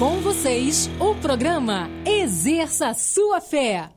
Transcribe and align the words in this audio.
Com 0.00 0.18
vocês, 0.22 0.88
o 0.98 1.14
programa 1.14 1.90
Exerça 2.06 2.94
Sua 2.94 3.38
Fé. 3.38 3.90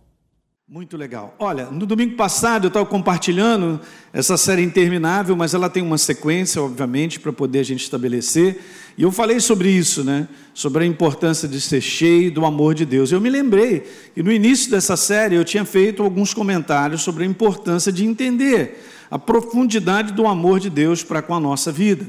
Muito 0.68 0.98
legal. 0.98 1.34
Olha, 1.40 1.68
no 1.68 1.86
domingo 1.86 2.18
passado 2.18 2.66
eu 2.66 2.68
estava 2.68 2.86
compartilhando 2.86 3.80
essa 4.12 4.36
série 4.36 4.64
interminável, 4.64 5.34
mas 5.34 5.54
ela 5.54 5.70
tem 5.70 5.82
uma 5.82 5.98
sequência, 5.98 6.62
obviamente, 6.62 7.22
para 7.22 7.32
poder 7.32 7.60
a 7.60 7.64
gente 7.64 7.84
estabelecer. 7.84 8.60
E 8.98 9.04
eu 9.04 9.14
falei 9.14 9.40
sobre 9.40 9.70
isso, 9.70 10.04
né? 10.04 10.28
Sobre 10.54 10.84
a 10.84 10.86
importância 10.86 11.48
de 11.48 11.62
ser 11.62 11.80
cheio 11.80 12.30
do 12.30 12.46
amor 12.46 12.76
de 12.76 12.86
Deus. 12.86 13.10
Eu 13.10 13.22
me 13.22 13.30
lembrei 13.30 13.90
que 14.14 14.22
no 14.22 14.30
início 14.30 14.70
dessa 14.70 14.98
série 14.98 15.36
eu 15.36 15.46
tinha 15.46 15.64
feito 15.64 16.04
alguns 16.04 16.34
comentários 16.34 17.02
sobre 17.02 17.24
a 17.24 17.28
importância 17.28 17.94
de 17.94 18.04
entender 18.04 18.86
a 19.10 19.18
profundidade 19.18 20.12
do 20.12 20.28
amor 20.28 20.60
de 20.60 20.70
Deus 20.70 21.02
para 21.02 21.22
com 21.22 21.34
a 21.34 21.40
nossa 21.40 21.72
vida. 21.72 22.06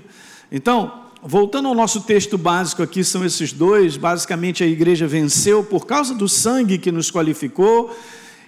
Então, 0.51 1.04
voltando 1.27 1.69
ao 1.69 1.75
nosso 1.75 2.03
texto 2.03 2.37
básico 2.37 2.83
aqui, 2.83 3.03
são 3.03 3.25
esses 3.25 3.51
dois. 3.51 3.97
Basicamente, 3.97 4.63
a 4.63 4.67
igreja 4.67 5.07
venceu 5.07 5.65
por 5.65 5.87
causa 5.87 6.15
do 6.15 6.29
sangue 6.29 6.77
que 6.77 6.93
nos 6.93 7.11
qualificou, 7.11 7.97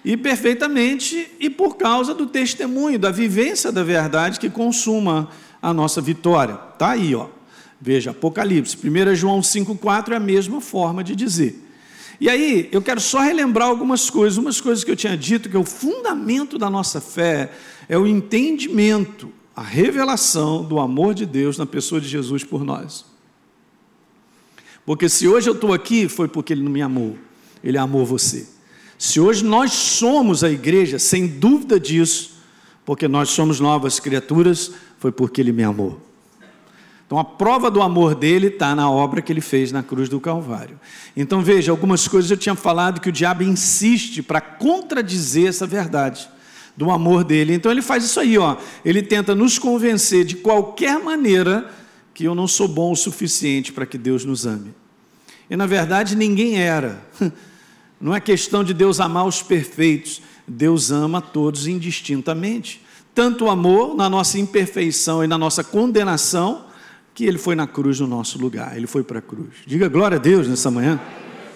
e 0.04 0.16
perfeitamente, 0.16 1.28
e 1.40 1.48
por 1.48 1.76
causa 1.76 2.14
do 2.14 2.26
testemunho, 2.26 2.98
da 2.98 3.10
vivência 3.10 3.72
da 3.72 3.82
verdade 3.82 4.38
que 4.38 4.50
consuma 4.50 5.30
a 5.60 5.72
nossa 5.72 6.00
vitória. 6.00 6.58
Está 6.74 6.90
aí, 6.90 7.14
ó. 7.14 7.28
Veja, 7.80 8.10
Apocalipse. 8.10 8.76
1 8.76 9.14
João 9.14 9.40
5,4 9.40 10.12
é 10.12 10.16
a 10.16 10.20
mesma 10.20 10.60
forma 10.60 11.02
de 11.02 11.16
dizer. 11.16 11.62
E 12.20 12.28
aí, 12.28 12.68
eu 12.70 12.80
quero 12.80 13.00
só 13.00 13.20
relembrar 13.20 13.68
algumas 13.68 14.08
coisas, 14.08 14.38
umas 14.38 14.60
coisas 14.60 14.84
que 14.84 14.90
eu 14.90 14.96
tinha 14.96 15.16
dito, 15.16 15.48
que 15.48 15.56
é 15.56 15.60
o 15.60 15.64
fundamento 15.64 16.58
da 16.58 16.70
nossa 16.70 17.00
fé 17.00 17.50
é 17.88 17.96
o 17.96 18.06
entendimento 18.06 19.30
a 19.56 19.62
revelação 19.62 20.62
do 20.62 20.78
amor 20.78 21.14
de 21.14 21.24
Deus 21.24 21.56
na 21.56 21.64
pessoa 21.64 21.98
de 21.98 22.06
Jesus 22.06 22.44
por 22.44 22.62
nós. 22.62 23.06
Porque 24.84 25.08
se 25.08 25.26
hoje 25.26 25.48
eu 25.48 25.54
estou 25.54 25.72
aqui, 25.72 26.08
foi 26.08 26.28
porque 26.28 26.52
Ele 26.52 26.62
não 26.62 26.70
me 26.70 26.82
amou, 26.82 27.16
Ele 27.64 27.78
amou 27.78 28.04
você. 28.04 28.46
Se 28.98 29.18
hoje 29.18 29.42
nós 29.42 29.72
somos 29.72 30.44
a 30.44 30.50
igreja, 30.50 30.98
sem 30.98 31.26
dúvida 31.26 31.80
disso, 31.80 32.36
porque 32.84 33.08
nós 33.08 33.30
somos 33.30 33.58
novas 33.58 33.98
criaturas, 33.98 34.72
foi 34.98 35.10
porque 35.10 35.40
Ele 35.40 35.52
me 35.52 35.64
amou. 35.64 36.02
Então 37.06 37.18
a 37.18 37.24
prova 37.24 37.70
do 37.70 37.80
amor 37.80 38.14
dele 38.14 38.48
está 38.48 38.74
na 38.74 38.90
obra 38.90 39.22
que 39.22 39.32
ele 39.32 39.40
fez 39.40 39.70
na 39.70 39.80
cruz 39.80 40.08
do 40.08 40.18
Calvário. 40.18 40.78
Então 41.16 41.40
veja, 41.40 41.70
algumas 41.70 42.08
coisas 42.08 42.28
eu 42.28 42.36
tinha 42.36 42.56
falado 42.56 43.00
que 43.00 43.08
o 43.08 43.12
diabo 43.12 43.44
insiste 43.44 44.24
para 44.24 44.40
contradizer 44.40 45.46
essa 45.46 45.68
verdade 45.68 46.28
do 46.76 46.90
amor 46.90 47.24
dele. 47.24 47.54
Então 47.54 47.72
ele 47.72 47.82
faz 47.82 48.04
isso 48.04 48.20
aí, 48.20 48.36
ó. 48.36 48.56
Ele 48.84 49.02
tenta 49.02 49.34
nos 49.34 49.58
convencer 49.58 50.24
de 50.24 50.36
qualquer 50.36 51.02
maneira 51.02 51.70
que 52.12 52.24
eu 52.24 52.34
não 52.34 52.46
sou 52.46 52.68
bom 52.68 52.92
o 52.92 52.96
suficiente 52.96 53.72
para 53.72 53.86
que 53.86 53.96
Deus 53.96 54.24
nos 54.24 54.46
ame. 54.46 54.74
E 55.48 55.56
na 55.56 55.66
verdade 55.66 56.16
ninguém 56.16 56.58
era. 56.58 57.02
Não 57.98 58.14
é 58.14 58.20
questão 58.20 58.62
de 58.62 58.74
Deus 58.74 59.00
amar 59.00 59.26
os 59.26 59.42
perfeitos. 59.42 60.20
Deus 60.46 60.90
ama 60.90 61.22
todos 61.22 61.66
indistintamente. 61.66 62.82
Tanto 63.14 63.48
amor 63.48 63.96
na 63.96 64.10
nossa 64.10 64.38
imperfeição 64.38 65.24
e 65.24 65.26
na 65.26 65.38
nossa 65.38 65.64
condenação, 65.64 66.66
que 67.14 67.24
ele 67.24 67.38
foi 67.38 67.54
na 67.54 67.66
cruz 67.66 67.98
no 67.98 68.06
nosso 68.06 68.38
lugar. 68.38 68.76
Ele 68.76 68.86
foi 68.86 69.02
para 69.02 69.20
a 69.20 69.22
cruz. 69.22 69.48
Diga 69.66 69.88
glória 69.88 70.18
a 70.18 70.20
Deus 70.20 70.46
nessa 70.46 70.70
manhã. 70.70 71.00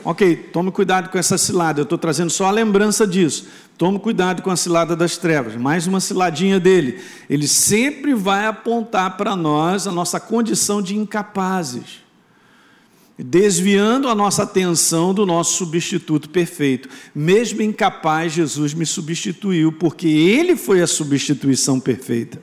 Ok, 0.02 0.34
tome 0.52 0.70
cuidado 0.70 1.10
com 1.10 1.18
essa 1.18 1.36
cilada, 1.36 1.80
eu 1.80 1.84
estou 1.84 1.98
trazendo 1.98 2.30
só 2.30 2.46
a 2.46 2.50
lembrança 2.50 3.06
disso. 3.06 3.46
Tome 3.76 3.98
cuidado 3.98 4.40
com 4.42 4.50
a 4.50 4.56
cilada 4.56 4.96
das 4.96 5.18
trevas, 5.18 5.56
mais 5.56 5.86
uma 5.86 6.00
ciladinha 6.00 6.58
dele. 6.58 7.00
Ele 7.28 7.46
sempre 7.46 8.14
vai 8.14 8.46
apontar 8.46 9.16
para 9.16 9.36
nós 9.36 9.86
a 9.86 9.92
nossa 9.92 10.18
condição 10.18 10.80
de 10.80 10.96
incapazes, 10.96 12.00
desviando 13.18 14.08
a 14.08 14.14
nossa 14.14 14.44
atenção 14.44 15.12
do 15.12 15.27
nosso 15.27 15.58
substituto 15.58 16.30
perfeito. 16.30 16.89
Mesmo 17.14 17.60
incapaz, 17.60 18.33
Jesus 18.33 18.72
me 18.72 18.86
substituiu, 18.86 19.70
porque 19.70 20.08
ele 20.08 20.56
foi 20.56 20.80
a 20.80 20.86
substituição 20.86 21.78
perfeita. 21.78 22.40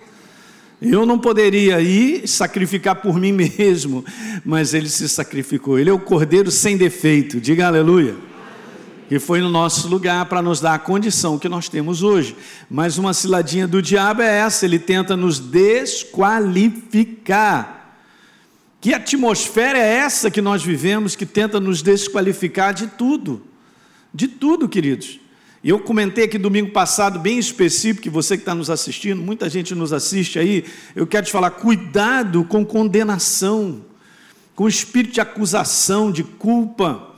Eu 0.82 1.06
não 1.06 1.18
poderia 1.18 1.80
ir 1.82 2.28
sacrificar 2.28 2.98
por 2.98 3.18
mim 3.20 3.32
mesmo, 3.32 4.06
mas 4.46 4.76
ele 4.76 4.90
se 4.90 5.10
sacrificou. 5.10 5.80
Ele 5.80 5.90
é 5.90 5.94
o 5.94 6.00
cordeiro 6.00 6.52
sem 6.52 6.78
defeito, 6.78 7.42
diga 7.42 7.66
aleluia. 7.68 8.16
Que 9.10 9.20
foi 9.20 9.42
no 9.42 9.50
nosso 9.50 9.88
lugar 9.88 10.26
para 10.26 10.42
nos 10.42 10.60
dar 10.60 10.74
a 10.76 10.80
condição 10.80 11.40
que 11.40 11.50
nós 11.50 11.68
temos 11.70 12.04
hoje. 12.04 12.36
Mas 12.70 12.98
uma 12.98 13.14
ciladinha 13.14 13.66
do 13.68 13.82
diabo 13.82 14.22
é 14.22 14.40
essa, 14.40 14.66
ele 14.66 14.78
tenta 14.78 15.18
nos 15.18 15.40
desqualificar. 15.40 17.96
Que 18.80 18.94
atmosfera 18.94 19.80
é 19.80 19.96
essa 19.96 20.30
que 20.30 20.42
nós 20.42 20.64
vivemos 20.64 21.16
que 21.16 21.26
tenta 21.26 21.60
nos 21.60 21.82
desqualificar 21.82 22.72
de 22.74 22.86
tudo? 22.88 23.42
De 24.14 24.28
tudo, 24.28 24.70
queridos. 24.70 25.20
E 25.68 25.70
eu 25.70 25.80
comentei 25.80 26.24
aqui 26.24 26.38
domingo 26.38 26.72
passado, 26.72 27.20
bem 27.20 27.38
específico, 27.38 28.04
que 28.04 28.10
você 28.10 28.38
que 28.38 28.42
está 28.42 28.56
nos 28.56 28.70
assistindo, 28.70 29.22
muita 29.22 29.50
gente 29.50 29.76
nos 29.76 29.92
assiste 29.92 30.40
aí, 30.40 30.64
eu 30.96 31.06
quero 31.06 31.26
te 31.26 31.32
falar, 31.34 31.52
cuidado 31.52 32.46
com 32.46 32.66
condenação, 32.66 33.82
com 34.56 34.66
espírito 34.66 35.16
de 35.16 35.20
acusação, 35.20 36.10
de 36.10 36.24
culpa, 36.24 37.10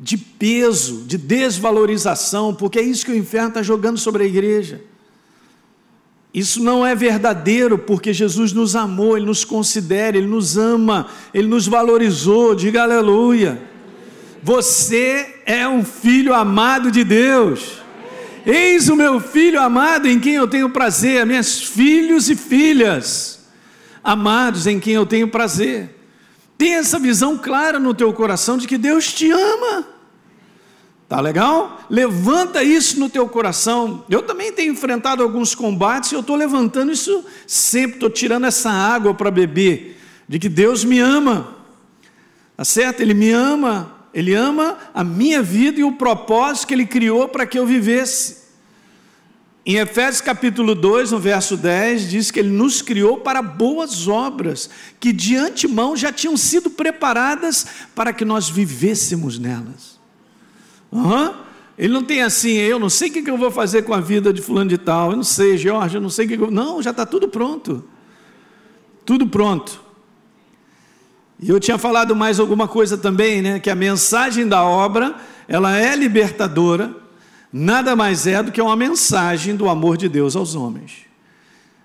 de 0.00 0.16
peso, 0.16 1.04
de 1.06 1.18
desvalorização, 1.18 2.54
porque 2.54 2.78
é 2.78 2.82
isso 2.82 3.04
que 3.04 3.12
o 3.12 3.14
inferno 3.14 3.48
está 3.48 3.62
jogando 3.62 3.98
sobre 3.98 4.22
a 4.22 4.26
igreja. 4.26 4.80
Isso 6.32 6.62
não 6.64 6.86
é 6.86 6.94
verdadeiro, 6.94 7.76
porque 7.76 8.14
Jesus 8.14 8.54
nos 8.54 8.74
amou, 8.74 9.18
Ele 9.18 9.26
nos 9.26 9.44
considera, 9.44 10.16
Ele 10.16 10.26
nos 10.28 10.56
ama, 10.56 11.08
Ele 11.34 11.46
nos 11.46 11.66
valorizou, 11.66 12.54
diga 12.54 12.84
aleluia. 12.84 13.60
Você 14.42 15.42
é 15.44 15.68
um 15.68 15.84
filho 15.84 16.32
amado 16.32 16.90
de 16.90 17.04
Deus. 17.04 17.86
Eis 18.50 18.88
o 18.88 18.96
meu 18.96 19.20
filho 19.20 19.60
amado 19.60 20.08
em 20.08 20.18
quem 20.18 20.34
eu 20.34 20.48
tenho 20.48 20.70
prazer, 20.70 21.24
minhas 21.26 21.62
filhos 21.62 22.30
e 22.30 22.34
filhas 22.34 23.38
amados 24.02 24.66
em 24.66 24.80
quem 24.80 24.94
eu 24.94 25.04
tenho 25.04 25.28
prazer. 25.28 25.94
Tenha 26.56 26.78
essa 26.78 26.98
visão 26.98 27.36
clara 27.36 27.78
no 27.78 27.92
teu 27.92 28.10
coração 28.14 28.56
de 28.56 28.66
que 28.66 28.78
Deus 28.78 29.12
te 29.12 29.30
ama. 29.30 29.86
Tá 31.06 31.20
legal? 31.20 31.80
Levanta 31.90 32.62
isso 32.62 32.98
no 32.98 33.10
teu 33.10 33.28
coração. 33.28 34.04
Eu 34.08 34.22
também 34.22 34.50
tenho 34.50 34.72
enfrentado 34.72 35.22
alguns 35.22 35.54
combates 35.54 36.10
e 36.10 36.14
eu 36.14 36.20
estou 36.20 36.36
levantando 36.36 36.90
isso 36.90 37.22
sempre, 37.46 37.96
estou 37.96 38.08
tirando 38.08 38.46
essa 38.46 38.70
água 38.70 39.12
para 39.12 39.30
beber, 39.30 40.00
de 40.26 40.38
que 40.38 40.48
Deus 40.48 40.84
me 40.84 40.98
ama. 40.98 41.54
Tá 42.56 42.64
certo? 42.64 43.02
Ele 43.02 43.14
me 43.14 43.30
ama, 43.30 43.92
Ele 44.12 44.34
ama 44.34 44.78
a 44.94 45.04
minha 45.04 45.42
vida 45.42 45.80
e 45.80 45.84
o 45.84 45.92
propósito 45.92 46.66
que 46.66 46.74
Ele 46.74 46.86
criou 46.86 47.28
para 47.28 47.46
que 47.46 47.58
eu 47.58 47.66
vivesse. 47.66 48.37
Em 49.68 49.76
Efésios 49.76 50.22
capítulo 50.22 50.74
2, 50.74 51.12
no 51.12 51.18
verso 51.18 51.54
10, 51.54 52.08
diz 52.08 52.30
que 52.30 52.40
ele 52.40 52.48
nos 52.48 52.80
criou 52.80 53.18
para 53.18 53.42
boas 53.42 54.08
obras, 54.08 54.70
que 54.98 55.12
de 55.12 55.36
antemão 55.36 55.94
já 55.94 56.10
tinham 56.10 56.38
sido 56.38 56.70
preparadas 56.70 57.66
para 57.94 58.10
que 58.10 58.24
nós 58.24 58.48
vivêssemos 58.48 59.38
nelas. 59.38 60.00
Uhum. 60.90 61.34
Ele 61.76 61.92
não 61.92 62.02
tem 62.02 62.22
assim, 62.22 62.52
eu 62.52 62.78
não 62.78 62.88
sei 62.88 63.10
o 63.10 63.12
que 63.12 63.30
eu 63.30 63.36
vou 63.36 63.50
fazer 63.50 63.82
com 63.82 63.92
a 63.92 64.00
vida 64.00 64.32
de 64.32 64.40
fulano 64.40 64.70
de 64.70 64.78
tal, 64.78 65.10
eu 65.10 65.18
não 65.18 65.22
sei, 65.22 65.58
Jorge, 65.58 65.98
eu 65.98 66.00
não 66.00 66.08
sei 66.08 66.24
o 66.24 66.28
que 66.30 66.42
eu... 66.42 66.50
Não, 66.50 66.82
já 66.82 66.88
está 66.88 67.04
tudo 67.04 67.28
pronto. 67.28 67.84
Tudo 69.04 69.26
pronto. 69.26 69.82
E 71.38 71.50
eu 71.50 71.60
tinha 71.60 71.76
falado 71.76 72.16
mais 72.16 72.40
alguma 72.40 72.66
coisa 72.66 72.96
também, 72.96 73.42
né? 73.42 73.60
Que 73.60 73.68
a 73.68 73.74
mensagem 73.74 74.48
da 74.48 74.64
obra, 74.64 75.14
ela 75.46 75.76
é 75.76 75.94
libertadora, 75.94 77.06
nada 77.52 77.96
mais 77.96 78.26
é 78.26 78.42
do 78.42 78.52
que 78.52 78.60
uma 78.60 78.76
mensagem 78.76 79.56
do 79.56 79.68
amor 79.68 79.96
de 79.96 80.08
Deus 80.08 80.36
aos 80.36 80.54
homens. 80.54 81.08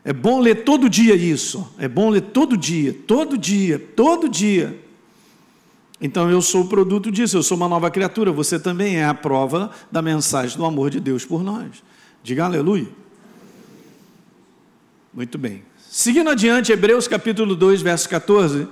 É 0.05 0.11
bom 0.11 0.39
ler 0.39 0.63
todo 0.63 0.89
dia 0.89 1.15
isso, 1.15 1.67
é 1.77 1.87
bom 1.87 2.09
ler 2.09 2.21
todo 2.21 2.57
dia, 2.57 2.93
todo 3.07 3.37
dia, 3.37 3.79
todo 3.79 4.27
dia. 4.27 4.77
Então 6.01 6.29
eu 6.29 6.41
sou 6.41 6.63
o 6.63 6.67
produto 6.67 7.09
disso, 7.09 7.37
eu 7.37 7.43
sou 7.43 7.55
uma 7.55 7.69
nova 7.69 7.89
criatura, 7.89 8.29
você 8.29 8.59
também 8.59 8.97
é 8.97 9.05
a 9.05 9.13
prova 9.13 9.71
da 9.89 10.01
mensagem 10.01 10.57
do 10.57 10.65
amor 10.65 10.89
de 10.89 10.99
Deus 10.99 11.23
por 11.23 11.41
nós. 11.41 11.81
Diga 12.21 12.43
aleluia. 12.43 12.87
Muito 15.13 15.37
bem. 15.37 15.63
Seguindo 15.89 16.29
adiante, 16.29 16.71
Hebreus 16.73 17.07
capítulo 17.07 17.55
2, 17.55 17.81
verso 17.81 18.09
14, 18.09 18.67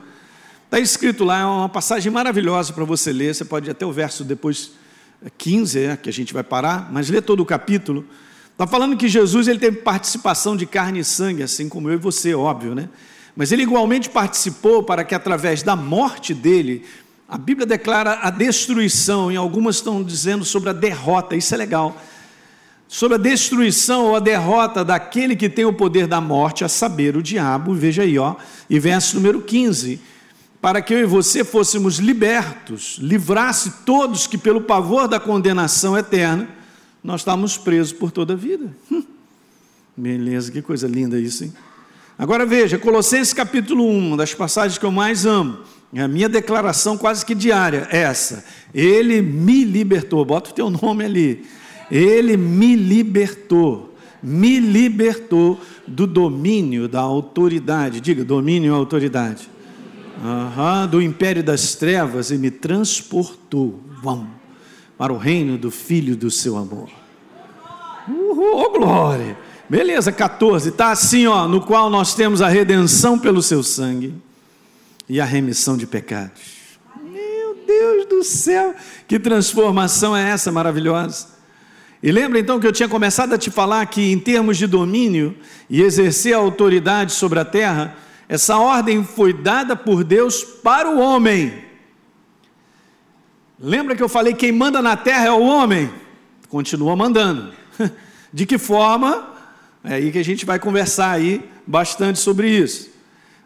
está 0.66 0.80
escrito 0.80 1.24
lá, 1.24 1.40
é 1.42 1.46
uma 1.46 1.70
passagem 1.70 2.12
maravilhosa 2.12 2.74
para 2.74 2.84
você 2.84 3.14
ler, 3.14 3.34
você 3.34 3.46
pode 3.46 3.70
até 3.70 3.86
o 3.86 3.92
verso 3.92 4.26
depois 4.26 4.72
15, 5.38 5.80
é, 5.80 5.98
que 5.98 6.10
a 6.10 6.14
gente 6.14 6.34
vai 6.34 6.44
parar, 6.44 6.90
mas 6.92 7.10
lê 7.10 7.22
todo 7.22 7.42
o 7.42 7.46
capítulo. 7.46 8.06
Está 8.52 8.66
falando 8.66 8.98
que 8.98 9.08
Jesus 9.08 9.48
ele 9.48 9.60
teve 9.60 9.78
participação 9.78 10.56
de 10.56 10.66
carne 10.66 11.00
e 11.00 11.04
sangue, 11.04 11.44
assim 11.44 11.70
como 11.70 11.90
eu 11.90 11.96
e 11.96 11.98
você, 11.98 12.34
óbvio, 12.34 12.74
né? 12.74 12.90
Mas 13.36 13.52
ele 13.52 13.64
igualmente 13.64 14.10
participou 14.10 14.84
para 14.84 15.04
que 15.04 15.16
através 15.16 15.64
da 15.64 15.76
morte 15.76 16.34
dele, 16.34 16.86
a 17.28 17.38
Bíblia 17.38 17.66
declara 17.66 18.20
a 18.22 18.30
destruição, 18.30 19.32
e 19.32 19.36
algumas 19.36 19.78
estão 19.78 20.04
dizendo 20.04 20.44
sobre 20.44 20.70
a 20.70 20.74
derrota, 20.74 21.36
isso 21.36 21.54
é 21.54 21.58
legal. 21.58 21.96
Sobre 22.88 23.16
a 23.16 23.18
destruição 23.18 24.08
ou 24.08 24.16
a 24.16 24.20
derrota 24.20 24.84
daquele 24.84 25.36
que 25.36 25.50
tem 25.50 25.64
o 25.64 25.72
poder 25.72 26.08
da 26.08 26.20
morte, 26.20 26.66
a 26.66 26.70
saber, 26.70 27.16
o 27.16 27.24
diabo, 27.24 27.74
veja 27.74 28.04
aí, 28.04 28.20
ó, 28.20 28.36
e 28.70 28.80
verso 28.80 29.16
número 29.16 29.42
15 29.42 30.12
para 30.62 30.82
que 30.82 30.94
eu 30.94 31.00
e 31.00 31.06
você 31.06 31.44
fôssemos 31.44 31.98
libertos, 31.98 33.00
livrasse 33.02 33.72
todos 33.84 34.28
que, 34.28 34.38
pelo 34.38 34.62
pavor 34.62 35.08
da 35.08 35.20
condenação 35.20 35.98
eterna, 35.98 36.48
nós 37.04 37.22
estávamos 37.22 37.58
presos 37.58 37.92
por 37.92 38.12
toda 38.12 38.34
a 38.34 38.36
vida. 38.36 38.72
Hum. 38.92 39.04
Beleza, 39.98 40.52
que 40.52 40.62
coisa 40.62 40.88
linda 40.88 41.20
isso, 41.20 41.44
hein? 41.44 41.54
Agora 42.18 42.46
veja, 42.46 42.78
Colossenses 42.78 43.34
capítulo 43.34 43.84
1, 43.84 43.98
uma 43.98 44.18
das 44.18 44.36
passagens 44.36 44.78
que 44.78 44.86
eu 44.86 44.92
mais 44.92 45.26
amo, 45.26 45.58
a 45.98 46.08
minha 46.08 46.30
declaração 46.30 46.96
quase 46.96 47.26
que 47.26 47.34
diária, 47.34 47.88
é 47.90 48.04
essa. 48.04 48.46
Ele 48.72 49.22
me 49.22 49.64
libertou, 49.64 50.24
bota 50.24 50.52
o 50.52 50.54
teu 50.54 50.70
nome 50.70 51.04
ali. 51.04 51.46
Ele 51.90 52.38
me 52.38 52.76
libertou, 52.76 53.96
me 54.22 54.60
libertou 54.60 55.60
do 55.88 56.06
domínio 56.06 56.88
da 56.88 57.02
autoridade. 57.02 58.00
Diga, 58.00 58.24
domínio 58.24 58.72
e 58.72 58.76
autoridade. 58.76 59.50
Uhum, 60.22 60.88
do 60.88 61.02
império 61.02 61.44
das 61.44 61.74
trevas 61.74 62.30
e 62.30 62.38
me 62.38 62.52
transportou 62.52 63.82
vamos, 64.02 64.28
para 64.98 65.14
o 65.14 65.18
reino 65.18 65.58
do 65.58 65.72
Filho 65.72 66.16
do 66.16 66.30
seu 66.30 66.58
amor. 66.58 66.90
Uhul, 68.08 68.54
oh 68.54 68.70
glória! 68.72 69.38
Beleza, 69.70 70.12
14, 70.12 70.70
está 70.70 70.92
assim, 70.92 71.28
ó, 71.28 71.48
no 71.48 71.62
qual 71.62 71.90
nós 71.90 72.14
temos 72.14 72.42
a 72.42 72.50
redenção 72.50 73.18
pelo 73.18 73.42
seu 73.42 73.64
sangue 73.64 74.14
e 75.08 75.22
a 75.22 75.26
remissão 75.26 75.78
de 75.78 75.88
pecados. 75.88 76.42
Meu 77.02 77.56
Deus 77.66 78.06
do 78.06 78.24
céu, 78.24 78.76
que 79.08 79.18
transformação 79.18 80.16
é 80.16 80.30
essa 80.30 80.52
maravilhosa? 80.52 81.28
E 82.04 82.12
lembra 82.12 82.40
então 82.40 82.60
que 82.60 82.68
eu 82.68 82.72
tinha 82.72 82.90
começado 82.90 83.34
a 83.34 83.38
te 83.38 83.50
falar 83.50 83.86
que, 83.86 84.12
em 84.12 84.20
termos 84.20 84.58
de 84.58 84.68
domínio 84.68 85.38
e 85.70 85.82
exercer 85.82 86.34
a 86.34 86.40
autoridade 86.40 87.14
sobre 87.14 87.40
a 87.40 87.46
terra, 87.46 87.96
essa 88.32 88.58
ordem 88.58 89.04
foi 89.04 89.34
dada 89.34 89.76
por 89.76 90.06
Deus 90.06 90.42
para 90.42 90.90
o 90.90 91.02
homem. 91.02 91.66
Lembra 93.60 93.94
que 93.94 94.02
eu 94.02 94.08
falei 94.08 94.34
quem 94.34 94.54
manda 94.54 94.82
na 94.82 94.96
terra 94.96 95.26
é 95.26 95.32
o 95.32 95.42
homem? 95.42 95.92
Continua 96.48 96.96
mandando. 96.96 97.52
De 98.32 98.46
que 98.46 98.58
forma? 98.58 99.34
É 99.84 99.96
aí 99.96 100.14
que 100.14 100.18
a 100.18 100.24
gente 100.24 100.46
vai 100.46 100.58
conversar 100.60 101.12
aí 101.12 101.44
bastante 101.68 102.20
sobre 102.20 102.50
isso. 102.50 102.90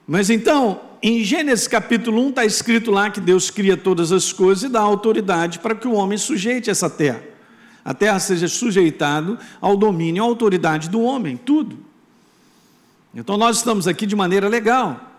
Mas 0.06 0.30
então, 0.30 0.80
em 1.02 1.24
Gênesis 1.24 1.68
capítulo 1.68 2.24
1 2.28 2.30
está 2.30 2.46
escrito 2.46 2.92
lá 2.92 3.10
que 3.10 3.20
Deus 3.20 3.50
cria 3.50 3.76
todas 3.76 4.12
as 4.12 4.32
coisas 4.32 4.66
e 4.66 4.70
dá 4.70 4.82
autoridade 4.82 5.58
para 5.58 5.74
que 5.74 5.88
o 5.88 5.94
homem 5.94 6.20
sujeite 6.20 6.70
essa 6.70 6.92
terra. 6.92 7.24
A 7.84 7.96
terra 7.96 8.20
seja 8.20 8.48
sujeitado 8.48 9.40
ao 9.60 9.76
domínio, 9.76 10.22
à 10.22 10.28
autoridade 10.28 10.92
do 10.92 11.02
homem, 11.02 11.38
tudo. 11.38 11.85
Então 13.16 13.38
nós 13.38 13.58
estamos 13.58 13.88
aqui 13.88 14.06
de 14.06 14.16
maneira 14.16 14.50
legal. 14.50 15.14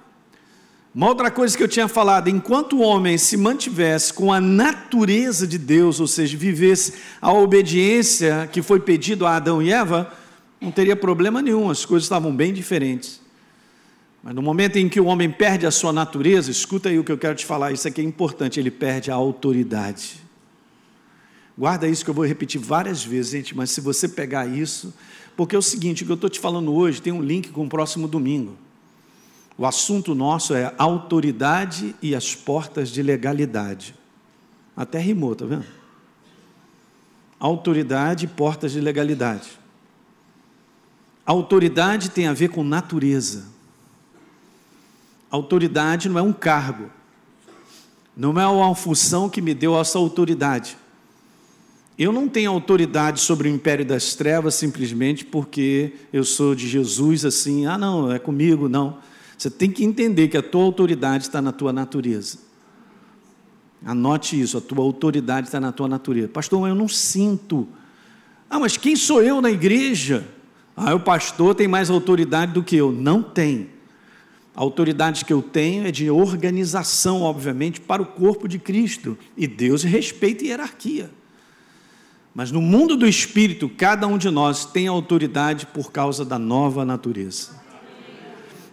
Uma 0.94 1.08
outra 1.08 1.30
coisa 1.30 1.56
que 1.56 1.62
eu 1.62 1.68
tinha 1.68 1.88
falado, 1.88 2.28
enquanto 2.28 2.76
o 2.76 2.80
homem 2.80 3.16
se 3.16 3.38
mantivesse 3.38 4.12
com 4.12 4.30
a 4.30 4.40
natureza 4.40 5.46
de 5.46 5.56
Deus, 5.56 5.98
ou 5.98 6.06
seja, 6.06 6.36
vivesse 6.36 6.94
a 7.20 7.32
obediência 7.32 8.48
que 8.52 8.60
foi 8.60 8.80
pedido 8.80 9.26
a 9.26 9.36
Adão 9.36 9.62
e 9.62 9.72
Eva, 9.72 10.12
não 10.60 10.70
teria 10.70 10.96
problema 10.96 11.40
nenhum, 11.40 11.70
as 11.70 11.84
coisas 11.84 12.04
estavam 12.04 12.34
bem 12.34 12.52
diferentes. 12.52 13.20
Mas 14.22 14.34
no 14.34 14.42
momento 14.42 14.76
em 14.76 14.88
que 14.88 15.00
o 15.00 15.06
homem 15.06 15.30
perde 15.30 15.66
a 15.66 15.70
sua 15.70 15.92
natureza, 15.92 16.50
escuta 16.50 16.88
aí 16.88 16.98
o 16.98 17.04
que 17.04 17.12
eu 17.12 17.18
quero 17.18 17.34
te 17.34 17.46
falar, 17.46 17.72
isso 17.72 17.88
aqui 17.88 18.00
é 18.00 18.04
importante, 18.04 18.60
ele 18.60 18.70
perde 18.70 19.10
a 19.10 19.14
autoridade. 19.14 20.20
Guarda 21.56 21.88
isso 21.88 22.04
que 22.04 22.10
eu 22.10 22.14
vou 22.14 22.26
repetir 22.26 22.60
várias 22.60 23.02
vezes, 23.04 23.32
gente, 23.32 23.56
mas 23.56 23.70
se 23.70 23.80
você 23.80 24.06
pegar 24.08 24.46
isso, 24.46 24.92
porque 25.36 25.54
é 25.54 25.58
o 25.58 25.62
seguinte, 25.62 26.02
o 26.02 26.06
que 26.06 26.12
eu 26.12 26.16
estou 26.16 26.30
te 26.30 26.40
falando 26.40 26.74
hoje 26.74 27.02
tem 27.02 27.12
um 27.12 27.22
link 27.22 27.50
com 27.50 27.66
o 27.66 27.68
próximo 27.68 28.08
domingo. 28.08 28.56
O 29.58 29.66
assunto 29.66 30.14
nosso 30.14 30.54
é 30.54 30.74
autoridade 30.78 31.94
e 32.00 32.14
as 32.14 32.34
portas 32.34 32.90
de 32.90 33.02
legalidade. 33.02 33.94
Até 34.74 34.98
rimou, 34.98 35.34
tá 35.34 35.44
vendo? 35.44 35.64
Autoridade 37.38 38.24
e 38.24 38.28
portas 38.28 38.72
de 38.72 38.80
legalidade. 38.80 39.48
Autoridade 41.24 42.10
tem 42.10 42.26
a 42.26 42.32
ver 42.32 42.48
com 42.48 42.64
natureza. 42.64 43.46
Autoridade 45.30 46.08
não 46.08 46.18
é 46.18 46.22
um 46.22 46.32
cargo, 46.32 46.90
não 48.16 48.40
é 48.40 48.46
uma 48.46 48.74
função 48.74 49.28
que 49.28 49.42
me 49.42 49.52
deu 49.52 49.78
essa 49.78 49.98
autoridade. 49.98 50.78
Eu 51.98 52.12
não 52.12 52.28
tenho 52.28 52.50
autoridade 52.50 53.20
sobre 53.20 53.48
o 53.48 53.52
império 53.52 53.84
das 53.84 54.14
trevas 54.14 54.54
simplesmente 54.54 55.24
porque 55.24 55.92
eu 56.12 56.24
sou 56.24 56.54
de 56.54 56.68
Jesus, 56.68 57.24
assim, 57.24 57.64
ah, 57.64 57.78
não, 57.78 58.12
é 58.12 58.18
comigo, 58.18 58.68
não. 58.68 58.98
Você 59.36 59.48
tem 59.48 59.70
que 59.70 59.82
entender 59.82 60.28
que 60.28 60.36
a 60.36 60.42
tua 60.42 60.62
autoridade 60.62 61.24
está 61.24 61.40
na 61.40 61.52
tua 61.52 61.72
natureza. 61.72 62.38
Anote 63.84 64.38
isso, 64.38 64.58
a 64.58 64.60
tua 64.60 64.82
autoridade 64.82 65.48
está 65.48 65.58
na 65.58 65.72
tua 65.72 65.88
natureza. 65.88 66.28
Pastor, 66.28 66.68
eu 66.68 66.74
não 66.74 66.88
sinto. 66.88 67.66
Ah, 68.48 68.58
mas 68.58 68.76
quem 68.76 68.94
sou 68.94 69.22
eu 69.22 69.40
na 69.40 69.50
igreja? 69.50 70.26
Ah, 70.76 70.94
o 70.94 71.00
pastor 71.00 71.54
tem 71.54 71.66
mais 71.66 71.88
autoridade 71.88 72.52
do 72.52 72.62
que 72.62 72.76
eu. 72.76 72.92
Não 72.92 73.22
tem. 73.22 73.70
A 74.54 74.60
autoridade 74.60 75.24
que 75.24 75.32
eu 75.32 75.40
tenho 75.40 75.86
é 75.86 75.90
de 75.90 76.10
organização, 76.10 77.22
obviamente, 77.22 77.80
para 77.80 78.02
o 78.02 78.06
corpo 78.06 78.46
de 78.46 78.58
Cristo. 78.58 79.16
E 79.36 79.46
Deus 79.46 79.82
respeita 79.82 80.44
hierarquia. 80.44 81.10
Mas 82.36 82.52
no 82.52 82.60
mundo 82.60 82.98
do 82.98 83.08
espírito, 83.08 83.66
cada 83.66 84.06
um 84.06 84.18
de 84.18 84.28
nós 84.28 84.66
tem 84.66 84.86
autoridade 84.86 85.64
por 85.64 85.90
causa 85.90 86.22
da 86.22 86.38
nova 86.38 86.84
natureza. 86.84 87.52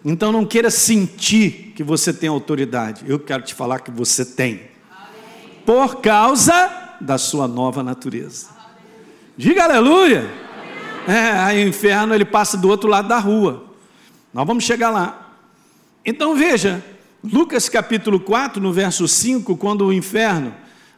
Então 0.04 0.30
não 0.30 0.44
queira 0.44 0.70
sentir 0.70 1.72
que 1.74 1.82
você 1.82 2.12
tem 2.12 2.28
autoridade. 2.28 3.06
Eu 3.06 3.18
quero 3.18 3.42
te 3.42 3.54
falar 3.54 3.78
que 3.78 3.90
você 3.90 4.22
tem. 4.22 4.60
Por 5.64 6.02
causa 6.02 6.98
da 7.00 7.16
sua 7.16 7.48
nova 7.48 7.82
natureza. 7.82 8.48
Diga 9.34 9.64
aleluia. 9.64 10.30
É, 11.08 11.30
aí 11.30 11.64
o 11.64 11.68
inferno 11.68 12.14
ele 12.14 12.26
passa 12.26 12.58
do 12.58 12.68
outro 12.68 12.90
lado 12.90 13.08
da 13.08 13.18
rua. 13.18 13.64
Nós 14.34 14.46
vamos 14.46 14.64
chegar 14.64 14.90
lá. 14.90 15.38
Então 16.04 16.36
veja, 16.36 16.84
Lucas 17.24 17.70
capítulo 17.70 18.20
4, 18.20 18.60
no 18.60 18.74
verso 18.74 19.08
5, 19.08 19.56
quando 19.56 19.86
o 19.86 19.92
inferno, 19.92 20.54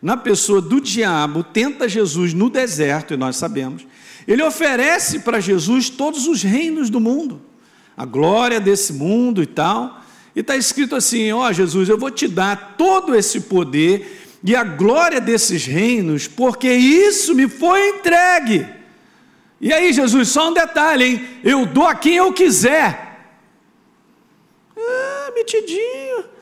na 0.06 0.16
pessoa 0.16 0.60
do 0.60 0.80
diabo, 0.80 1.42
tenta 1.42 1.88
Jesus 1.88 2.32
no 2.32 2.48
deserto, 2.48 3.12
e 3.12 3.16
nós 3.16 3.34
sabemos, 3.34 3.84
ele 4.24 4.40
oferece 4.40 5.18
para 5.18 5.40
Jesus 5.40 5.90
todos 5.90 6.28
os 6.28 6.44
reinos 6.44 6.88
do 6.88 7.00
mundo, 7.00 7.42
a 7.96 8.04
glória 8.04 8.60
desse 8.60 8.92
mundo 8.92 9.42
e 9.42 9.46
tal. 9.46 10.00
E 10.32 10.38
está 10.42 10.56
escrito 10.56 10.94
assim: 10.94 11.32
Ó 11.32 11.48
oh, 11.48 11.52
Jesus, 11.52 11.88
eu 11.88 11.98
vou 11.98 12.08
te 12.08 12.28
dar 12.28 12.76
todo 12.78 13.16
esse 13.16 13.40
poder 13.40 14.38
e 14.44 14.54
a 14.54 14.62
glória 14.62 15.20
desses 15.20 15.66
reinos, 15.66 16.28
porque 16.28 16.72
isso 16.72 17.34
me 17.34 17.48
foi 17.48 17.88
entregue. 17.88 18.64
E 19.60 19.72
aí, 19.72 19.92
Jesus, 19.92 20.28
só 20.28 20.50
um 20.50 20.54
detalhe, 20.54 21.04
hein? 21.04 21.28
Eu 21.42 21.66
dou 21.66 21.84
a 21.84 21.96
quem 21.96 22.14
eu 22.14 22.32
quiser. 22.32 23.26
Ah, 24.78 25.32
metidinho. 25.34 26.35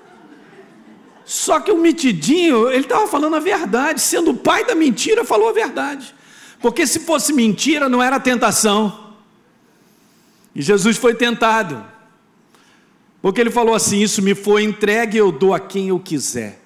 Só 1.24 1.58
que 1.58 1.72
o 1.72 1.78
metidinho, 1.78 2.68
ele 2.68 2.84
estava 2.84 3.06
falando 3.06 3.36
a 3.36 3.40
verdade, 3.40 4.00
sendo 4.00 4.32
o 4.32 4.36
pai 4.36 4.64
da 4.64 4.74
mentira, 4.74 5.24
falou 5.24 5.48
a 5.48 5.52
verdade. 5.52 6.14
Porque 6.60 6.86
se 6.86 7.00
fosse 7.00 7.32
mentira, 7.32 7.88
não 7.88 8.02
era 8.02 8.20
tentação. 8.20 9.14
E 10.54 10.62
Jesus 10.62 10.96
foi 10.96 11.14
tentado. 11.14 11.84
Porque 13.20 13.40
ele 13.40 13.50
falou 13.50 13.74
assim: 13.74 14.00
Isso 14.00 14.20
me 14.20 14.34
foi 14.34 14.64
entregue, 14.64 15.16
eu 15.16 15.32
dou 15.32 15.54
a 15.54 15.60
quem 15.60 15.88
eu 15.88 15.98
quiser. 15.98 16.60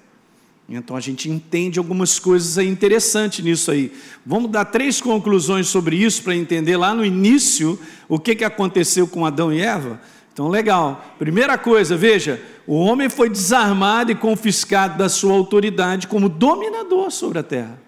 Então 0.67 0.95
a 0.95 0.99
gente 0.99 1.27
entende 1.29 1.79
algumas 1.79 2.19
coisas 2.19 2.63
interessantes 2.63 3.43
nisso 3.43 3.71
aí. 3.71 3.91
Vamos 4.23 4.51
dar 4.51 4.65
três 4.65 5.01
conclusões 5.01 5.67
sobre 5.67 5.95
isso 5.95 6.21
para 6.21 6.35
entender 6.35 6.77
lá 6.77 6.93
no 6.93 7.03
início 7.03 7.79
o 8.07 8.19
que, 8.19 8.35
que 8.35 8.43
aconteceu 8.43 9.07
com 9.07 9.25
Adão 9.25 9.51
e 9.51 9.61
Eva. 9.61 9.99
Então, 10.31 10.47
legal. 10.47 11.15
Primeira 11.17 11.57
coisa, 11.57 11.97
veja: 11.97 12.41
o 12.69 12.75
homem 12.75 13.09
foi 13.09 13.31
desarmado 13.31 14.11
e 14.11 14.15
confiscado 14.15 14.95
da 14.95 15.09
sua 15.09 15.33
autoridade 15.33 16.07
como 16.07 16.29
dominador 16.29 17.09
sobre 17.09 17.39
a 17.39 17.43
terra, 17.43 17.81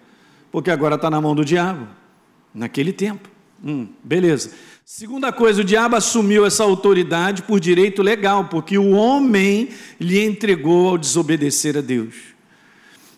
porque 0.50 0.72
agora 0.72 0.96
está 0.96 1.08
na 1.08 1.20
mão 1.20 1.36
do 1.36 1.44
diabo, 1.44 1.86
naquele 2.52 2.92
tempo. 2.92 3.30
Hum, 3.64 3.86
beleza. 4.02 4.50
Segunda 4.84 5.30
coisa, 5.30 5.60
o 5.60 5.64
diabo 5.64 5.94
assumiu 5.94 6.44
essa 6.44 6.64
autoridade 6.64 7.42
por 7.42 7.60
direito 7.60 8.02
legal, 8.02 8.46
porque 8.46 8.76
o 8.76 8.90
homem 8.90 9.68
lhe 10.00 10.20
entregou 10.20 10.88
ao 10.88 10.98
desobedecer 10.98 11.78
a 11.78 11.80
Deus. 11.80 12.16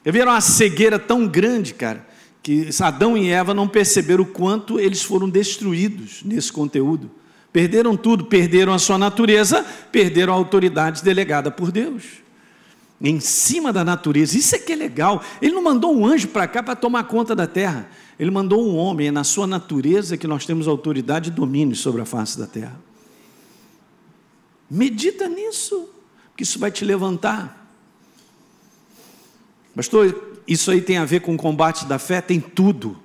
Viram 0.04 0.32
uma 0.32 0.42
cegueira 0.42 0.98
tão 0.98 1.26
grande, 1.26 1.72
cara, 1.72 2.06
que 2.42 2.68
Adão 2.78 3.16
e 3.16 3.30
Eva 3.30 3.54
não 3.54 3.66
perceberam 3.66 4.24
o 4.24 4.26
quanto 4.26 4.78
eles 4.78 5.02
foram 5.02 5.30
destruídos 5.30 6.22
nesse 6.26 6.52
conteúdo. 6.52 7.10
Perderam 7.54 7.96
tudo, 7.96 8.24
perderam 8.24 8.74
a 8.74 8.80
sua 8.80 8.98
natureza, 8.98 9.64
perderam 9.92 10.32
a 10.32 10.36
autoridade 10.36 11.04
delegada 11.04 11.52
por 11.52 11.70
Deus. 11.70 12.02
Em 13.00 13.20
cima 13.20 13.72
da 13.72 13.84
natureza, 13.84 14.36
isso 14.36 14.56
é 14.56 14.58
que 14.58 14.72
é 14.72 14.74
legal. 14.74 15.22
Ele 15.40 15.54
não 15.54 15.62
mandou 15.62 15.96
um 15.96 16.04
anjo 16.04 16.26
para 16.26 16.48
cá 16.48 16.64
para 16.64 16.74
tomar 16.74 17.04
conta 17.04 17.32
da 17.32 17.46
terra. 17.46 17.88
Ele 18.18 18.32
mandou 18.32 18.68
um 18.68 18.74
homem, 18.74 19.06
é 19.06 19.12
na 19.12 19.22
sua 19.22 19.46
natureza 19.46 20.16
que 20.16 20.26
nós 20.26 20.44
temos 20.44 20.66
autoridade 20.66 21.30
e 21.30 21.32
domínio 21.32 21.76
sobre 21.76 22.02
a 22.02 22.04
face 22.04 22.36
da 22.36 22.48
terra. 22.48 22.76
Medita 24.68 25.28
nisso, 25.28 25.88
que 26.36 26.42
isso 26.42 26.58
vai 26.58 26.72
te 26.72 26.84
levantar. 26.84 27.70
Pastor, 29.76 30.40
isso 30.44 30.72
aí 30.72 30.80
tem 30.80 30.98
a 30.98 31.04
ver 31.04 31.20
com 31.20 31.36
o 31.36 31.38
combate 31.38 31.86
da 31.86 32.00
fé? 32.00 32.20
Tem 32.20 32.40
tudo. 32.40 32.98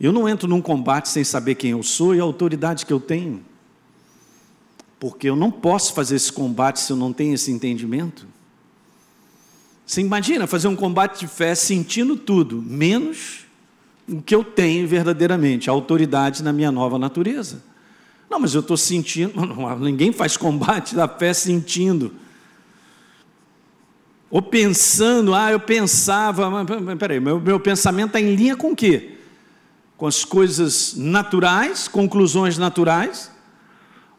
Eu 0.00 0.12
não 0.12 0.28
entro 0.28 0.48
num 0.48 0.62
combate 0.62 1.08
sem 1.08 1.24
saber 1.24 1.56
quem 1.56 1.72
eu 1.72 1.82
sou 1.82 2.14
e 2.14 2.20
a 2.20 2.22
autoridade 2.22 2.86
que 2.86 2.92
eu 2.92 3.00
tenho. 3.00 3.47
Porque 4.98 5.28
eu 5.28 5.36
não 5.36 5.50
posso 5.50 5.94
fazer 5.94 6.16
esse 6.16 6.32
combate 6.32 6.80
se 6.80 6.92
eu 6.92 6.96
não 6.96 7.12
tenho 7.12 7.34
esse 7.34 7.50
entendimento. 7.50 8.26
Você 9.86 10.00
imagina 10.00 10.46
fazer 10.46 10.68
um 10.68 10.76
combate 10.76 11.20
de 11.20 11.26
fé 11.26 11.54
sentindo 11.54 12.16
tudo, 12.16 12.60
menos 12.60 13.46
o 14.08 14.20
que 14.20 14.34
eu 14.34 14.42
tenho 14.42 14.86
verdadeiramente, 14.88 15.70
a 15.70 15.72
autoridade 15.72 16.42
na 16.42 16.52
minha 16.52 16.72
nova 16.72 16.98
natureza. 16.98 17.62
Não, 18.28 18.38
mas 18.38 18.54
eu 18.54 18.60
estou 18.60 18.76
sentindo. 18.76 19.32
Ninguém 19.80 20.12
faz 20.12 20.36
combate 20.36 20.94
da 20.94 21.08
fé 21.08 21.32
sentindo. 21.32 22.12
Ou 24.30 24.42
pensando, 24.42 25.34
ah, 25.34 25.50
eu 25.50 25.60
pensava. 25.60 26.50
Peraí, 26.98 27.18
meu, 27.18 27.40
meu 27.40 27.58
pensamento 27.58 28.08
está 28.08 28.20
em 28.20 28.34
linha 28.34 28.56
com 28.56 28.72
o 28.72 28.76
quê? 28.76 29.16
Com 29.96 30.06
as 30.06 30.24
coisas 30.24 30.94
naturais, 30.96 31.88
conclusões 31.88 32.58
naturais? 32.58 33.30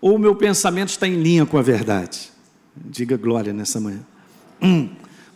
Ou 0.02 0.16
o 0.16 0.20
meu 0.20 0.36
pensamento 0.36 0.90
está 0.90 1.08
em 1.08 1.16
linha 1.16 1.46
com 1.46 1.58
a 1.58 1.62
verdade? 1.62 2.32
Diga 2.76 3.18
glória 3.18 3.52
nessa 3.52 3.80
manhã. 3.80 4.00
Hum, 4.62 4.90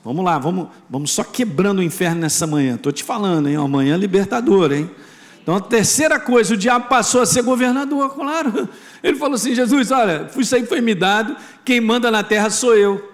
vamos 0.04 0.24
lá, 0.24 0.38
vamos, 0.38 0.68
vamos 0.90 1.12
só 1.12 1.24
quebrando 1.24 1.80
o 1.80 1.84
inferno 1.84 2.22
nessa 2.22 2.48
manhã. 2.48 2.76
Estou 2.76 2.92
te 2.92 3.04
falando, 3.04 3.50
hein? 3.50 3.56
Amanhã 3.56 3.98
libertadora, 3.98 4.78
hein? 4.78 4.90
Então, 5.42 5.58
a 5.58 5.62
terceira 5.62 6.20
coisa, 6.20 6.54
o 6.54 6.58
diabo 6.58 6.88
passou 6.88 7.22
a 7.22 7.26
ser 7.26 7.42
governador, 7.42 8.16
claro. 8.16 8.70
Ele 9.04 9.18
falou 9.18 9.36
assim: 9.36 9.54
Jesus, 9.54 9.92
olha, 9.92 10.30
isso 10.38 10.56
aí 10.56 10.66
foi 10.66 10.80
me 10.80 10.96
dado, 10.96 11.36
quem 11.66 11.82
manda 11.82 12.10
na 12.10 12.24
terra 12.24 12.50
sou 12.50 12.76
eu. 12.76 13.12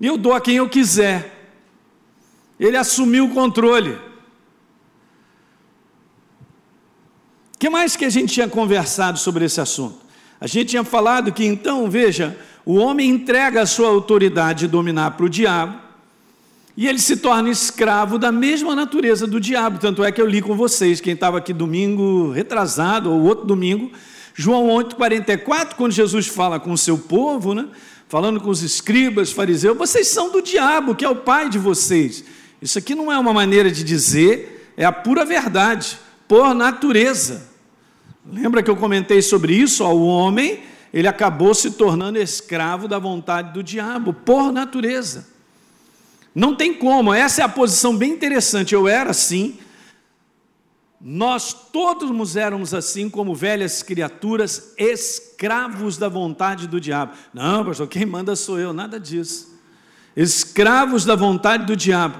E 0.00 0.06
eu 0.06 0.18
dou 0.18 0.32
a 0.32 0.40
quem 0.40 0.56
eu 0.56 0.68
quiser. 0.68 1.48
Ele 2.58 2.76
assumiu 2.76 3.26
o 3.26 3.34
controle. 3.34 3.92
O 7.54 7.58
que 7.58 7.70
mais 7.70 7.96
que 7.96 8.04
a 8.04 8.10
gente 8.10 8.34
tinha 8.34 8.48
conversado 8.48 9.18
sobre 9.18 9.44
esse 9.44 9.60
assunto? 9.60 10.03
A 10.44 10.46
gente 10.46 10.68
tinha 10.68 10.84
falado 10.84 11.32
que 11.32 11.42
então, 11.42 11.88
veja, 11.88 12.36
o 12.66 12.74
homem 12.74 13.08
entrega 13.08 13.62
a 13.62 13.66
sua 13.66 13.88
autoridade 13.88 14.66
de 14.66 14.68
dominar 14.68 15.12
para 15.12 15.24
o 15.24 15.28
diabo, 15.30 15.78
e 16.76 16.86
ele 16.86 16.98
se 16.98 17.16
torna 17.16 17.48
escravo 17.48 18.18
da 18.18 18.30
mesma 18.30 18.76
natureza 18.76 19.26
do 19.26 19.40
diabo. 19.40 19.78
Tanto 19.78 20.04
é 20.04 20.12
que 20.12 20.20
eu 20.20 20.26
li 20.26 20.42
com 20.42 20.54
vocês, 20.54 21.00
quem 21.00 21.14
estava 21.14 21.38
aqui 21.38 21.54
domingo 21.54 22.30
retrasado, 22.30 23.10
ou 23.10 23.22
outro 23.22 23.46
domingo, 23.46 23.90
João 24.34 24.66
8,44, 24.66 25.76
quando 25.76 25.92
Jesus 25.92 26.26
fala 26.26 26.60
com 26.60 26.72
o 26.72 26.78
seu 26.78 26.98
povo, 26.98 27.54
né, 27.54 27.66
falando 28.06 28.38
com 28.38 28.50
os 28.50 28.62
escribas, 28.62 29.32
fariseus, 29.32 29.78
vocês 29.78 30.08
são 30.08 30.30
do 30.30 30.42
diabo, 30.42 30.94
que 30.94 31.06
é 31.06 31.08
o 31.08 31.16
pai 31.16 31.48
de 31.48 31.58
vocês. 31.58 32.22
Isso 32.60 32.78
aqui 32.78 32.94
não 32.94 33.10
é 33.10 33.18
uma 33.18 33.32
maneira 33.32 33.70
de 33.70 33.82
dizer, 33.82 34.74
é 34.76 34.84
a 34.84 34.92
pura 34.92 35.24
verdade, 35.24 35.98
por 36.28 36.54
natureza. 36.54 37.53
Lembra 38.26 38.62
que 38.62 38.70
eu 38.70 38.76
comentei 38.76 39.20
sobre 39.20 39.54
isso? 39.54 39.84
o 39.84 40.06
homem, 40.06 40.62
ele 40.92 41.08
acabou 41.08 41.54
se 41.54 41.72
tornando 41.72 42.18
escravo 42.18 42.88
da 42.88 42.98
vontade 42.98 43.52
do 43.52 43.62
diabo, 43.62 44.12
por 44.12 44.52
natureza. 44.52 45.26
Não 46.34 46.54
tem 46.54 46.74
como, 46.74 47.12
essa 47.12 47.42
é 47.42 47.44
a 47.44 47.48
posição 47.48 47.96
bem 47.96 48.12
interessante. 48.12 48.74
Eu 48.74 48.88
era 48.88 49.10
assim, 49.10 49.58
nós 51.00 51.52
todos 51.52 52.34
éramos 52.34 52.72
assim, 52.72 53.10
como 53.10 53.34
velhas 53.34 53.82
criaturas, 53.82 54.72
escravos 54.78 55.98
da 55.98 56.08
vontade 56.08 56.66
do 56.66 56.80
diabo. 56.80 57.12
Não, 57.32 57.64
pastor, 57.64 57.86
quem 57.86 58.06
manda 58.06 58.34
sou 58.34 58.58
eu, 58.58 58.72
nada 58.72 58.98
disso. 58.98 59.54
Escravos 60.16 61.04
da 61.04 61.14
vontade 61.14 61.66
do 61.66 61.76
diabo, 61.76 62.16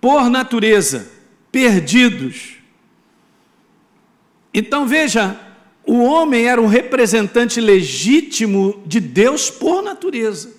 por 0.00 0.28
natureza, 0.28 1.08
perdidos. 1.50 2.63
Então 4.54 4.86
veja, 4.86 5.36
o 5.84 6.02
homem 6.02 6.46
era 6.46 6.62
um 6.62 6.68
representante 6.68 7.60
legítimo 7.60 8.80
de 8.86 9.00
Deus 9.00 9.50
por 9.50 9.82
natureza. 9.82 10.54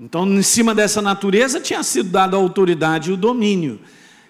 Então, 0.00 0.26
em 0.26 0.42
cima 0.42 0.74
dessa 0.74 1.02
natureza 1.02 1.60
tinha 1.60 1.82
sido 1.82 2.08
dada 2.08 2.36
a 2.36 2.40
autoridade 2.40 3.10
e 3.10 3.12
o 3.12 3.16
domínio. 3.16 3.80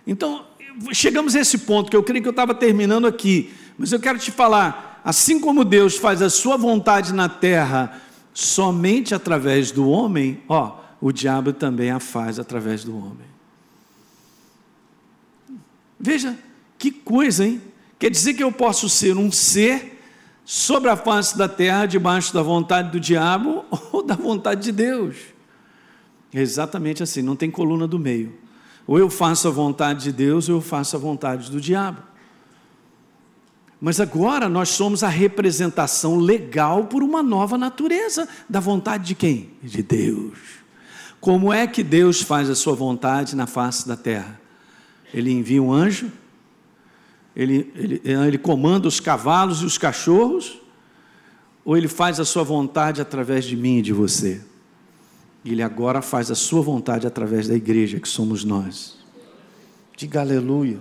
Então, 0.07 0.45
chegamos 0.93 1.37
a 1.37 1.41
esse 1.41 1.59
ponto 1.59 1.91
que 1.91 1.97
eu 1.97 2.03
creio 2.03 2.23
que 2.23 2.29
eu 2.29 2.33
estava 2.33 2.55
terminando 2.55 3.07
aqui, 3.07 3.53
mas 3.77 3.93
eu 3.93 4.01
quero 4.01 4.19
te 4.19 4.31
falar: 4.31 5.01
assim 5.05 5.39
como 5.39 5.65
Deus 5.65 5.97
faz 5.97 6.23
a 6.23 6.31
sua 6.31 6.57
vontade 6.57 7.13
na 7.13 7.29
terra 7.29 8.01
somente 8.33 9.15
através 9.15 9.71
do 9.71 9.89
homem, 9.89 10.41
ó, 10.49 10.79
o 11.01 11.13
diabo 11.13 11.53
também 11.53 11.91
a 11.91 12.01
faz 12.01 12.39
através 12.39 12.83
do 12.83 12.97
homem. 12.97 13.29
Veja 16.01 16.37
que 16.79 16.91
coisa, 16.91 17.45
hein? 17.45 17.61
Quer 17.99 18.11
dizer 18.11 18.35
que 18.35 18.43
eu 18.43 18.53
posso 18.53 18.89
ser 18.89 19.17
um 19.17 19.33
ser 19.33 20.01
sobre 20.45 20.89
a 20.89 20.97
face 20.97 21.37
da 21.37 21.49
terra, 21.49 21.85
debaixo 21.85 22.33
da 22.33 22.43
vontade 22.43 22.91
do 22.91 23.01
diabo 23.01 23.65
ou 23.93 24.03
da 24.03 24.15
vontade 24.15 24.63
de 24.63 24.73
Deus. 24.73 25.17
É 26.33 26.41
exatamente 26.41 27.03
assim, 27.03 27.23
não 27.23 27.37
tem 27.37 27.51
coluna 27.51 27.87
do 27.87 27.99
meio. 27.99 28.35
Ou 28.87 28.99
eu 28.99 29.11
faço 29.11 29.49
a 29.49 29.51
vontade 29.51 30.05
de 30.05 30.13
Deus, 30.13 30.49
ou 30.49 30.57
eu 30.57 30.61
faço 30.63 30.97
a 30.97 30.99
vontade 30.99 31.51
do 31.51 31.61
diabo. 31.61 32.03
Mas 33.81 34.01
agora 34.01 34.49
nós 34.49 34.71
somos 34.71 35.05
a 35.05 35.09
representação 35.09 36.19
legal 36.19 36.87
por 36.87 37.03
uma 37.03 37.23
nova 37.23 37.59
natureza 37.59 38.29
da 38.49 38.59
vontade 38.59 39.05
de 39.05 39.15
quem? 39.15 39.51
De 39.63 39.83
Deus. 39.83 40.39
Como 41.21 41.53
é 41.53 41.67
que 41.67 41.83
Deus 41.83 42.23
faz 42.23 42.49
a 42.49 42.55
sua 42.55 42.75
vontade 42.75 43.37
na 43.37 43.47
face 43.47 43.87
da 43.87 43.97
terra? 43.97 44.41
Ele 45.13 45.31
envia 45.31 45.63
um 45.63 45.73
anjo, 45.73 46.11
ele, 47.39 47.73
ele, 47.77 48.03
ele 48.05 48.37
comanda 48.37 48.89
os 48.89 48.99
cavalos 48.99 49.63
e 49.63 49.65
os 49.65 49.79
cachorros, 49.79 50.61
ou 51.65 51.77
ele 51.77 51.87
faz 51.87 52.19
a 52.19 52.25
sua 52.25 52.43
vontade 52.43 53.01
através 53.01 53.45
de 53.45 53.57
mim 53.57 53.79
e 53.79 53.83
de 53.83 53.93
você? 53.93 54.41
Ele 55.45 55.63
agora 55.63 56.03
faz 56.03 56.33
a 56.33 56.35
sua 56.35 56.61
vontade 56.61 57.07
através 57.07 57.47
da 57.47 57.55
igreja, 57.55 58.01
que 58.01 58.09
somos 58.09 58.43
nós. 58.43 58.99
Diga 59.97 60.21
aleluia. 60.21 60.79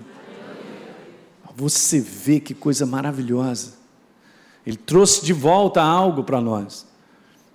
Você 1.56 2.00
vê 2.00 2.40
que 2.40 2.56
coisa 2.56 2.86
maravilhosa. 2.88 3.74
Ele 4.66 4.78
trouxe 4.78 5.24
de 5.24 5.34
volta 5.34 5.82
algo 5.82 6.24
para 6.24 6.42
nós. 6.42 6.88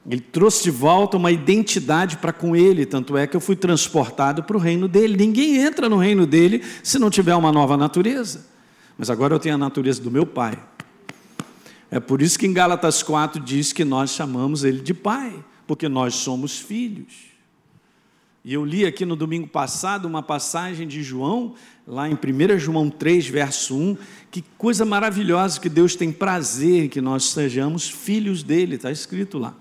Ele 0.08 0.20
trouxe 0.20 0.62
de 0.64 0.70
volta 0.70 1.16
uma 1.16 1.30
identidade 1.30 2.16
para 2.16 2.32
com 2.32 2.56
ele, 2.56 2.86
tanto 2.86 3.16
é 3.16 3.26
que 3.26 3.36
eu 3.36 3.40
fui 3.40 3.54
transportado 3.54 4.42
para 4.44 4.56
o 4.56 4.60
reino 4.60 4.88
dele. 4.88 5.16
Ninguém 5.16 5.56
entra 5.58 5.88
no 5.88 5.96
reino 5.96 6.24
dele 6.26 6.62
se 6.82 6.98
não 6.98 7.10
tiver 7.10 7.34
uma 7.34 7.52
nova 7.52 7.76
natureza. 7.76 8.51
Mas 8.96 9.10
agora 9.10 9.34
eu 9.34 9.38
tenho 9.38 9.54
a 9.54 9.58
natureza 9.58 10.00
do 10.00 10.10
meu 10.10 10.26
pai. 10.26 10.58
É 11.90 12.00
por 12.00 12.22
isso 12.22 12.38
que 12.38 12.46
em 12.46 12.52
Gálatas 12.52 13.02
4 13.02 13.42
diz 13.42 13.72
que 13.72 13.84
nós 13.84 14.10
chamamos 14.10 14.64
ele 14.64 14.80
de 14.80 14.94
pai 14.94 15.44
porque 15.66 15.88
nós 15.88 16.14
somos 16.14 16.58
filhos. 16.58 17.32
E 18.44 18.52
eu 18.52 18.64
li 18.64 18.84
aqui 18.84 19.04
no 19.04 19.14
domingo 19.14 19.46
passado 19.46 20.06
uma 20.06 20.22
passagem 20.22 20.86
de 20.86 21.02
João, 21.02 21.54
lá 21.86 22.08
em 22.08 22.14
1 22.14 22.58
João 22.58 22.90
3, 22.90 23.26
verso 23.28 23.76
1, 23.76 23.96
que 24.30 24.42
coisa 24.58 24.84
maravilhosa 24.84 25.60
que 25.60 25.68
Deus 25.68 25.94
tem 25.94 26.10
prazer 26.10 26.88
que 26.88 27.00
nós 27.00 27.30
sejamos 27.30 27.88
filhos 27.88 28.42
dele, 28.42 28.74
está 28.74 28.90
escrito 28.90 29.38
lá. 29.38 29.54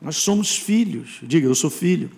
Nós 0.00 0.16
somos 0.16 0.56
filhos, 0.56 1.20
diga, 1.22 1.46
eu 1.46 1.54
sou 1.54 1.68
filho. 1.68 2.10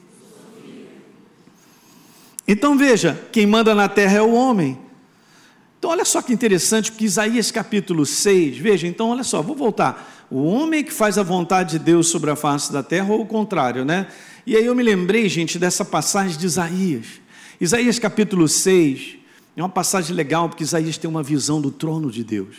Então 2.46 2.78
veja, 2.78 3.20
quem 3.32 3.46
manda 3.46 3.74
na 3.74 3.88
terra 3.88 4.18
é 4.18 4.22
o 4.22 4.32
homem. 4.32 4.78
Então 5.84 5.92
olha 5.92 6.06
só 6.06 6.22
que 6.22 6.32
interessante, 6.32 6.90
porque 6.90 7.04
Isaías 7.04 7.50
capítulo 7.50 8.06
6, 8.06 8.56
veja, 8.56 8.86
então 8.86 9.10
olha 9.10 9.22
só, 9.22 9.42
vou 9.42 9.54
voltar 9.54 10.26
o 10.30 10.42
homem 10.42 10.82
que 10.82 10.90
faz 10.90 11.18
a 11.18 11.22
vontade 11.22 11.72
de 11.72 11.78
Deus 11.78 12.08
sobre 12.08 12.30
a 12.30 12.36
face 12.36 12.72
da 12.72 12.82
terra, 12.82 13.12
ou 13.12 13.20
o 13.20 13.26
contrário, 13.26 13.84
né? 13.84 14.08
E 14.46 14.56
aí 14.56 14.64
eu 14.64 14.74
me 14.74 14.82
lembrei, 14.82 15.28
gente, 15.28 15.58
dessa 15.58 15.84
passagem 15.84 16.38
de 16.38 16.46
Isaías. 16.46 17.04
Isaías 17.60 17.98
capítulo 17.98 18.48
6, 18.48 19.18
é 19.54 19.62
uma 19.62 19.68
passagem 19.68 20.16
legal, 20.16 20.48
porque 20.48 20.64
Isaías 20.64 20.96
tem 20.96 21.10
uma 21.10 21.22
visão 21.22 21.60
do 21.60 21.70
trono 21.70 22.10
de 22.10 22.24
Deus. 22.24 22.56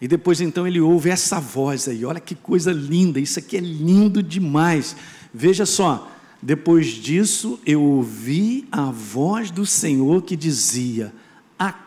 E 0.00 0.08
depois 0.08 0.40
então 0.40 0.66
ele 0.66 0.80
ouve 0.80 1.10
essa 1.10 1.38
voz 1.38 1.88
aí, 1.88 2.06
olha 2.06 2.20
que 2.20 2.34
coisa 2.34 2.72
linda, 2.72 3.20
isso 3.20 3.38
aqui 3.38 3.58
é 3.58 3.60
lindo 3.60 4.22
demais. 4.22 4.96
Veja 5.30 5.66
só, 5.66 6.10
depois 6.40 6.86
disso 6.86 7.60
eu 7.66 7.82
ouvi 7.82 8.66
a 8.72 8.90
voz 8.90 9.50
do 9.50 9.66
Senhor 9.66 10.22
que 10.22 10.34
dizia: 10.34 11.12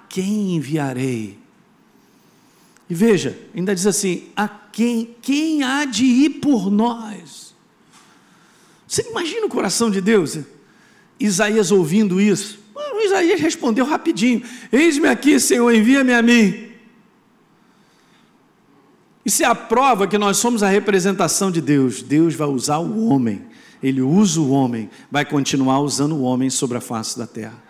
quem 0.10 0.56
enviarei? 0.56 1.38
E 2.90 2.94
veja, 2.94 3.38
ainda 3.56 3.76
diz 3.76 3.86
assim: 3.86 4.30
a 4.36 4.48
quem, 4.48 5.16
quem 5.22 5.64
há 5.64 5.86
de 5.86 6.06
ir 6.06 6.30
por 6.42 6.72
nós? 6.72 7.54
Você 8.88 9.10
imagina 9.10 9.46
o 9.46 9.50
coração 9.50 9.92
de 9.92 10.00
Deus? 10.00 10.38
Isaías 11.20 11.72
ouvindo 11.72 12.22
isso. 12.22 12.60
O 12.74 13.02
Isaías 13.02 13.40
respondeu 13.40 13.86
rapidinho: 13.86 14.42
Eis-me 14.72 15.08
aqui, 15.08 15.40
Senhor, 15.40 15.74
envia-me 15.74 16.14
a 16.14 16.22
mim. 16.22 16.68
Isso 19.26 19.44
é 19.44 19.46
a 19.46 19.54
prova 19.54 20.08
que 20.08 20.18
nós 20.18 20.38
somos 20.38 20.64
a 20.64 20.70
representação 20.70 21.52
de 21.52 21.60
Deus. 21.60 22.02
Deus 22.02 22.34
vai 22.34 22.48
usar 22.48 22.78
o 22.78 23.08
homem. 23.08 23.46
ele 23.84 24.02
usa 24.02 24.40
o 24.40 24.50
homem, 24.52 24.90
vai 25.12 25.26
continuar 25.26 25.82
usando 25.82 26.16
o 26.16 26.22
homem 26.22 26.50
sobre 26.50 26.78
a 26.78 26.82
face 26.82 27.20
da 27.20 27.28
terra. 27.28 27.62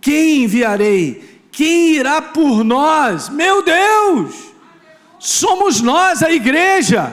Quem 0.00 0.44
enviarei? 0.44 1.37
Quem 1.58 1.96
irá 1.96 2.22
por 2.22 2.62
nós? 2.62 3.28
Meu 3.28 3.64
Deus! 3.64 4.32
Somos 5.18 5.80
nós, 5.80 6.22
a 6.22 6.30
igreja. 6.30 7.12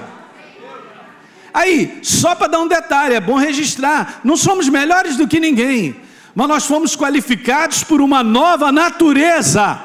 Aí, 1.52 1.98
só 2.04 2.36
para 2.36 2.50
dar 2.50 2.60
um 2.60 2.68
detalhe, 2.68 3.16
é 3.16 3.20
bom 3.20 3.38
registrar: 3.38 4.22
não 4.24 4.38
somos 4.38 4.70
melhores 4.70 5.18
do 5.18 5.28
que 5.28 5.40
ninguém, 5.40 5.96
mas 6.36 6.48
nós 6.48 6.68
fomos 6.68 6.96
qualificados 6.96 7.84
por 7.84 8.00
uma 8.00 8.22
nova 8.24 8.72
natureza. 8.72 9.82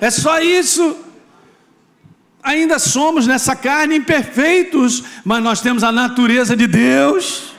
É 0.00 0.08
só 0.08 0.38
isso. 0.38 0.96
Ainda 2.44 2.78
somos 2.78 3.26
nessa 3.26 3.56
carne 3.56 3.96
imperfeitos, 3.96 5.02
mas 5.24 5.42
nós 5.42 5.60
temos 5.60 5.82
a 5.82 5.90
natureza 5.90 6.54
de 6.54 6.68
Deus. 6.68 7.54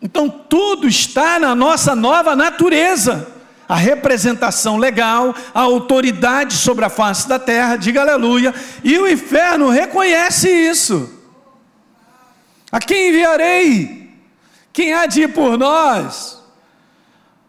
Então 0.00 0.28
tudo 0.28 0.86
está 0.86 1.40
na 1.40 1.56
nossa 1.56 1.96
nova 1.96 2.36
natureza. 2.36 3.33
A 3.68 3.76
representação 3.76 4.76
legal, 4.76 5.34
a 5.54 5.60
autoridade 5.60 6.54
sobre 6.54 6.84
a 6.84 6.90
face 6.90 7.26
da 7.26 7.38
terra, 7.38 7.76
diga 7.76 8.02
aleluia, 8.02 8.54
e 8.82 8.98
o 8.98 9.08
inferno 9.08 9.70
reconhece 9.70 10.48
isso. 10.48 11.10
A 12.70 12.78
quem 12.78 13.08
enviarei? 13.08 14.10
Quem 14.72 14.92
há 14.92 15.06
de 15.06 15.22
ir 15.22 15.28
por 15.28 15.56
nós? 15.56 16.42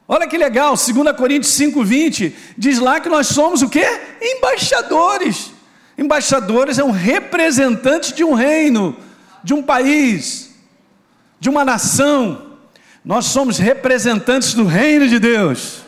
Olha 0.08 0.28
que 0.28 0.38
legal, 0.38 0.76
2 0.76 1.18
Coríntios 1.18 1.58
5,20 1.58 2.34
diz 2.58 2.80
lá 2.80 3.00
que 3.00 3.10
nós 3.10 3.28
somos 3.28 3.62
o 3.62 3.70
que? 3.70 3.84
Embaixadores. 4.22 5.52
Embaixadores 5.98 6.78
é 6.78 6.84
um 6.84 6.92
representante 6.92 8.14
de 8.14 8.24
um 8.24 8.34
reino, 8.34 8.96
de 9.44 9.54
um 9.54 9.64
país, 9.64 10.52
de 11.40 11.50
uma 11.50 11.66
nação. 11.66 12.52
Nós 13.04 13.26
somos 13.26 13.58
representantes 13.58 14.54
do 14.54 14.66
reino 14.66 15.08
de 15.08 15.18
Deus. 15.18 15.85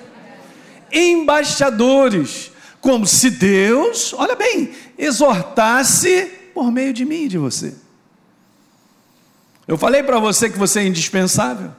Embaixadores, 0.92 2.52
como 2.82 3.06
se 3.06 3.30
Deus, 3.30 4.14
olha 4.14 4.36
bem, 4.36 4.72
exortasse 4.98 6.32
por 6.54 6.72
meio 6.72 6.94
de 6.94 7.06
mim 7.06 7.24
e 7.24 7.28
de 7.28 7.38
você. 7.38 7.74
Eu 9.68 9.78
falei 9.78 10.04
para 10.04 10.20
você 10.20 10.50
que 10.50 10.58
você 10.58 10.80
é 10.80 10.88
indispensável. 10.88 11.72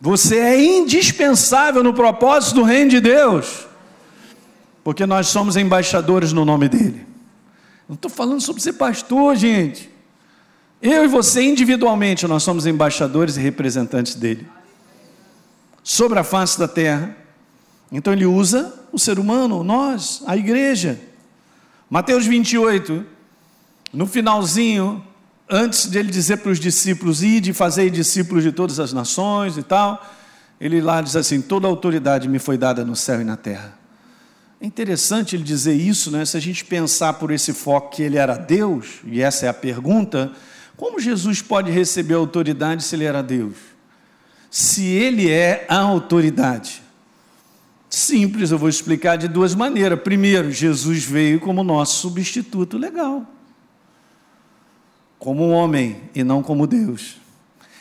Você 0.00 0.38
é 0.38 0.62
indispensável 0.62 1.82
no 1.82 1.92
propósito 1.94 2.56
do 2.56 2.62
reino 2.62 2.90
de 2.90 3.00
Deus 3.00 3.66
porque 4.84 5.06
nós 5.06 5.28
somos 5.28 5.56
embaixadores 5.56 6.30
no 6.34 6.44
nome 6.44 6.68
dele. 6.68 7.06
Não 7.88 7.94
estou 7.94 8.10
falando 8.10 8.42
sobre 8.42 8.62
ser 8.62 8.74
pastor, 8.74 9.34
gente. 9.34 9.90
Eu 10.80 11.06
e 11.06 11.08
você, 11.08 11.42
individualmente, 11.42 12.26
nós 12.28 12.42
somos 12.42 12.66
embaixadores 12.66 13.38
e 13.38 13.40
representantes 13.40 14.14
dele. 14.14 14.46
Sobre 15.84 16.18
a 16.18 16.24
face 16.24 16.58
da 16.58 16.66
terra. 16.66 17.14
Então 17.92 18.12
ele 18.12 18.26
usa 18.26 18.74
o 18.90 18.98
ser 18.98 19.18
humano, 19.18 19.62
nós, 19.62 20.22
a 20.26 20.36
igreja. 20.36 20.98
Mateus 21.88 22.26
28, 22.26 23.04
no 23.92 24.06
finalzinho, 24.06 25.04
antes 25.48 25.88
de 25.88 25.98
ele 25.98 26.10
dizer 26.10 26.38
para 26.38 26.50
os 26.50 26.58
discípulos, 26.58 27.22
ir 27.22 27.40
de 27.40 27.52
fazer 27.52 27.90
discípulos 27.90 28.42
de 28.42 28.50
todas 28.50 28.80
as 28.80 28.92
nações 28.92 29.56
e 29.56 29.62
tal, 29.62 30.04
ele 30.60 30.80
lá 30.80 31.00
diz 31.00 31.14
assim: 31.14 31.40
toda 31.40 31.68
autoridade 31.68 32.28
me 32.28 32.38
foi 32.38 32.56
dada 32.56 32.84
no 32.84 32.96
céu 32.96 33.20
e 33.20 33.24
na 33.24 33.36
terra. 33.36 33.78
É 34.60 34.66
interessante 34.66 35.36
ele 35.36 35.44
dizer 35.44 35.74
isso, 35.74 36.10
né? 36.10 36.24
Se 36.24 36.36
a 36.36 36.40
gente 36.40 36.64
pensar 36.64 37.12
por 37.14 37.30
esse 37.30 37.52
foco 37.52 37.94
que 37.94 38.02
ele 38.02 38.16
era 38.16 38.36
Deus, 38.36 39.00
e 39.04 39.20
essa 39.20 39.44
é 39.46 39.48
a 39.48 39.54
pergunta, 39.54 40.32
como 40.76 40.98
Jesus 40.98 41.42
pode 41.42 41.70
receber 41.70 42.14
autoridade 42.14 42.82
se 42.82 42.96
ele 42.96 43.04
era 43.04 43.22
Deus? 43.22 43.73
Se 44.54 44.86
ele 44.86 45.32
é 45.32 45.66
a 45.68 45.80
autoridade. 45.80 46.80
Simples, 47.90 48.52
eu 48.52 48.56
vou 48.56 48.68
explicar 48.68 49.16
de 49.16 49.26
duas 49.26 49.52
maneiras. 49.52 50.00
Primeiro, 50.00 50.52
Jesus 50.52 51.02
veio 51.02 51.40
como 51.40 51.64
nosso 51.64 52.00
substituto 52.00 52.78
legal. 52.78 53.26
Como 55.18 55.48
homem 55.48 56.02
e 56.14 56.22
não 56.22 56.40
como 56.40 56.68
Deus. 56.68 57.16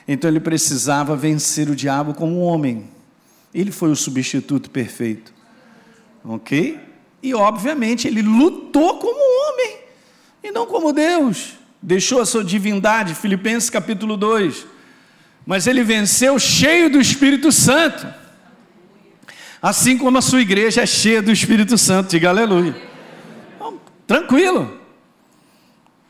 Então 0.08 0.28
ele 0.28 0.40
precisava 0.40 1.16
vencer 1.16 1.70
o 1.70 1.76
diabo 1.76 2.16
como 2.16 2.40
homem. 2.40 2.90
Ele 3.54 3.72
foi 3.72 3.92
o 3.92 3.96
substituto 3.96 4.72
perfeito. 4.72 5.32
Ok? 6.26 6.80
E 7.22 7.36
obviamente 7.36 8.08
ele 8.08 8.24
lutou 8.24 8.98
como 8.98 9.20
homem 9.20 9.78
e 10.44 10.50
não 10.50 10.66
como 10.66 10.92
Deus. 10.92 11.54
Deixou 11.80 12.20
a 12.20 12.26
sua 12.26 12.44
divindade, 12.44 13.14
Filipenses 13.14 13.70
capítulo 13.70 14.18
2. 14.18 14.73
Mas 15.46 15.68
ele 15.68 15.84
venceu 15.84 16.40
cheio 16.40 16.90
do 16.90 17.00
Espírito 17.00 17.52
Santo. 17.52 18.08
Assim 19.62 19.98
como 19.98 20.18
a 20.18 20.22
sua 20.22 20.42
igreja 20.42 20.82
é 20.82 20.86
cheia 20.86 21.22
do 21.22 21.32
Espírito 21.32 21.78
Santo, 21.78 22.10
diga 22.10 22.30
aleluia. 22.30 22.76
Então, 23.56 23.80
tranquilo. 24.06 24.80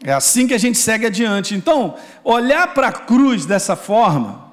É 0.04 0.12
assim 0.12 0.48
que 0.48 0.54
a 0.54 0.58
gente 0.58 0.78
segue 0.78 1.06
adiante. 1.06 1.56
Então, 1.56 1.96
olhar 2.24 2.74
para 2.74 2.90
a 2.90 2.92
cruz 2.92 3.46
dessa 3.46 3.76
forma, 3.76 4.52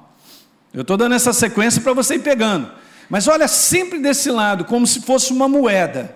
eu 0.73 0.81
estou 0.81 0.95
dando 0.95 1.15
essa 1.15 1.33
sequência 1.33 1.81
para 1.81 1.93
você 1.93 2.15
ir 2.15 2.19
pegando. 2.19 2.71
Mas 3.09 3.27
olha 3.27 3.47
sempre 3.47 3.99
desse 3.99 4.31
lado, 4.31 4.63
como 4.63 4.87
se 4.87 5.01
fosse 5.01 5.33
uma 5.33 5.49
moeda. 5.49 6.15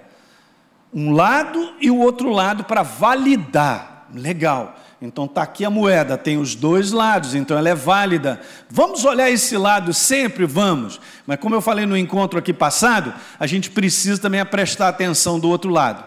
Um 0.93 1.11
lado 1.11 1.73
e 1.81 1.91
o 1.91 1.97
outro 1.97 2.29
lado 2.29 2.63
para 2.63 2.83
validar. 2.83 4.07
Legal. 4.13 4.79
Então 5.01 5.25
está 5.25 5.43
aqui 5.43 5.65
a 5.65 5.69
moeda, 5.69 6.17
tem 6.17 6.37
os 6.37 6.55
dois 6.55 6.91
lados, 6.91 7.35
então 7.35 7.57
ela 7.57 7.69
é 7.69 7.75
válida. 7.75 8.39
Vamos 8.69 9.03
olhar 9.03 9.29
esse 9.29 9.57
lado 9.57 9.93
sempre? 9.93 10.45
Vamos. 10.45 11.01
Mas 11.27 11.39
como 11.39 11.53
eu 11.53 11.61
falei 11.61 11.85
no 11.85 11.97
encontro 11.97 12.39
aqui 12.39 12.53
passado, 12.53 13.13
a 13.37 13.45
gente 13.45 13.69
precisa 13.69 14.21
também 14.21 14.43
prestar 14.45 14.87
atenção 14.87 15.39
do 15.39 15.49
outro 15.49 15.69
lado. 15.69 16.03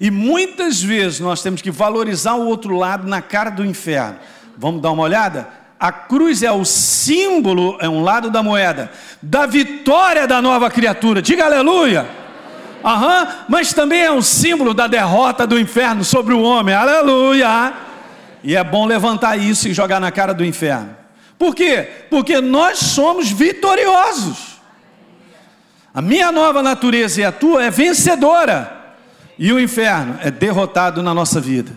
E 0.00 0.10
muitas 0.10 0.82
vezes 0.82 1.20
nós 1.20 1.40
temos 1.40 1.62
que 1.62 1.70
valorizar 1.70 2.34
o 2.34 2.46
outro 2.46 2.76
lado 2.76 3.06
na 3.06 3.22
cara 3.22 3.50
do 3.50 3.64
inferno. 3.64 4.18
Vamos 4.58 4.82
dar 4.82 4.90
uma 4.90 5.04
olhada? 5.04 5.48
A 5.78 5.92
cruz 5.92 6.42
é 6.42 6.50
o 6.50 6.64
símbolo, 6.64 7.76
é 7.80 7.88
um 7.88 8.02
lado 8.02 8.30
da 8.30 8.42
moeda, 8.42 8.90
da 9.22 9.46
vitória 9.46 10.26
da 10.26 10.42
nova 10.42 10.68
criatura. 10.70 11.22
Diga 11.22 11.44
aleluia. 11.44 12.08
Aham, 12.84 13.28
mas 13.48 13.72
também 13.72 14.02
é 14.02 14.12
um 14.12 14.22
símbolo 14.22 14.74
da 14.74 14.86
derrota 14.86 15.46
do 15.46 15.58
inferno 15.58 16.04
sobre 16.04 16.34
o 16.34 16.40
homem. 16.40 16.74
Aleluia. 16.74 17.85
E 18.46 18.54
é 18.54 18.62
bom 18.62 18.86
levantar 18.86 19.36
isso 19.36 19.66
e 19.66 19.74
jogar 19.74 19.98
na 19.98 20.12
cara 20.12 20.32
do 20.32 20.44
inferno. 20.44 20.96
Por 21.36 21.52
quê? 21.52 21.88
Porque 22.08 22.40
nós 22.40 22.78
somos 22.78 23.28
vitoriosos. 23.28 24.60
A 25.92 26.00
minha 26.00 26.30
nova 26.30 26.62
natureza 26.62 27.20
e 27.20 27.24
a 27.24 27.32
tua 27.32 27.64
é 27.64 27.70
vencedora. 27.72 28.94
E 29.36 29.52
o 29.52 29.58
inferno 29.58 30.16
é 30.22 30.30
derrotado 30.30 31.02
na 31.02 31.12
nossa 31.12 31.40
vida. 31.40 31.72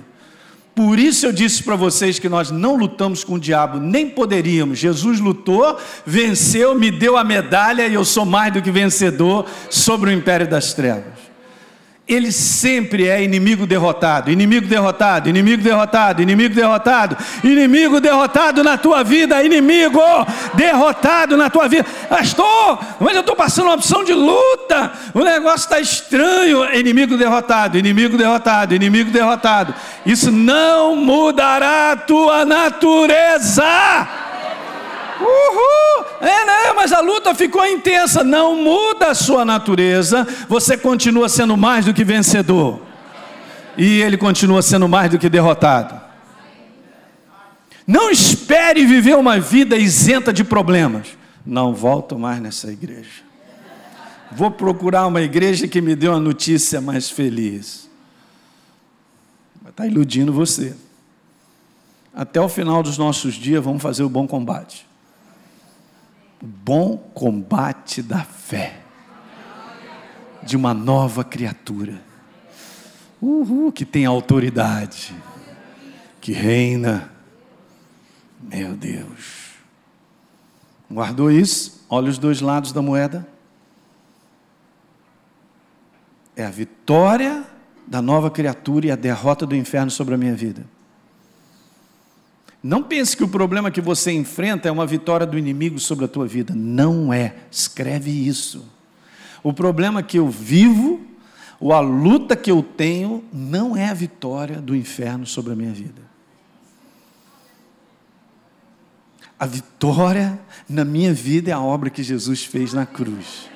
Por 0.76 1.00
isso 1.00 1.26
eu 1.26 1.34
disse 1.34 1.64
para 1.64 1.76
vocês 1.76 2.20
que 2.20 2.30
nós 2.30 2.52
não 2.52 2.76
lutamos 2.76 3.24
com 3.24 3.34
o 3.34 3.40
diabo, 3.40 3.80
nem 3.80 4.08
poderíamos. 4.08 4.78
Jesus 4.78 5.20
lutou, 5.20 5.76
venceu, 6.06 6.76
me 6.76 6.92
deu 6.92 7.18
a 7.18 7.24
medalha 7.24 7.88
e 7.88 7.96
eu 7.96 8.06
sou 8.06 8.26
mais 8.26 8.54
do 8.54 8.62
que 8.62 8.70
vencedor 8.70 9.48
sobre 9.72 10.12
o 10.12 10.14
império 10.14 10.48
das 10.48 10.72
trevas 10.72 11.29
ele 12.10 12.32
sempre 12.32 13.08
é 13.08 13.24
inimigo 13.24 13.68
derrotado, 13.68 14.32
inimigo 14.32 14.68
derrotado, 14.68 15.30
inimigo 15.30 15.62
derrotado, 15.62 16.22
inimigo 16.24 16.56
derrotado, 16.56 17.16
inimigo 17.44 18.02
derrotado 18.02 18.64
na 18.64 18.78
tua 18.80 19.04
vida, 19.04 19.44
inimigo 19.44 20.02
derrotado 20.56 21.38
na 21.38 21.52
tua 21.52 21.68
vida. 21.68 21.86
Pastor, 22.10 22.80
mas 23.00 23.14
eu 23.14 23.22
estou 23.22 23.36
passando 23.36 23.66
uma 23.68 23.76
opção 23.76 24.04
de 24.04 24.14
luta, 24.14 24.92
o 25.14 25.24
negócio 25.24 25.66
está 25.66 25.80
estranho. 25.80 26.66
Inimigo 26.74 27.16
derrotado, 27.16 27.78
inimigo 27.78 28.18
derrotado, 28.18 28.74
inimigo 28.74 29.12
derrotado. 29.12 29.76
Isso 30.04 30.32
não 30.32 30.96
mudará 30.96 31.92
a 31.92 31.96
tua 31.96 32.44
natureza. 32.44 33.64
Uhul! 35.20 36.06
É, 36.22 36.46
né? 36.46 36.74
Mas 36.76 36.94
a 36.94 37.02
luta 37.02 37.36
ficou 37.36 37.66
intensa. 37.66 38.24
Não 38.24 38.56
muda 38.56 39.08
a 39.08 39.16
sua 39.16 39.44
natureza. 39.44 40.26
Você 40.48 40.78
continua 40.78 41.28
sendo 41.28 41.58
mais 41.58 41.86
do 41.86 41.94
que 41.94 42.04
vencedor. 42.04 42.82
E 43.78 44.02
ele 44.02 44.18
continua 44.18 44.62
sendo 44.62 44.88
mais 44.88 45.12
do 45.12 45.20
que 45.20 45.30
derrotado. 45.30 46.00
Não 47.86 48.10
espere 48.10 48.86
viver 48.86 49.16
uma 49.16 49.40
vida 49.40 49.76
isenta 49.78 50.32
de 50.32 50.44
problemas. 50.44 51.08
Não 51.46 51.74
volto 51.74 52.18
mais 52.18 52.42
nessa 52.42 52.72
igreja. 52.72 53.24
Vou 54.32 54.52
procurar 54.52 55.08
uma 55.08 55.22
igreja 55.22 55.68
que 55.68 55.82
me 55.82 55.96
dê 55.96 56.08
uma 56.08 56.20
notícia 56.20 56.80
mais 56.80 57.10
feliz. 57.10 57.90
Está 59.68 59.88
iludindo 59.88 60.32
você. 60.32 60.76
Até 62.14 62.40
o 62.40 62.50
final 62.50 62.84
dos 62.84 62.98
nossos 62.98 63.34
dias, 63.34 63.64
vamos 63.64 63.82
fazer 63.82 64.04
o 64.04 64.10
bom 64.10 64.28
combate 64.28 64.89
bom 66.42 66.98
combate 66.98 68.02
da 68.02 68.24
fé 68.24 68.82
de 70.44 70.56
uma 70.56 70.74
nova 70.74 71.24
criatura. 71.24 72.02
Uhul, 73.22 73.72
que 73.72 73.86
tem 73.86 74.06
autoridade, 74.06 75.14
que 76.22 76.32
reina. 76.32 77.12
Meu 78.42 78.76
Deus. 78.76 79.50
Guardou 80.90 81.30
isso? 81.30 81.86
Olha 81.90 82.10
os 82.10 82.18
dois 82.18 82.42
lados 82.42 82.72
da 82.72 82.82
moeda. 82.82 83.28
É 86.36 86.46
a 86.46 86.50
vitória 86.50 87.46
da 87.86 88.02
nova 88.02 88.32
criatura 88.32 88.88
e 88.88 88.92
a 88.92 88.96
derrota 88.96 89.46
do 89.46 89.56
inferno 89.56 89.92
sobre 89.92 90.16
a 90.16 90.18
minha 90.18 90.36
vida. 90.36 90.66
Não 92.62 92.84
pense 92.84 93.16
que 93.16 93.24
o 93.24 93.28
problema 93.28 93.72
que 93.72 93.80
você 93.80 94.12
enfrenta 94.12 94.68
é 94.68 94.72
uma 94.72 94.86
vitória 94.86 95.26
do 95.26 95.38
inimigo 95.38 95.80
sobre 95.80 96.06
a 96.06 96.08
tua 96.08 96.28
vida. 96.28 96.54
Não 96.54 97.14
é. 97.14 97.36
Escreve 97.50 98.12
isso. 98.12 98.66
O 99.42 99.54
problema 99.54 100.04
que 100.04 100.20
eu 100.20 100.28
vivo, 100.28 101.00
ou 101.60 101.72
a 101.72 101.80
luta 101.80 102.36
que 102.36 102.52
eu 102.52 102.62
tenho, 102.62 103.24
não 103.32 103.78
é 103.78 103.90
a 103.90 103.94
vitória 103.94 104.60
do 104.60 104.76
inferno 104.76 105.26
sobre 105.26 105.54
a 105.54 105.56
minha 105.56 105.72
vida. 105.72 106.02
A 109.40 109.46
vitória 109.46 110.38
na 110.68 110.84
minha 110.84 111.14
vida 111.14 111.50
é 111.50 111.54
a 111.54 111.62
obra 111.62 111.90
que 111.90 112.04
Jesus 112.04 112.44
fez 112.44 112.74
na 112.74 112.86
cruz. 112.86 113.50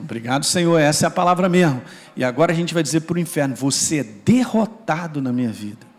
Obrigado, 0.00 0.44
Senhor. 0.44 0.78
Essa 0.78 1.06
é 1.06 1.08
a 1.08 1.10
palavra 1.10 1.48
mesmo. 1.48 1.80
E 2.16 2.24
agora 2.24 2.52
a 2.52 2.56
gente 2.56 2.74
vai 2.74 2.82
dizer 2.82 3.02
para 3.02 3.14
o 3.14 3.20
inferno: 3.20 3.54
você 3.54 3.98
é 3.98 4.02
derrotado 4.02 5.22
na 5.22 5.32
minha 5.32 5.52
vida. 5.52 5.89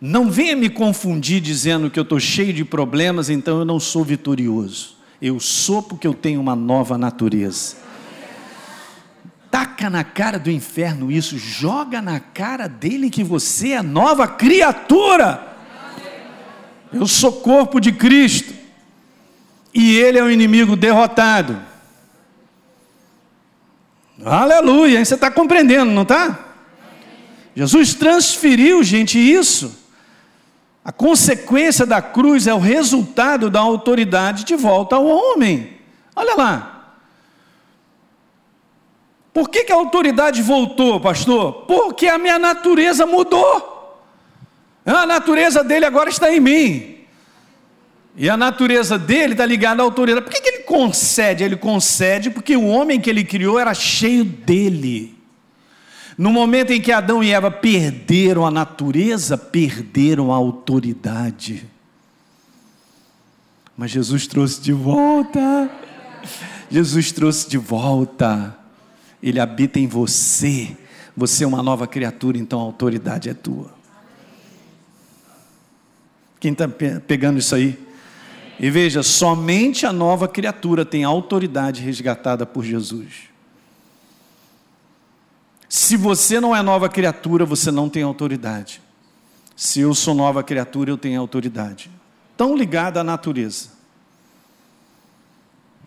Não 0.00 0.30
venha 0.30 0.54
me 0.54 0.68
confundir 0.68 1.40
dizendo 1.40 1.90
que 1.90 1.98
eu 1.98 2.02
estou 2.02 2.20
cheio 2.20 2.52
de 2.52 2.64
problemas, 2.64 3.30
então 3.30 3.58
eu 3.58 3.64
não 3.64 3.80
sou 3.80 4.04
vitorioso. 4.04 4.96
Eu 5.20 5.40
sou 5.40 5.82
porque 5.82 6.06
eu 6.06 6.12
tenho 6.12 6.40
uma 6.40 6.54
nova 6.54 6.98
natureza. 6.98 7.76
Taca 9.50 9.88
na 9.88 10.04
cara 10.04 10.38
do 10.38 10.50
inferno 10.50 11.10
isso, 11.10 11.38
joga 11.38 12.02
na 12.02 12.20
cara 12.20 12.68
dele 12.68 13.08
que 13.08 13.24
você 13.24 13.70
é 13.70 13.82
nova 13.82 14.28
criatura. 14.28 15.56
Eu 16.92 17.06
sou 17.06 17.32
corpo 17.32 17.80
de 17.80 17.92
Cristo. 17.92 18.52
E 19.72 19.96
ele 19.96 20.18
é 20.18 20.22
o 20.22 20.30
inimigo 20.30 20.76
derrotado. 20.76 21.58
Aleluia, 24.24 25.04
você 25.04 25.14
está 25.14 25.30
compreendendo, 25.30 25.90
não 25.90 26.02
está? 26.02 26.38
Jesus 27.54 27.94
transferiu, 27.94 28.82
gente, 28.82 29.18
isso. 29.18 29.85
A 30.86 30.92
consequência 30.92 31.84
da 31.84 32.00
cruz 32.00 32.46
é 32.46 32.54
o 32.54 32.60
resultado 32.60 33.50
da 33.50 33.58
autoridade 33.58 34.44
de 34.44 34.54
volta 34.54 34.94
ao 34.94 35.04
homem. 35.04 35.78
Olha 36.14 36.36
lá. 36.36 36.94
Por 39.34 39.50
que, 39.50 39.64
que 39.64 39.72
a 39.72 39.74
autoridade 39.74 40.40
voltou, 40.42 41.00
pastor? 41.00 41.64
Porque 41.66 42.06
a 42.06 42.16
minha 42.18 42.38
natureza 42.38 43.04
mudou. 43.04 44.00
A 44.86 45.04
natureza 45.04 45.64
dele 45.64 45.86
agora 45.86 46.08
está 46.08 46.32
em 46.32 46.38
mim. 46.38 46.98
E 48.14 48.30
a 48.30 48.36
natureza 48.36 48.96
dele 48.96 49.32
está 49.32 49.44
ligada 49.44 49.82
à 49.82 49.84
autoridade. 49.84 50.24
Por 50.24 50.32
que, 50.32 50.40
que 50.40 50.48
ele 50.50 50.62
concede? 50.62 51.42
Ele 51.42 51.56
concede 51.56 52.30
porque 52.30 52.56
o 52.56 52.68
homem 52.68 53.00
que 53.00 53.10
ele 53.10 53.24
criou 53.24 53.58
era 53.58 53.74
cheio 53.74 54.24
dele. 54.24 55.15
No 56.16 56.32
momento 56.32 56.72
em 56.72 56.80
que 56.80 56.90
Adão 56.90 57.22
e 57.22 57.30
Eva 57.30 57.50
perderam 57.50 58.46
a 58.46 58.50
natureza, 58.50 59.36
perderam 59.36 60.32
a 60.32 60.36
autoridade. 60.36 61.66
Mas 63.76 63.90
Jesus 63.90 64.26
trouxe 64.26 64.60
de 64.62 64.72
volta. 64.72 65.70
Jesus 66.70 67.12
trouxe 67.12 67.48
de 67.48 67.58
volta. 67.58 68.56
Ele 69.22 69.38
habita 69.38 69.78
em 69.78 69.86
você. 69.86 70.74
Você 71.14 71.44
é 71.44 71.46
uma 71.46 71.62
nova 71.62 71.86
criatura, 71.86 72.38
então 72.38 72.60
a 72.60 72.62
autoridade 72.62 73.28
é 73.28 73.34
tua. 73.34 73.74
Quem 76.40 76.52
está 76.52 76.66
pegando 76.68 77.38
isso 77.38 77.54
aí? 77.54 77.78
E 78.58 78.70
veja, 78.70 79.02
somente 79.02 79.84
a 79.84 79.92
nova 79.92 80.26
criatura 80.26 80.84
tem 80.84 81.04
autoridade 81.04 81.82
resgatada 81.82 82.46
por 82.46 82.64
Jesus. 82.64 83.35
Se 85.76 85.94
você 85.94 86.40
não 86.40 86.56
é 86.56 86.62
nova 86.62 86.88
criatura, 86.88 87.44
você 87.44 87.70
não 87.70 87.86
tem 87.86 88.02
autoridade. 88.02 88.80
Se 89.54 89.80
eu 89.80 89.94
sou 89.94 90.14
nova 90.14 90.42
criatura, 90.42 90.90
eu 90.90 90.96
tenho 90.96 91.20
autoridade. 91.20 91.90
Tão 92.34 92.56
ligada 92.56 93.00
à 93.00 93.04
natureza. 93.04 93.68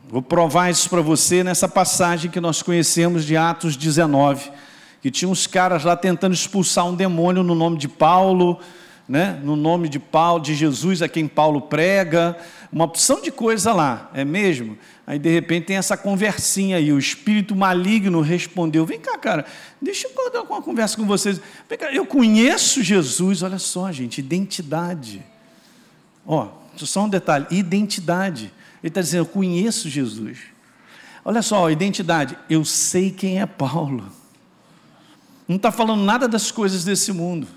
Vou 0.07 0.21
provar 0.21 0.69
isso 0.69 0.87
para 0.91 1.01
você 1.01 1.43
nessa 1.43 1.67
passagem 1.67 2.29
que 2.29 2.39
nós 2.39 2.61
conhecemos 2.61 3.25
de 3.25 3.35
Atos 3.35 3.75
19, 3.75 4.51
que 5.01 5.09
tinha 5.09 5.27
uns 5.27 5.47
caras 5.47 5.83
lá 5.83 5.95
tentando 5.95 6.35
expulsar 6.35 6.85
um 6.85 6.93
demônio 6.93 7.41
no 7.41 7.55
nome 7.55 7.75
de 7.75 7.87
Paulo, 7.87 8.59
né? 9.09 9.41
no 9.43 9.55
nome 9.55 9.89
de 9.89 9.97
Paulo, 9.97 10.43
de 10.43 10.53
Jesus 10.53 11.01
a 11.01 11.09
quem 11.09 11.27
Paulo 11.27 11.61
prega, 11.61 12.37
uma 12.71 12.85
opção 12.85 13.19
de 13.19 13.31
coisa 13.31 13.73
lá, 13.73 14.11
é 14.13 14.23
mesmo? 14.23 14.77
Aí 15.07 15.17
de 15.17 15.29
repente 15.29 15.65
tem 15.65 15.77
essa 15.77 15.97
conversinha 15.97 16.77
aí, 16.77 16.93
o 16.93 16.99
espírito 16.99 17.55
maligno 17.55 18.21
respondeu: 18.21 18.85
Vem 18.85 18.99
cá, 18.99 19.17
cara, 19.17 19.45
deixa 19.81 20.07
eu 20.07 20.31
dar 20.31 20.43
uma 20.43 20.61
conversa 20.61 20.95
com 20.95 21.07
vocês. 21.07 21.41
Vem 21.67 21.79
cá, 21.79 21.91
eu 21.91 22.05
conheço 22.05 22.83
Jesus, 22.83 23.41
olha 23.41 23.57
só, 23.57 23.91
gente, 23.91 24.19
identidade. 24.19 25.25
Ó, 26.23 26.49
só 26.77 27.05
um 27.05 27.09
detalhe: 27.09 27.47
identidade. 27.49 28.53
Ele 28.83 28.89
está 28.89 29.01
dizendo: 29.01 29.21
Eu 29.21 29.25
conheço 29.25 29.89
Jesus. 29.89 30.37
Olha 31.25 31.41
só, 31.41 31.69
identidade, 31.71 32.37
eu 32.47 32.63
sei 32.63 33.09
quem 33.09 33.41
é 33.41 33.45
Paulo. 33.47 34.07
Não 35.47 35.55
está 35.55 35.71
falando 35.71 36.03
nada 36.03 36.27
das 36.27 36.51
coisas 36.51 36.83
desse 36.83 37.11
mundo. 37.11 37.47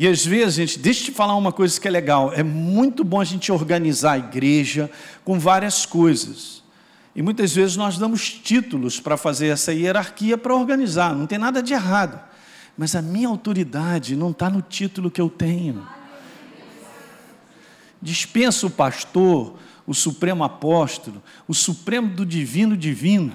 E 0.00 0.08
às 0.08 0.24
vezes, 0.24 0.54
gente, 0.54 0.78
deixa 0.78 1.02
eu 1.02 1.04
te 1.04 1.12
falar 1.12 1.36
uma 1.36 1.52
coisa 1.52 1.78
que 1.78 1.86
é 1.86 1.90
legal. 1.90 2.32
É 2.32 2.42
muito 2.42 3.04
bom 3.04 3.20
a 3.20 3.24
gente 3.24 3.52
organizar 3.52 4.12
a 4.12 4.18
igreja 4.18 4.90
com 5.22 5.38
várias 5.38 5.84
coisas. 5.84 6.62
E 7.14 7.20
muitas 7.20 7.54
vezes 7.54 7.76
nós 7.76 7.98
damos 7.98 8.30
títulos 8.32 8.98
para 8.98 9.18
fazer 9.18 9.48
essa 9.48 9.74
hierarquia 9.74 10.38
para 10.38 10.56
organizar. 10.56 11.14
Não 11.14 11.26
tem 11.26 11.36
nada 11.36 11.62
de 11.62 11.74
errado. 11.74 12.18
Mas 12.78 12.94
a 12.94 13.02
minha 13.02 13.28
autoridade 13.28 14.16
não 14.16 14.30
está 14.30 14.48
no 14.48 14.62
título 14.62 15.10
que 15.10 15.20
eu 15.20 15.28
tenho. 15.28 15.86
Dispensa 18.00 18.68
o 18.68 18.70
pastor, 18.70 19.58
o 19.86 19.92
supremo 19.92 20.42
apóstolo, 20.42 21.22
o 21.46 21.52
supremo 21.52 22.08
do 22.08 22.24
divino 22.24 22.74
divino. 22.74 23.34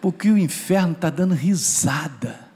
Porque 0.00 0.28
o 0.28 0.36
inferno 0.36 0.94
está 0.94 1.10
dando 1.10 1.34
risada 1.34 2.47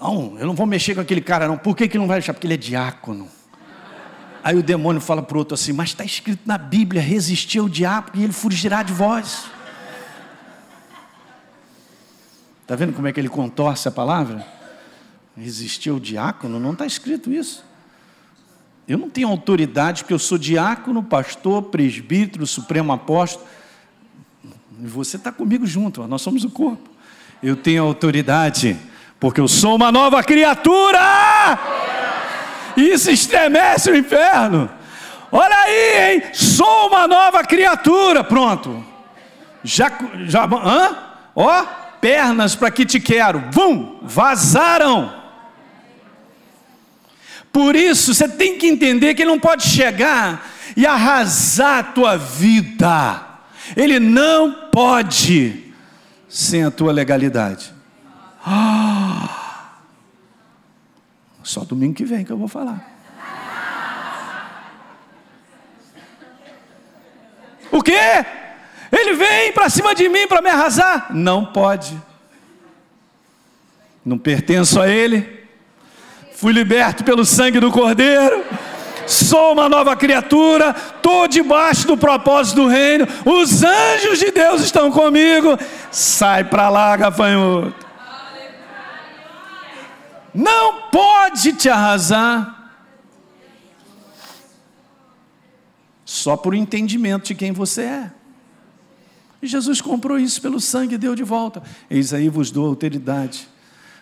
não, 0.00 0.36
eu 0.38 0.46
não 0.46 0.54
vou 0.54 0.66
mexer 0.66 0.94
com 0.94 1.00
aquele 1.00 1.20
cara, 1.20 1.48
não. 1.48 1.58
Por 1.58 1.76
que, 1.76 1.88
que 1.88 1.98
não 1.98 2.06
vai 2.06 2.18
deixar? 2.18 2.32
Porque 2.32 2.46
ele 2.46 2.54
é 2.54 2.58
diácono. 2.58 3.28
Aí 4.44 4.56
o 4.56 4.62
demônio 4.62 5.00
fala 5.00 5.22
para 5.22 5.34
o 5.34 5.38
outro 5.38 5.54
assim: 5.54 5.72
Mas 5.72 5.90
está 5.90 6.04
escrito 6.04 6.42
na 6.46 6.56
Bíblia: 6.56 7.02
resistir 7.02 7.58
ao 7.58 7.68
diabo 7.68 8.12
e 8.14 8.22
ele 8.22 8.32
fugirá 8.32 8.82
de 8.82 8.92
vós. 8.92 9.46
Está 12.62 12.76
vendo 12.76 12.92
como 12.92 13.08
é 13.08 13.12
que 13.12 13.18
ele 13.18 13.28
contorce 13.28 13.88
a 13.88 13.90
palavra? 13.90 14.46
Resistir 15.36 15.90
ao 15.90 15.98
diácono? 15.98 16.60
Não 16.60 16.72
está 16.72 16.86
escrito 16.86 17.32
isso. 17.32 17.64
Eu 18.86 18.98
não 18.98 19.10
tenho 19.10 19.28
autoridade, 19.28 20.02
porque 20.02 20.14
eu 20.14 20.18
sou 20.18 20.38
diácono, 20.38 21.02
pastor, 21.02 21.62
presbítero, 21.64 22.46
supremo 22.46 22.92
apóstolo. 22.92 23.46
E 24.80 24.86
você 24.86 25.16
está 25.16 25.32
comigo 25.32 25.66
junto, 25.66 26.06
nós 26.06 26.22
somos 26.22 26.44
o 26.44 26.50
corpo. 26.50 26.88
Eu 27.42 27.56
tenho 27.56 27.82
autoridade 27.82 28.78
porque 29.20 29.40
eu 29.40 29.48
sou 29.48 29.76
uma 29.76 29.90
nova 29.90 30.22
criatura. 30.22 31.58
Isso 32.76 33.10
estremece 33.10 33.90
o 33.90 33.96
inferno. 33.96 34.70
Olha 35.30 35.56
aí, 35.56 36.14
hein? 36.14 36.22
Sou 36.32 36.88
uma 36.88 37.06
nova 37.08 37.42
criatura. 37.42 38.22
Pronto. 38.22 38.84
Já, 39.64 39.90
já, 40.26 40.44
hã? 40.44 40.96
Ó, 41.34 41.64
pernas 42.00 42.54
para 42.54 42.70
que 42.70 42.86
te 42.86 43.00
quero. 43.00 43.44
Vum, 43.50 43.98
vazaram. 44.02 45.12
Por 47.52 47.74
isso, 47.74 48.14
você 48.14 48.28
tem 48.28 48.56
que 48.56 48.66
entender 48.68 49.14
que 49.14 49.22
ele 49.22 49.30
não 49.30 49.40
pode 49.40 49.64
chegar 49.64 50.48
e 50.76 50.86
arrasar 50.86 51.78
a 51.78 51.82
tua 51.82 52.16
vida. 52.16 53.20
Ele 53.76 53.98
não 53.98 54.68
pode 54.72 55.64
sem 56.28 56.64
a 56.64 56.70
tua 56.70 56.92
legalidade. 56.92 57.72
Ah! 58.46 58.97
Só 61.48 61.64
domingo 61.64 61.94
que 61.94 62.04
vem 62.04 62.26
que 62.26 62.30
eu 62.30 62.36
vou 62.36 62.46
falar. 62.46 62.86
O 67.72 67.82
quê? 67.82 68.22
Ele 68.92 69.14
vem 69.14 69.50
para 69.54 69.70
cima 69.70 69.94
de 69.94 70.10
mim 70.10 70.28
para 70.28 70.42
me 70.42 70.50
arrasar? 70.50 71.06
Não 71.08 71.46
pode. 71.46 71.98
Não 74.04 74.18
pertenço 74.18 74.78
a 74.78 74.90
ele. 74.90 75.48
Fui 76.34 76.52
liberto 76.52 77.02
pelo 77.02 77.24
sangue 77.24 77.60
do 77.60 77.72
Cordeiro. 77.72 78.44
Sou 79.06 79.54
uma 79.54 79.70
nova 79.70 79.96
criatura, 79.96 80.76
estou 80.96 81.26
debaixo 81.26 81.86
do 81.86 81.96
propósito 81.96 82.56
do 82.56 82.68
reino. 82.68 83.08
Os 83.24 83.64
anjos 83.64 84.18
de 84.18 84.30
Deus 84.30 84.60
estão 84.60 84.90
comigo. 84.90 85.58
Sai 85.90 86.44
para 86.44 86.68
lá, 86.68 86.94
gafanhoto. 86.94 87.87
Não 90.34 90.90
pode 90.90 91.52
te 91.54 91.68
arrasar. 91.68 92.54
Só 96.04 96.36
por 96.36 96.54
entendimento 96.54 97.26
de 97.26 97.34
quem 97.34 97.52
você 97.52 97.82
é. 97.82 98.12
E 99.40 99.46
Jesus 99.46 99.80
comprou 99.80 100.18
isso 100.18 100.40
pelo 100.40 100.60
sangue 100.60 100.94
e 100.94 100.98
deu 100.98 101.14
de 101.14 101.22
volta. 101.22 101.62
Eis 101.88 102.12
aí 102.12 102.28
vos 102.28 102.50
dou 102.50 102.66
autoridade 102.66 103.48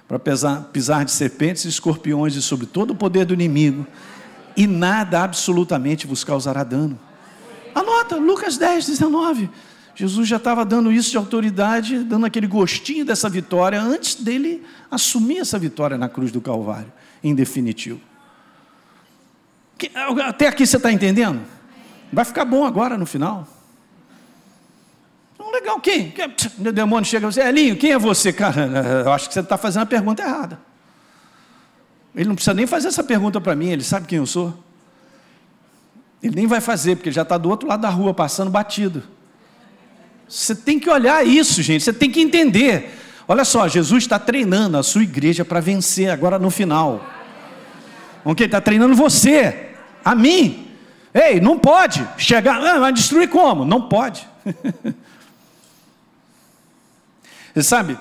para 0.08 0.18
pisar 0.18 1.04
de 1.04 1.10
serpentes 1.10 1.64
e 1.64 1.68
escorpiões 1.68 2.36
e 2.36 2.42
sobre 2.42 2.66
todo 2.66 2.92
o 2.92 2.94
poder 2.94 3.24
do 3.24 3.34
inimigo, 3.34 3.84
e 4.56 4.66
nada 4.66 5.22
absolutamente 5.22 6.06
vos 6.06 6.22
causará 6.22 6.62
dano. 6.62 6.98
Anota, 7.74 8.16
Lucas 8.16 8.56
10, 8.56 8.86
19. 8.86 9.50
Jesus 9.96 10.28
já 10.28 10.36
estava 10.36 10.62
dando 10.62 10.92
isso 10.92 11.10
de 11.10 11.16
autoridade, 11.16 12.04
dando 12.04 12.26
aquele 12.26 12.46
gostinho 12.46 13.02
dessa 13.02 13.30
vitória, 13.30 13.80
antes 13.80 14.14
dele 14.16 14.62
assumir 14.90 15.38
essa 15.38 15.58
vitória 15.58 15.96
na 15.96 16.06
cruz 16.06 16.30
do 16.30 16.38
Calvário, 16.38 16.92
em 17.24 17.34
definitivo. 17.34 17.98
Até 20.26 20.48
aqui 20.48 20.66
você 20.66 20.76
está 20.76 20.92
entendendo? 20.92 21.40
Vai 22.12 22.26
ficar 22.26 22.44
bom 22.44 22.66
agora 22.66 22.98
no 22.98 23.06
final. 23.06 23.48
Então, 25.34 25.50
legal, 25.50 25.80
quem? 25.80 26.12
O 26.58 26.72
demônio 26.72 27.08
chega 27.08 27.26
e 27.26 27.32
você, 27.32 27.40
Elinho, 27.40 27.76
quem 27.78 27.92
é 27.92 27.98
você? 27.98 28.34
Cara, 28.34 28.66
eu 29.04 29.12
acho 29.12 29.28
que 29.28 29.34
você 29.34 29.40
está 29.40 29.56
fazendo 29.56 29.84
a 29.84 29.86
pergunta 29.86 30.22
errada. 30.22 30.60
Ele 32.14 32.28
não 32.28 32.34
precisa 32.34 32.52
nem 32.52 32.66
fazer 32.66 32.88
essa 32.88 33.02
pergunta 33.02 33.40
para 33.40 33.56
mim, 33.56 33.70
ele 33.70 33.82
sabe 33.82 34.06
quem 34.06 34.18
eu 34.18 34.26
sou. 34.26 34.62
Ele 36.22 36.36
nem 36.36 36.46
vai 36.46 36.60
fazer, 36.60 36.96
porque 36.96 37.08
ele 37.08 37.16
já 37.16 37.22
está 37.22 37.38
do 37.38 37.48
outro 37.48 37.66
lado 37.66 37.80
da 37.80 37.88
rua, 37.88 38.12
passando 38.12 38.50
batido. 38.50 39.15
Você 40.28 40.54
tem 40.54 40.78
que 40.78 40.90
olhar 40.90 41.26
isso, 41.26 41.62
gente, 41.62 41.84
você 41.84 41.92
tem 41.92 42.10
que 42.10 42.20
entender. 42.20 42.98
Olha 43.28 43.44
só, 43.44 43.66
Jesus 43.68 44.04
está 44.04 44.18
treinando 44.18 44.76
a 44.76 44.82
sua 44.82 45.02
igreja 45.02 45.44
para 45.44 45.60
vencer 45.60 46.10
agora 46.10 46.38
no 46.38 46.50
final. 46.50 47.04
Ok? 48.24 48.46
Está 48.46 48.60
treinando 48.60 48.94
você, 48.94 49.70
a 50.04 50.14
mim. 50.14 50.68
Ei, 51.12 51.40
não 51.40 51.58
pode 51.58 52.06
chegar, 52.18 52.60
ah, 52.62 52.78
vai 52.78 52.92
destruir 52.92 53.28
como? 53.28 53.64
Não 53.64 53.88
pode. 53.88 54.26
Você 57.54 57.62
sabe, 57.62 57.98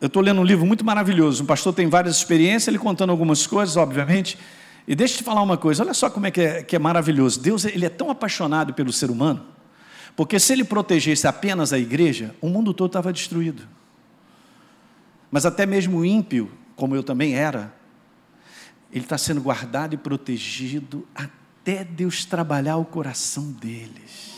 eu 0.00 0.06
estou 0.06 0.22
lendo 0.22 0.40
um 0.40 0.44
livro 0.44 0.64
muito 0.64 0.84
maravilhoso. 0.84 1.42
Um 1.42 1.46
pastor 1.46 1.74
tem 1.74 1.88
várias 1.88 2.16
experiências, 2.16 2.68
ele 2.68 2.78
contando 2.78 3.10
algumas 3.10 3.44
coisas, 3.44 3.76
obviamente. 3.76 4.38
E 4.86 4.94
deixa 4.94 5.14
eu 5.14 5.18
te 5.18 5.24
falar 5.24 5.42
uma 5.42 5.56
coisa, 5.56 5.82
olha 5.82 5.92
só 5.92 6.08
como 6.08 6.26
é 6.26 6.30
que 6.30 6.40
é, 6.40 6.62
que 6.62 6.76
é 6.76 6.78
maravilhoso. 6.78 7.40
Deus 7.40 7.64
ele 7.64 7.84
é 7.84 7.88
tão 7.88 8.08
apaixonado 8.08 8.72
pelo 8.72 8.92
ser 8.92 9.10
humano, 9.10 9.44
porque 10.16 10.38
se 10.38 10.52
ele 10.52 10.64
protegesse 10.64 11.26
apenas 11.26 11.72
a 11.72 11.78
igreja, 11.78 12.34
o 12.40 12.48
mundo 12.48 12.72
todo 12.72 12.88
estava 12.88 13.12
destruído. 13.12 13.66
Mas 15.30 15.44
até 15.44 15.66
mesmo 15.66 15.98
o 15.98 16.04
ímpio, 16.04 16.50
como 16.76 16.94
eu 16.94 17.02
também 17.02 17.34
era, 17.34 17.74
ele 18.92 19.04
está 19.04 19.18
sendo 19.18 19.40
guardado 19.40 19.94
e 19.94 19.98
protegido 19.98 21.06
até 21.14 21.82
Deus 21.82 22.24
trabalhar 22.24 22.76
o 22.76 22.84
coração 22.84 23.50
deles 23.50 24.34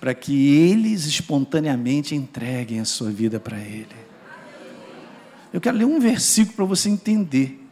para 0.00 0.14
que 0.14 0.56
eles 0.56 1.04
espontaneamente 1.04 2.14
entreguem 2.14 2.80
a 2.80 2.86
sua 2.86 3.10
vida 3.10 3.38
para 3.38 3.58
Ele. 3.58 3.86
Eu 5.52 5.60
quero 5.60 5.76
ler 5.76 5.84
um 5.84 6.00
versículo 6.00 6.56
para 6.56 6.64
você 6.64 6.88
entender. 6.88 7.68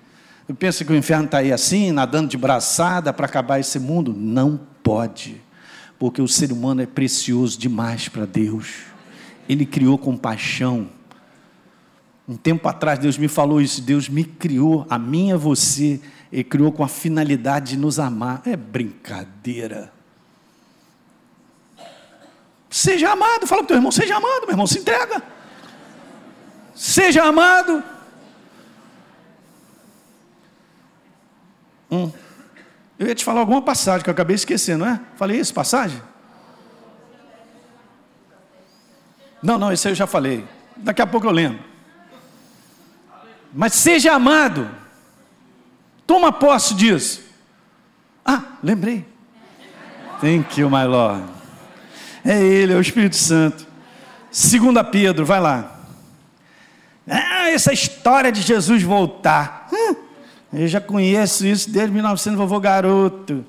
Eu 0.46 0.54
penso 0.54 0.84
que 0.84 0.92
o 0.92 0.96
inferno 0.96 1.24
está 1.24 1.38
aí 1.38 1.50
assim, 1.50 1.90
nadando 1.90 2.28
de 2.28 2.36
braçada 2.36 3.12
para 3.12 3.24
acabar 3.24 3.58
esse 3.58 3.78
mundo? 3.78 4.12
Não 4.12 4.60
pode, 4.82 5.40
porque 5.98 6.22
o 6.22 6.28
ser 6.28 6.52
humano 6.52 6.80
é 6.80 6.86
precioso 6.86 7.58
demais 7.58 8.08
para 8.08 8.24
Deus. 8.24 8.84
Ele 9.48 9.66
criou 9.66 9.98
com 9.98 10.16
paixão. 10.16 10.88
Um 12.28 12.36
tempo 12.36 12.68
atrás 12.68 12.98
Deus 12.98 13.18
me 13.18 13.26
falou 13.26 13.60
isso, 13.60 13.80
Deus 13.80 14.08
me 14.08 14.22
criou, 14.22 14.86
a 14.88 14.98
mim 14.98 15.30
e 15.30 15.32
a 15.32 15.36
você, 15.36 16.00
Ele 16.30 16.44
criou 16.44 16.70
com 16.70 16.84
a 16.84 16.88
finalidade 16.88 17.70
de 17.70 17.76
nos 17.76 17.98
amar. 17.98 18.42
É 18.44 18.56
brincadeira. 18.56 19.92
Seja 22.70 23.10
amado. 23.12 23.46
Fala 23.46 23.62
para 23.62 23.64
o 23.64 23.66
teu 23.68 23.76
irmão, 23.76 23.90
seja 23.90 24.16
amado, 24.16 24.42
meu 24.42 24.50
irmão, 24.50 24.66
se 24.66 24.78
entrega. 24.78 25.22
Seja 26.74 27.24
amado. 27.24 27.82
Hum. 31.90 32.12
Eu 32.98 33.06
ia 33.06 33.14
te 33.14 33.24
falar 33.24 33.40
alguma 33.40 33.62
passagem 33.62 34.02
que 34.02 34.10
eu 34.10 34.12
acabei 34.12 34.34
esquecendo, 34.34 34.84
não 34.84 34.92
é? 34.92 35.00
Falei 35.16 35.38
isso, 35.38 35.54
passagem? 35.54 36.02
Não, 39.42 39.56
não, 39.56 39.72
esse 39.72 39.86
aí 39.86 39.92
eu 39.92 39.96
já 39.96 40.06
falei. 40.06 40.44
Daqui 40.76 41.00
a 41.00 41.06
pouco 41.06 41.26
eu 41.26 41.30
lembro. 41.30 41.62
Mas 43.52 43.74
seja 43.74 44.12
amado. 44.12 44.68
Toma 46.06 46.32
posse 46.32 46.74
disso. 46.74 47.22
Ah, 48.24 48.42
lembrei. 48.62 49.06
Thank 50.20 50.60
you, 50.60 50.68
my 50.68 50.84
Lord. 50.84 51.24
É 52.24 52.42
Ele, 52.42 52.72
é 52.72 52.76
o 52.76 52.80
Espírito 52.80 53.16
Santo. 53.16 53.66
Segunda 54.30 54.82
Pedro, 54.82 55.24
vai 55.24 55.40
lá. 55.40 55.78
Ah, 57.08 57.48
essa 57.50 57.72
história 57.72 58.30
de 58.32 58.42
Jesus 58.42 58.82
voltar. 58.82 59.67
Eu 60.52 60.66
já 60.66 60.80
conheço 60.80 61.46
isso 61.46 61.70
desde 61.70 61.92
1900, 61.92 62.38
vovô 62.38 62.58
garoto. 62.58 63.44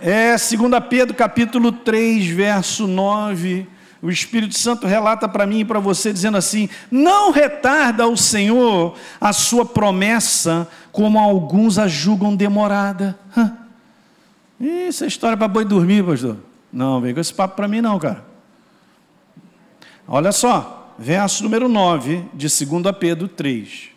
É 0.00 0.30
2 0.30 0.50
Pedro 0.88 1.14
capítulo 1.14 1.70
3, 1.70 2.26
verso 2.28 2.86
9. 2.86 3.66
O 4.00 4.10
Espírito 4.10 4.58
Santo 4.58 4.86
relata 4.86 5.28
para 5.28 5.46
mim 5.46 5.60
e 5.60 5.64
para 5.64 5.78
você, 5.78 6.12
dizendo 6.12 6.36
assim: 6.36 6.68
Não 6.90 7.30
retarda 7.30 8.06
o 8.08 8.16
Senhor 8.16 8.96
a 9.20 9.32
sua 9.32 9.64
promessa, 9.64 10.66
como 10.90 11.18
alguns 11.20 11.78
a 11.78 11.86
julgam 11.86 12.34
demorada. 12.34 13.16
Isso 14.58 15.04
é 15.04 15.06
história 15.06 15.36
para 15.36 15.46
boi 15.46 15.64
dormir, 15.64 16.04
pastor. 16.04 16.38
Não, 16.72 17.00
vem 17.00 17.12
com 17.12 17.20
esse 17.20 17.34
papo 17.34 17.54
para 17.54 17.68
mim 17.68 17.80
não, 17.80 17.98
cara. 17.98 18.24
Olha 20.08 20.32
só, 20.32 20.94
verso 20.98 21.44
número 21.44 21.68
9 21.68 22.24
de 22.34 22.48
2 22.48 22.96
Pedro 22.98 23.28
3. 23.28 23.91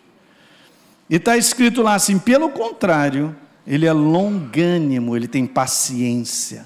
E 1.09 1.15
está 1.15 1.37
escrito 1.37 1.81
lá 1.81 1.95
assim: 1.95 2.17
pelo 2.17 2.49
contrário, 2.49 3.35
ele 3.65 3.85
é 3.85 3.93
longânimo, 3.93 5.15
ele 5.15 5.27
tem 5.27 5.45
paciência 5.45 6.65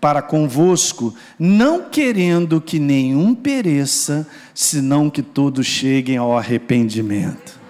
para 0.00 0.20
convosco, 0.20 1.14
não 1.38 1.88
querendo 1.88 2.60
que 2.60 2.80
nenhum 2.80 3.34
pereça, 3.34 4.26
senão 4.52 5.08
que 5.08 5.22
todos 5.22 5.64
cheguem 5.64 6.16
ao 6.16 6.36
arrependimento. 6.36 7.60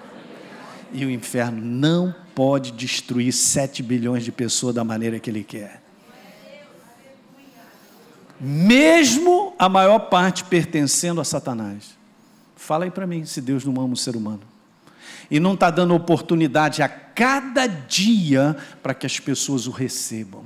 E 0.91 1.05
o 1.05 1.11
inferno 1.11 1.61
não 1.61 2.13
pode 2.33 2.71
destruir 2.71 3.31
7 3.31 3.83
bilhões 3.83 4.23
de 4.23 4.31
pessoas 4.31 4.73
da 4.73 4.83
maneira 4.83 5.19
que 5.19 5.29
ele 5.29 5.43
quer 5.43 5.83
mesmo 8.45 9.53
a 9.57 9.69
maior 9.69 9.99
parte 9.99 10.43
pertencendo 10.43 11.21
a 11.21 11.23
Satanás. 11.23 11.97
Fala 12.57 12.83
aí 12.83 12.91
para 12.91 13.07
mim 13.07 13.23
se 13.23 13.39
Deus 13.39 13.63
não 13.63 13.81
ama 13.81 13.93
o 13.93 13.97
ser 13.97 14.17
humano. 14.17 14.41
E 15.29 15.39
não 15.39 15.53
está 15.53 15.69
dando 15.69 15.93
oportunidade 15.93 16.81
a 16.81 16.89
cada 16.89 17.67
dia 17.67 18.55
para 18.81 18.93
que 18.93 19.05
as 19.05 19.19
pessoas 19.19 19.67
o 19.67 19.71
recebam. 19.71 20.43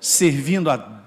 Servindo 0.00 0.70
a, 0.70 1.02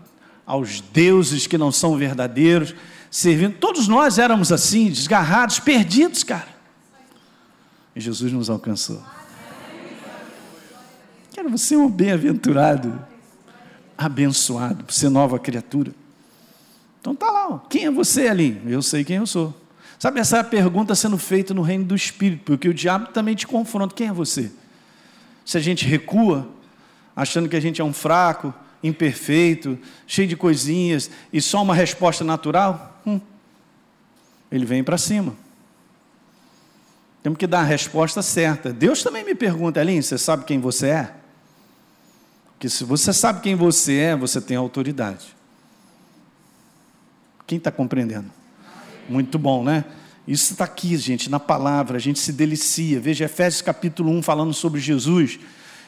aos 0.45 0.81
deuses 0.81 1.47
que 1.47 1.57
não 1.57 1.71
são 1.71 1.97
verdadeiros, 1.97 2.75
servindo. 3.09 3.57
Todos 3.57 3.87
nós 3.87 4.17
éramos 4.17 4.51
assim, 4.51 4.89
desgarrados, 4.89 5.59
perdidos, 5.59 6.23
cara. 6.23 6.59
E 7.95 7.99
Jesus 7.99 8.31
nos 8.31 8.49
alcançou. 8.49 9.01
Quero 11.31 11.49
você 11.49 11.75
um 11.75 11.89
bem-aventurado 11.89 13.07
abençoado, 13.99 14.85
por 14.85 14.93
ser 14.93 15.09
nova 15.09 15.37
criatura. 15.37 15.91
Então 17.01 17.13
tá 17.13 17.29
lá, 17.29 17.49
ó. 17.49 17.57
quem 17.57 17.85
é 17.85 17.91
você 17.91 18.29
ali? 18.29 18.61
Eu 18.65 18.81
sei 18.81 19.03
quem 19.03 19.17
eu 19.17 19.27
sou. 19.27 19.53
Sabe, 19.99 20.19
essa 20.19 20.37
é 20.37 20.39
a 20.39 20.43
pergunta 20.43 20.95
sendo 20.95 21.17
feita 21.17 21.53
no 21.53 21.61
reino 21.61 21.83
do 21.83 21.93
Espírito, 21.93 22.43
porque 22.45 22.67
o 22.69 22.73
diabo 22.73 23.09
também 23.09 23.35
te 23.35 23.45
confronta: 23.45 23.93
quem 23.93 24.07
é 24.07 24.13
você? 24.13 24.51
Se 25.45 25.57
a 25.57 25.61
gente 25.61 25.85
recua, 25.85 26.47
achando 27.15 27.47
que 27.47 27.55
a 27.55 27.59
gente 27.59 27.81
é 27.81 27.83
um 27.83 27.93
fraco, 27.93 28.53
imperfeito, 28.81 29.77
cheio 30.07 30.27
de 30.27 30.37
coisinhas, 30.37 31.11
e 31.31 31.41
só 31.41 31.61
uma 31.61 31.75
resposta 31.75 32.23
natural, 32.23 32.99
hum, 33.05 33.19
ele 34.49 34.65
vem 34.65 34.83
para 34.83 34.97
cima. 34.97 35.35
Temos 37.21 37.37
que 37.37 37.45
dar 37.45 37.59
a 37.59 37.63
resposta 37.63 38.21
certa. 38.21 38.71
Deus 38.71 39.03
também 39.03 39.25
me 39.25 39.35
pergunta, 39.35 39.81
Aline, 39.81 40.01
você 40.01 40.17
sabe 40.17 40.45
quem 40.45 40.59
você 40.59 40.87
é? 40.87 41.13
que 42.59 42.69
se 42.69 42.83
você 42.83 43.13
sabe 43.13 43.39
quem 43.39 43.55
você 43.55 43.95
é, 43.95 44.15
você 44.15 44.41
tem 44.41 44.57
autoridade. 44.57 45.33
Quem 47.47 47.57
está 47.57 47.71
compreendendo? 47.71 48.29
Muito 49.09 49.39
bom, 49.39 49.63
né? 49.63 49.83
Isso 50.27 50.53
está 50.53 50.65
aqui, 50.65 50.95
gente, 50.95 51.29
na 51.29 51.39
palavra, 51.39 51.97
a 51.97 51.99
gente 51.99 52.19
se 52.19 52.31
delicia. 52.31 52.99
Veja 52.99 53.25
Efésios 53.25 53.63
capítulo 53.63 54.11
1 54.11 54.21
falando 54.21 54.53
sobre 54.53 54.79
Jesus. 54.79 55.39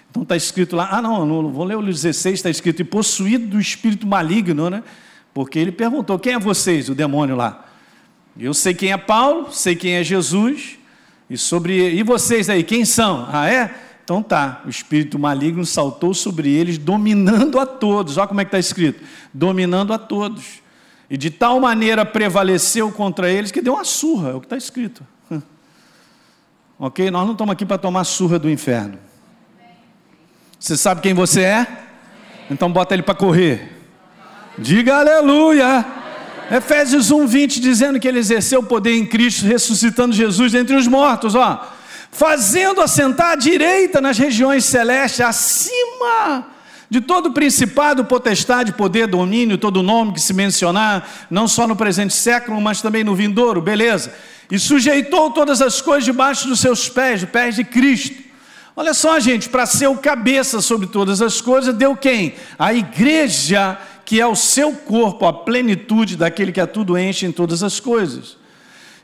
Então 0.10 0.24
está 0.24 0.36
escrito 0.36 0.76
lá, 0.76 0.90
ah 0.92 1.02
não, 1.02 1.26
não 1.26 1.52
vou 1.52 1.64
ler 1.64 1.78
o 1.78 1.84
16, 1.84 2.36
está 2.36 2.50
escrito, 2.50 2.82
e 2.82 2.84
possuído 2.84 3.48
do 3.48 3.60
espírito 3.60 4.08
maligno, 4.08 4.70
né? 4.70 4.84
Porque 5.34 5.60
ele 5.60 5.72
perguntou, 5.72 6.18
quem 6.18 6.34
é 6.34 6.40
vocês, 6.40 6.90
o 6.90 6.96
demônio 6.96 7.36
lá? 7.36 7.66
Eu 8.38 8.54
sei 8.54 8.74
quem 8.74 8.92
é 8.92 8.98
Paulo, 8.98 9.52
sei 9.52 9.76
quem 9.76 9.94
é 9.94 10.04
Jesus, 10.04 10.78
E 11.30 11.38
sobre 11.38 11.94
e 11.94 12.04
vocês 12.04 12.50
aí, 12.50 12.64
quem 12.64 12.84
são? 12.84 13.26
Ah, 13.32 13.50
é? 13.50 13.74
Então 14.04 14.22
tá, 14.22 14.62
o 14.66 14.70
espírito 14.70 15.18
maligno 15.18 15.66
saltou 15.66 16.14
sobre 16.14 16.50
eles, 16.50 16.78
dominando 16.78 17.58
a 17.60 17.66
todos. 17.66 18.18
Olha 18.18 18.28
como 18.28 18.42
é 18.42 18.44
que 18.44 18.50
está 18.50 18.60
escrito: 18.60 19.02
dominando 19.34 19.94
a 19.94 19.98
todos. 19.98 20.61
E 21.12 21.18
de 21.18 21.30
tal 21.30 21.60
maneira 21.60 22.06
prevaleceu 22.06 22.90
contra 22.90 23.30
eles 23.30 23.52
que 23.52 23.62
deu 23.62 23.74
uma 23.74 23.84
surra, 23.84 24.30
é 24.30 24.34
o 24.34 24.40
que 24.40 24.46
está 24.46 24.56
escrito. 24.56 25.06
ok? 26.80 27.12
Nós 27.12 27.26
não 27.26 27.34
estamos 27.34 27.52
aqui 27.52 27.66
para 27.66 27.78
tomar 27.78 28.06
surra 28.06 28.40
do 28.40 28.50
inferno. 28.50 28.98
Você 30.58 30.78
sabe 30.78 31.02
quem 31.02 31.14
você 31.14 31.42
é? 31.42 31.68
Então 32.50 32.72
bota 32.72 32.94
ele 32.94 33.04
para 33.04 33.14
correr. 33.14 33.78
Diga 34.58 35.00
aleluia. 35.00 35.86
Efésios 36.50 37.12
1, 37.12 37.28
20, 37.28 37.60
dizendo 37.60 38.00
que 38.00 38.08
ele 38.08 38.20
exerceu 38.20 38.62
o 38.62 38.66
poder 38.66 38.96
em 38.96 39.06
Cristo, 39.06 39.46
ressuscitando 39.46 40.16
Jesus 40.16 40.54
dentre 40.54 40.78
os 40.78 40.88
mortos, 40.88 41.36
ó 41.36 41.68
fazendo 42.12 42.82
assentar 42.82 43.32
à 43.32 43.36
direita 43.36 44.02
nas 44.02 44.18
regiões 44.18 44.66
celestes, 44.66 45.22
acima 45.22 46.46
de 46.92 47.00
todo 47.00 47.32
principado, 47.32 48.04
potestade, 48.04 48.74
poder, 48.74 49.08
domínio, 49.08 49.58
todo 49.58 49.82
nome 49.82 50.12
que 50.12 50.20
se 50.20 50.34
mencionar, 50.34 51.10
não 51.32 51.48
só 51.48 51.66
no 51.66 51.74
presente 51.74 52.14
século, 52.14 52.60
mas 52.60 52.82
também 52.82 53.02
no 53.02 53.16
vindouro, 53.16 53.62
beleza? 53.62 54.14
E 54.52 54.60
sujeitou 54.60 55.32
todas 55.32 55.62
as 55.62 55.82
coisas 55.82 56.04
debaixo 56.04 56.50
dos 56.50 56.60
seus 56.60 56.90
pés, 56.90 57.22
dos 57.22 57.30
pés 57.30 57.56
de 57.56 57.64
Cristo. 57.64 58.22
Olha 58.76 58.94
só, 58.94 59.18
gente, 59.22 59.48
para 59.48 59.66
ser 59.66 59.88
o 59.88 59.96
cabeça 59.96 60.60
sobre 60.60 60.86
todas 60.86 61.22
as 61.22 61.40
coisas, 61.40 61.74
deu 61.74 61.96
quem? 61.96 62.34
A 62.60 62.74
igreja, 62.74 63.80
que 64.04 64.20
é 64.20 64.28
o 64.28 64.36
seu 64.36 64.74
corpo, 64.74 65.26
a 65.26 65.32
plenitude 65.32 66.18
daquele 66.18 66.52
que 66.52 66.60
a 66.60 66.68
tudo 66.68 66.98
enche 66.98 67.26
em 67.26 67.32
todas 67.32 67.64
as 67.64 67.80
coisas. 67.80 68.36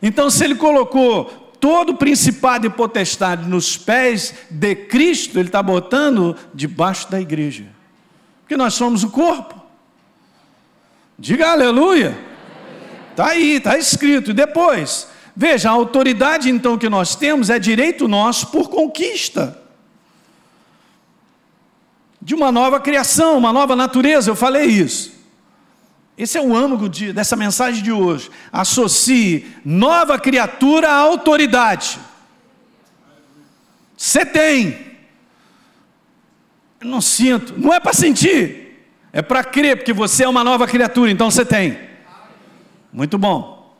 Então, 0.02 0.30
se 0.30 0.44
ele 0.44 0.56
colocou 0.56 1.54
todo 1.58 1.96
principado 1.96 2.68
e 2.68 2.70
potestade 2.70 3.48
nos 3.48 3.78
pés 3.78 4.34
de 4.50 4.76
Cristo, 4.76 5.40
ele 5.40 5.48
está 5.48 5.64
botando 5.64 6.36
debaixo 6.54 7.10
da 7.10 7.22
igreja. 7.22 7.77
Porque 8.48 8.56
nós 8.56 8.76
somos 8.76 9.04
o 9.04 9.10
corpo. 9.10 9.62
Diga 11.20 11.52
aleluia. 11.52 12.18
Está 13.12 13.32
aí, 13.32 13.58
está 13.58 13.78
escrito. 13.78 14.32
E 14.32 14.34
depois, 14.34 15.10
veja, 15.36 15.70
a 15.70 15.74
autoridade 15.74 16.50
então 16.50 16.78
que 16.78 16.88
nós 16.88 17.14
temos 17.14 17.50
é 17.50 17.60
direito 17.60 18.08
nosso 18.08 18.48
por 18.48 18.70
conquista. 18.70 19.62
De 22.22 22.34
uma 22.34 22.50
nova 22.50 22.80
criação, 22.80 23.38
uma 23.38 23.52
nova 23.52 23.76
natureza, 23.76 24.32
eu 24.32 24.36
falei 24.36 24.68
isso. 24.68 25.12
Esse 26.18 26.38
é 26.38 26.42
o 26.42 26.56
âmago 26.56 26.88
de, 26.88 27.12
dessa 27.12 27.36
mensagem 27.36 27.84
de 27.84 27.92
hoje. 27.92 28.32
Associe 28.50 29.46
nova 29.66 30.18
criatura 30.18 30.90
à 30.90 30.96
autoridade. 30.96 32.00
Você 33.98 34.26
tem. 34.26 34.87
Eu 36.80 36.88
não 36.88 37.02
sinto. 37.02 37.54
Não 37.58 37.74
é 37.74 37.80
para 37.80 37.94
sentir. 37.94 38.68
É 39.12 39.22
para 39.22 39.44
crer, 39.44 39.78
porque 39.78 39.94
você 39.94 40.24
é 40.24 40.30
uma 40.30 40.44
nova 40.44 40.68
criatura, 40.68 41.10
então 41.10 41.32
você 41.32 41.44
tem. 41.44 41.78
Muito 42.92 43.18
bom. 43.18 43.76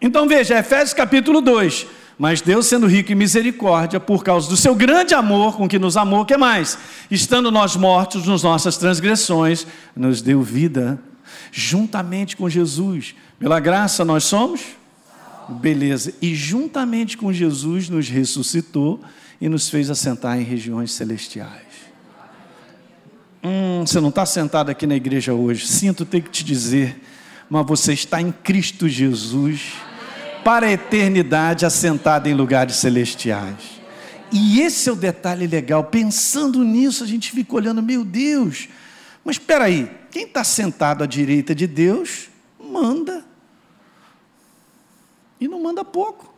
Então 0.00 0.28
veja, 0.28 0.58
Efésios 0.58 0.92
capítulo 0.92 1.40
2. 1.40 1.86
Mas 2.18 2.40
Deus, 2.40 2.66
sendo 2.66 2.86
rico 2.86 3.10
em 3.10 3.16
misericórdia, 3.16 3.98
por 3.98 4.22
causa 4.22 4.48
do 4.48 4.56
seu 4.56 4.74
grande 4.74 5.14
amor 5.14 5.56
com 5.56 5.68
que 5.68 5.78
nos 5.78 5.96
amou, 5.96 6.24
que 6.24 6.36
mais? 6.36 6.78
Estando 7.10 7.50
nós 7.50 7.74
mortos 7.76 8.26
nas 8.26 8.42
nossas 8.42 8.76
transgressões, 8.76 9.66
nos 9.96 10.20
deu 10.20 10.42
vida 10.42 11.00
juntamente 11.50 12.36
com 12.36 12.48
Jesus. 12.48 13.14
Pela 13.38 13.58
graça 13.58 14.04
nós 14.04 14.24
somos? 14.24 14.60
Beleza. 15.48 16.14
E 16.20 16.34
juntamente 16.34 17.16
com 17.16 17.32
Jesus 17.32 17.88
nos 17.88 18.08
ressuscitou 18.08 19.00
e 19.40 19.48
nos 19.48 19.68
fez 19.68 19.90
assentar 19.90 20.38
em 20.38 20.44
regiões 20.44 20.92
celestiais. 20.92 21.71
Hum, 23.44 23.84
você 23.84 24.00
não 24.00 24.10
está 24.10 24.24
sentado 24.24 24.70
aqui 24.70 24.86
na 24.86 24.94
igreja 24.94 25.34
hoje. 25.34 25.66
Sinto 25.66 26.04
ter 26.04 26.20
que 26.20 26.30
te 26.30 26.44
dizer, 26.44 27.02
mas 27.50 27.66
você 27.66 27.92
está 27.92 28.20
em 28.20 28.30
Cristo 28.30 28.88
Jesus 28.88 29.72
para 30.44 30.66
a 30.66 30.72
eternidade 30.72 31.66
assentado 31.66 32.28
em 32.28 32.34
lugares 32.34 32.76
celestiais. 32.76 33.80
E 34.30 34.60
esse 34.60 34.88
é 34.88 34.92
o 34.92 34.96
detalhe 34.96 35.46
legal. 35.46 35.84
Pensando 35.84 36.62
nisso, 36.62 37.02
a 37.02 37.06
gente 37.06 37.32
fica 37.32 37.56
olhando, 37.56 37.82
meu 37.82 38.04
Deus, 38.04 38.68
mas 39.24 39.36
espera 39.36 39.64
aí, 39.64 39.90
quem 40.10 40.24
está 40.24 40.44
sentado 40.44 41.02
à 41.02 41.06
direita 41.06 41.54
de 41.54 41.66
Deus 41.66 42.28
manda. 42.60 43.24
E 45.40 45.48
não 45.48 45.60
manda 45.60 45.84
pouco. 45.84 46.32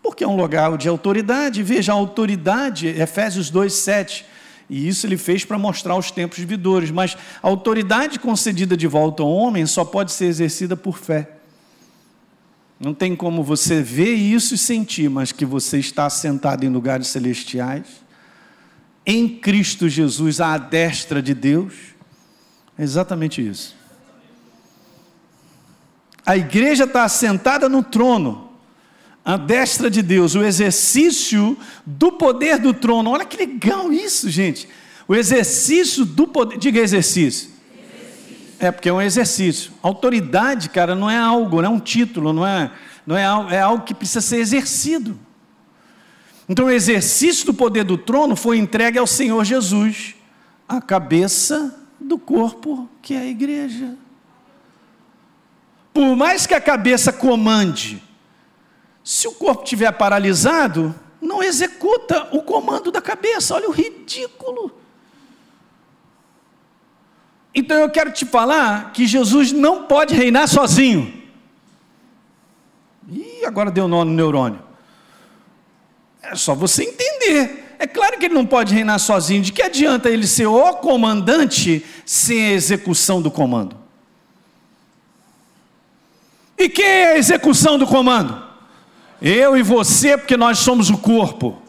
Porque 0.00 0.22
é 0.22 0.28
um 0.28 0.36
lugar 0.36 0.76
de 0.78 0.88
autoridade. 0.88 1.62
Veja, 1.64 1.92
a 1.92 1.96
autoridade, 1.96 2.86
Efésios 2.86 3.50
2, 3.50 3.72
7. 3.72 4.24
E 4.74 4.88
isso 4.88 5.06
ele 5.06 5.16
fez 5.16 5.44
para 5.44 5.56
mostrar 5.56 5.94
os 5.94 6.10
tempos 6.10 6.40
vidouros. 6.40 6.90
Mas 6.90 7.16
a 7.40 7.46
autoridade 7.46 8.18
concedida 8.18 8.76
de 8.76 8.88
volta 8.88 9.22
ao 9.22 9.30
homem 9.32 9.64
só 9.66 9.84
pode 9.84 10.10
ser 10.10 10.24
exercida 10.24 10.76
por 10.76 10.98
fé. 10.98 11.30
Não 12.80 12.92
tem 12.92 13.14
como 13.14 13.44
você 13.44 13.80
ver 13.80 14.14
isso 14.14 14.56
e 14.56 14.58
sentir, 14.58 15.08
mas 15.08 15.30
que 15.30 15.44
você 15.44 15.78
está 15.78 16.10
sentado 16.10 16.64
em 16.64 16.68
lugares 16.68 17.06
celestiais 17.06 17.86
em 19.06 19.28
Cristo 19.28 19.88
Jesus 19.88 20.40
à 20.40 20.58
destra 20.58 21.22
de 21.22 21.34
Deus? 21.34 21.74
É 22.76 22.82
exatamente 22.82 23.46
isso. 23.46 23.76
A 26.26 26.36
igreja 26.36 26.82
está 26.82 27.04
assentada 27.04 27.68
no 27.68 27.80
trono, 27.80 28.50
à 29.24 29.36
destra 29.36 29.90
de 29.90 30.02
Deus, 30.02 30.34
o 30.34 30.44
exercício 30.44 31.56
do 31.86 32.12
poder 32.12 32.58
do 32.58 32.74
trono. 32.74 33.10
Olha 33.10 33.24
que 33.24 33.36
legal 33.36 33.92
isso, 33.92 34.28
gente. 34.28 34.68
O 35.08 35.14
exercício 35.14 36.04
do 36.04 36.26
poder. 36.26 36.58
Diga 36.58 36.80
exercício. 36.80 37.50
exercício. 37.72 38.56
É, 38.58 38.70
porque 38.70 38.88
é 38.88 38.92
um 38.92 39.00
exercício. 39.00 39.72
Autoridade, 39.82 40.68
cara, 40.68 40.94
não 40.94 41.10
é 41.10 41.16
algo, 41.16 41.62
não 41.62 41.70
é 41.70 41.72
um 41.72 41.80
título, 41.80 42.32
não 42.32 42.46
é, 42.46 42.70
não 43.06 43.16
é, 43.16 43.22
é 43.54 43.60
algo 43.60 43.84
que 43.84 43.94
precisa 43.94 44.20
ser 44.20 44.36
exercido. 44.36 45.18
Então, 46.46 46.66
o 46.66 46.70
exercício 46.70 47.46
do 47.46 47.54
poder 47.54 47.84
do 47.84 47.96
trono 47.96 48.36
foi 48.36 48.58
entregue 48.58 48.98
ao 48.98 49.06
Senhor 49.06 49.42
Jesus, 49.44 50.14
a 50.68 50.80
cabeça 50.80 51.74
do 51.98 52.18
corpo 52.18 52.88
que 53.00 53.14
é 53.14 53.20
a 53.20 53.26
igreja. 53.26 53.94
Por 55.94 56.14
mais 56.16 56.46
que 56.46 56.52
a 56.52 56.60
cabeça 56.60 57.12
comande, 57.12 58.02
se 59.04 59.28
o 59.28 59.32
corpo 59.32 59.62
estiver 59.62 59.92
paralisado, 59.92 60.94
não 61.20 61.42
executa 61.42 62.26
o 62.32 62.42
comando 62.42 62.90
da 62.90 63.02
cabeça. 63.02 63.54
Olha 63.54 63.68
o 63.68 63.72
ridículo. 63.72 64.72
Então 67.54 67.76
eu 67.76 67.90
quero 67.90 68.10
te 68.10 68.24
falar 68.24 68.92
que 68.92 69.06
Jesus 69.06 69.52
não 69.52 69.84
pode 69.84 70.14
reinar 70.14 70.48
sozinho. 70.48 71.22
E 73.06 73.44
agora 73.44 73.70
deu 73.70 73.86
nó 73.86 74.06
no 74.06 74.12
neurônio. 74.12 74.60
É 76.22 76.34
só 76.34 76.54
você 76.54 76.84
entender. 76.84 77.76
É 77.78 77.86
claro 77.86 78.18
que 78.18 78.24
ele 78.24 78.34
não 78.34 78.46
pode 78.46 78.74
reinar 78.74 78.98
sozinho. 78.98 79.42
De 79.42 79.52
que 79.52 79.60
adianta 79.60 80.08
ele 80.08 80.26
ser 80.26 80.46
o 80.46 80.74
comandante 80.76 81.84
sem 82.06 82.42
a 82.46 82.52
execução 82.52 83.20
do 83.20 83.30
comando? 83.30 83.76
E 86.56 86.70
quem 86.70 86.86
é 86.86 87.12
a 87.12 87.18
execução 87.18 87.78
do 87.78 87.86
comando? 87.86 88.53
Eu 89.24 89.56
e 89.56 89.62
você, 89.62 90.16
porque 90.16 90.36
nós 90.36 90.58
somos 90.58 90.90
o 90.90 90.98
corpo. 90.98 91.60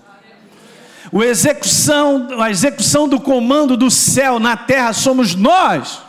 O 1.12 1.24
execução, 1.24 2.28
a 2.42 2.52
execução 2.52 3.08
do 3.08 3.20
comando 3.20 3.76
do 3.78 3.90
céu 3.90 4.40
na 4.40 4.58
terra 4.58 4.94
somos 4.94 5.34
nós. 5.34 6.02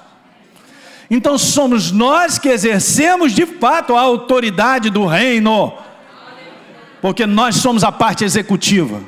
Então 1.08 1.38
somos 1.38 1.92
nós 1.92 2.38
que 2.38 2.48
exercemos 2.48 3.32
de 3.32 3.46
fato 3.46 3.94
a 3.94 4.00
autoridade 4.00 4.90
do 4.90 5.06
reino 5.06 5.72
porque 7.06 7.24
nós 7.24 7.56
somos 7.56 7.84
a 7.84 7.92
parte 7.92 8.24
executiva. 8.24 9.00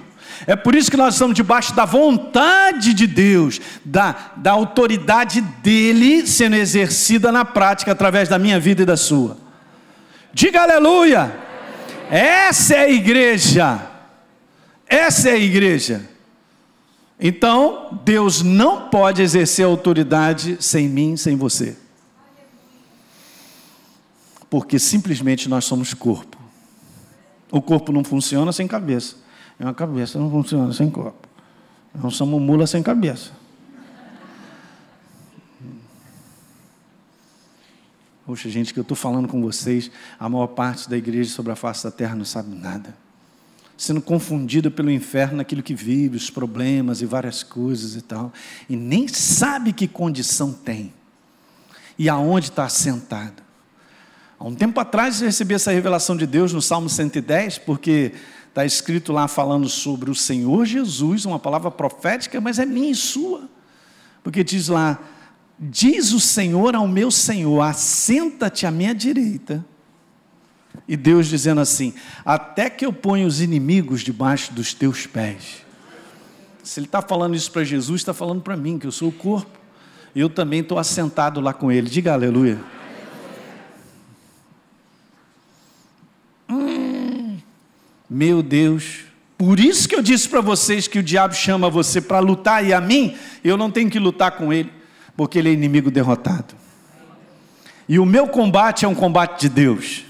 É 0.46 0.54
por 0.54 0.76
isso 0.76 0.88
que 0.88 0.96
nós 0.96 1.14
estamos 1.14 1.34
debaixo 1.34 1.74
da 1.74 1.84
vontade 1.84 2.94
de 2.94 3.08
Deus, 3.08 3.60
da, 3.84 4.14
da 4.36 4.52
autoridade 4.52 5.40
dele 5.40 6.24
sendo 6.24 6.54
exercida 6.54 7.32
na 7.32 7.44
prática 7.44 7.90
através 7.90 8.28
da 8.28 8.38
minha 8.38 8.60
vida 8.60 8.82
e 8.82 8.86
da 8.86 8.96
sua. 8.96 9.36
Diga 10.32 10.62
aleluia! 10.62 11.47
Essa 12.10 12.74
é 12.74 12.80
a 12.80 12.90
igreja. 12.90 13.90
Essa 14.86 15.30
é 15.30 15.32
a 15.32 15.38
igreja. 15.38 16.08
Então, 17.20 18.00
Deus 18.04 18.42
não 18.42 18.88
pode 18.88 19.22
exercer 19.22 19.64
autoridade 19.64 20.56
sem 20.60 20.88
mim, 20.88 21.16
sem 21.16 21.36
você. 21.36 21.76
Porque 24.48 24.78
simplesmente 24.78 25.48
nós 25.48 25.64
somos 25.64 25.92
corpo. 25.92 26.38
O 27.50 27.60
corpo 27.60 27.92
não 27.92 28.04
funciona 28.04 28.52
sem 28.52 28.66
cabeça. 28.66 29.16
E 29.58 29.64
uma 29.64 29.74
cabeça 29.74 30.18
não 30.18 30.30
funciona 30.30 30.72
sem 30.72 30.88
corpo. 30.88 31.28
Nós 31.94 32.14
somos 32.14 32.40
mula 32.40 32.66
sem 32.66 32.82
cabeça. 32.82 33.32
Poxa, 38.28 38.50
gente, 38.50 38.74
que 38.74 38.78
eu 38.78 38.82
estou 38.82 38.94
falando 38.94 39.26
com 39.26 39.40
vocês, 39.40 39.90
a 40.20 40.28
maior 40.28 40.48
parte 40.48 40.86
da 40.86 40.98
igreja 40.98 41.30
sobre 41.30 41.50
a 41.50 41.56
face 41.56 41.84
da 41.84 41.90
terra 41.90 42.14
não 42.14 42.26
sabe 42.26 42.54
nada. 42.54 42.94
sendo 43.74 44.02
confundida 44.02 44.70
pelo 44.70 44.90
inferno 44.90 45.38
naquilo 45.38 45.62
que 45.62 45.74
vive, 45.74 46.18
os 46.18 46.28
problemas 46.28 47.00
e 47.00 47.06
várias 47.06 47.42
coisas 47.42 47.96
e 47.96 48.02
tal, 48.02 48.30
e 48.68 48.76
nem 48.76 49.08
sabe 49.08 49.72
que 49.72 49.88
condição 49.88 50.52
tem 50.52 50.92
e 51.98 52.06
aonde 52.06 52.50
está 52.50 52.68
sentado. 52.68 53.42
Há 54.38 54.44
um 54.44 54.54
tempo 54.54 54.78
atrás 54.78 55.22
eu 55.22 55.26
recebi 55.26 55.54
essa 55.54 55.72
revelação 55.72 56.14
de 56.14 56.26
Deus 56.26 56.52
no 56.52 56.60
Salmo 56.60 56.90
110, 56.90 57.56
porque 57.56 58.12
está 58.46 58.62
escrito 58.62 59.10
lá 59.10 59.26
falando 59.26 59.70
sobre 59.70 60.10
o 60.10 60.14
Senhor 60.14 60.66
Jesus, 60.66 61.24
uma 61.24 61.38
palavra 61.38 61.70
profética, 61.70 62.42
mas 62.42 62.58
é 62.58 62.66
minha 62.66 62.90
e 62.90 62.94
sua. 62.94 63.48
Porque 64.22 64.44
diz 64.44 64.68
lá: 64.68 64.98
Diz 65.60 66.12
o 66.12 66.20
Senhor 66.20 66.76
ao 66.76 66.86
meu 66.86 67.10
Senhor, 67.10 67.60
assenta-te 67.62 68.64
à 68.64 68.70
minha 68.70 68.94
direita. 68.94 69.64
E 70.86 70.96
Deus 70.96 71.26
dizendo 71.26 71.60
assim: 71.60 71.92
Até 72.24 72.70
que 72.70 72.86
eu 72.86 72.92
ponha 72.92 73.26
os 73.26 73.40
inimigos 73.40 74.02
debaixo 74.02 74.52
dos 74.52 74.72
teus 74.72 75.06
pés. 75.06 75.66
Se 76.62 76.78
ele 76.78 76.86
está 76.86 77.02
falando 77.02 77.34
isso 77.34 77.50
para 77.50 77.64
Jesus, 77.64 78.00
está 78.00 78.14
falando 78.14 78.42
para 78.42 78.56
mim, 78.56 78.78
que 78.78 78.86
eu 78.86 78.92
sou 78.92 79.08
o 79.08 79.12
corpo. 79.12 79.58
Eu 80.14 80.30
também 80.30 80.60
estou 80.60 80.78
assentado 80.78 81.40
lá 81.40 81.52
com 81.52 81.72
ele. 81.72 81.88
Diga 81.88 82.12
aleluia. 82.12 82.58
Hum, 86.48 87.38
meu 88.08 88.42
Deus. 88.42 89.04
Por 89.36 89.60
isso 89.60 89.88
que 89.88 89.94
eu 89.94 90.02
disse 90.02 90.28
para 90.28 90.40
vocês 90.40 90.88
que 90.88 90.98
o 90.98 91.02
diabo 91.02 91.34
chama 91.34 91.70
você 91.70 92.00
para 92.00 92.18
lutar 92.18 92.64
e 92.66 92.72
a 92.72 92.80
mim, 92.80 93.16
eu 93.44 93.56
não 93.56 93.70
tenho 93.70 93.88
que 93.88 93.98
lutar 93.98 94.32
com 94.32 94.52
ele, 94.52 94.72
porque 95.18 95.36
ele 95.36 95.48
é 95.48 95.52
inimigo 95.52 95.90
derrotado. 95.90 96.54
E 97.88 97.98
o 97.98 98.06
meu 98.06 98.28
combate 98.28 98.84
é 98.84 98.88
um 98.88 98.94
combate 98.94 99.40
de 99.40 99.48
Deus. 99.48 100.04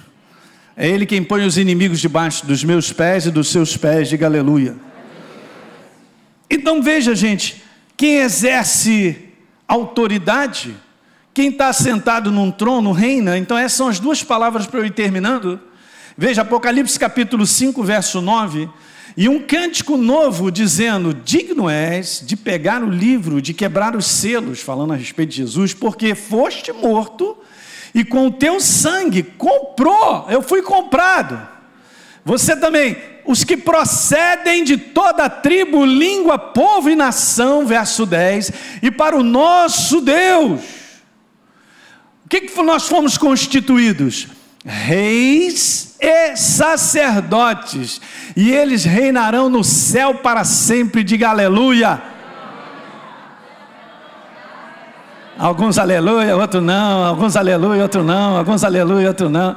É 0.76 0.86
Ele 0.86 1.06
quem 1.06 1.24
põe 1.24 1.46
os 1.46 1.56
inimigos 1.56 1.98
debaixo 1.98 2.44
dos 2.44 2.62
meus 2.62 2.92
pés 2.92 3.24
e 3.24 3.30
dos 3.30 3.48
seus 3.48 3.74
pés, 3.74 4.10
diga 4.10 4.26
aleluia. 4.26 4.76
Então 6.50 6.82
veja, 6.82 7.14
gente, 7.14 7.64
quem 7.96 8.16
exerce 8.16 9.30
autoridade, 9.66 10.76
quem 11.32 11.48
está 11.48 11.72
sentado 11.72 12.30
num 12.30 12.50
trono 12.50 12.92
reina. 12.92 13.38
Então, 13.38 13.56
essas 13.56 13.78
são 13.78 13.88
as 13.88 13.98
duas 13.98 14.22
palavras 14.22 14.66
para 14.66 14.80
eu 14.80 14.84
ir 14.84 14.90
terminando. 14.90 15.58
Veja, 16.18 16.42
Apocalipse 16.42 16.98
capítulo 16.98 17.46
5, 17.46 17.82
verso 17.82 18.20
9. 18.20 18.68
E 19.20 19.28
um 19.28 19.40
cântico 19.40 19.96
novo 19.96 20.48
dizendo: 20.48 21.12
Digno 21.12 21.68
és 21.68 22.22
de 22.24 22.36
pegar 22.36 22.84
o 22.84 22.88
livro, 22.88 23.42
de 23.42 23.52
quebrar 23.52 23.96
os 23.96 24.06
selos, 24.06 24.60
falando 24.60 24.92
a 24.92 24.96
respeito 24.96 25.30
de 25.30 25.38
Jesus, 25.38 25.74
porque 25.74 26.14
foste 26.14 26.72
morto 26.72 27.36
e 27.92 28.04
com 28.04 28.28
o 28.28 28.30
teu 28.30 28.60
sangue 28.60 29.24
comprou, 29.24 30.24
eu 30.30 30.40
fui 30.40 30.62
comprado. 30.62 31.36
Você 32.24 32.54
também, 32.54 32.96
os 33.26 33.42
que 33.42 33.56
procedem 33.56 34.62
de 34.62 34.76
toda 34.76 35.28
tribo, 35.28 35.84
língua, 35.84 36.38
povo 36.38 36.88
e 36.88 36.94
nação, 36.94 37.66
verso 37.66 38.06
10, 38.06 38.52
e 38.84 38.88
para 38.88 39.16
o 39.16 39.24
nosso 39.24 40.00
Deus. 40.00 40.60
O 42.24 42.28
que, 42.28 42.42
que 42.42 42.62
nós 42.62 42.86
fomos 42.86 43.18
constituídos? 43.18 44.28
Reis 44.68 45.96
e 45.98 46.36
sacerdotes, 46.36 48.00
e 48.36 48.52
eles 48.52 48.84
reinarão 48.84 49.48
no 49.48 49.64
céu 49.64 50.16
para 50.16 50.44
sempre. 50.44 51.02
Diga 51.02 51.30
aleluia. 51.30 52.00
Alguns 55.38 55.78
aleluia, 55.78 56.36
outros 56.36 56.62
não. 56.62 57.04
Alguns 57.04 57.34
aleluia, 57.36 57.82
outros 57.82 58.04
não. 58.04 58.36
Alguns 58.36 58.62
aleluia, 58.62 59.08
outros 59.08 59.30
não. 59.30 59.56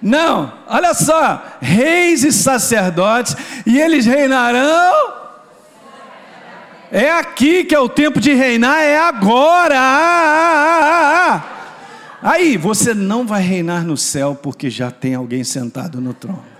Não, 0.00 0.52
olha 0.66 0.94
só, 0.94 1.40
reis 1.60 2.24
e 2.24 2.32
sacerdotes, 2.32 3.36
e 3.64 3.80
eles 3.80 4.04
reinarão. 4.04 5.12
É 6.90 7.10
aqui 7.12 7.64
que 7.64 7.74
é 7.74 7.78
o 7.78 7.88
tempo 7.88 8.20
de 8.20 8.34
reinar, 8.34 8.82
é 8.82 8.98
agora. 8.98 9.78
Ah, 9.78 10.32
ah, 10.84 11.34
ah. 11.34 11.51
Aí, 12.22 12.56
você 12.56 12.94
não 12.94 13.26
vai 13.26 13.42
reinar 13.42 13.84
no 13.84 13.96
céu 13.96 14.38
porque 14.40 14.70
já 14.70 14.92
tem 14.92 15.14
alguém 15.14 15.42
sentado 15.42 16.00
no 16.00 16.14
trono. 16.14 16.52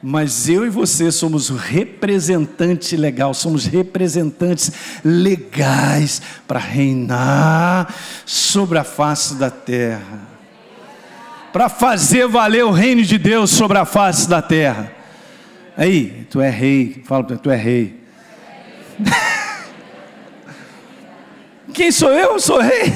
Mas 0.00 0.48
eu 0.48 0.66
e 0.66 0.70
você 0.70 1.12
somos 1.12 1.48
representante 1.48 2.96
legal, 2.96 3.34
somos 3.34 3.66
representantes 3.66 4.72
legais 5.04 6.22
para 6.46 6.58
reinar 6.58 7.94
sobre 8.24 8.78
a 8.78 8.84
face 8.84 9.34
da 9.34 9.50
terra. 9.50 10.20
Para 11.52 11.68
fazer 11.68 12.26
valer 12.26 12.64
o 12.64 12.70
reino 12.70 13.02
de 13.02 13.18
Deus 13.18 13.50
sobre 13.50 13.78
a 13.78 13.84
face 13.84 14.28
da 14.28 14.40
terra. 14.40 14.92
Aí, 15.76 16.26
tu 16.30 16.40
é 16.40 16.50
rei, 16.50 17.02
fala 17.04 17.24
para 17.24 17.36
tu 17.36 17.50
é 17.50 17.56
rei. 17.56 18.00
Quem 21.72 21.90
sou 21.90 22.10
eu? 22.10 22.38
Sou 22.38 22.60
rei. 22.60 22.92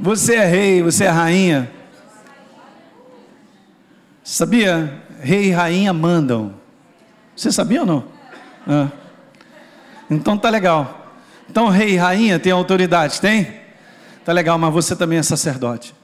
Você 0.00 0.34
é 0.34 0.44
rei, 0.44 0.82
você 0.82 1.04
é 1.04 1.08
rainha. 1.08 1.70
Sabia? 4.24 5.02
Rei 5.20 5.48
e 5.48 5.50
rainha 5.50 5.92
mandam. 5.92 6.54
Você 7.36 7.52
sabia 7.52 7.80
ou 7.80 7.86
não? 7.86 8.04
Ah. 8.66 8.88
Então 10.10 10.36
tá 10.36 10.50
legal. 10.50 11.14
Então 11.48 11.68
rei 11.68 11.94
e 11.94 11.96
rainha 11.96 12.38
tem 12.38 12.52
autoridade, 12.52 13.20
tem? 13.20 13.60
Tá 14.24 14.32
legal, 14.32 14.58
mas 14.58 14.72
você 14.72 14.96
também 14.96 15.18
é 15.18 15.22
sacerdote. 15.22 15.94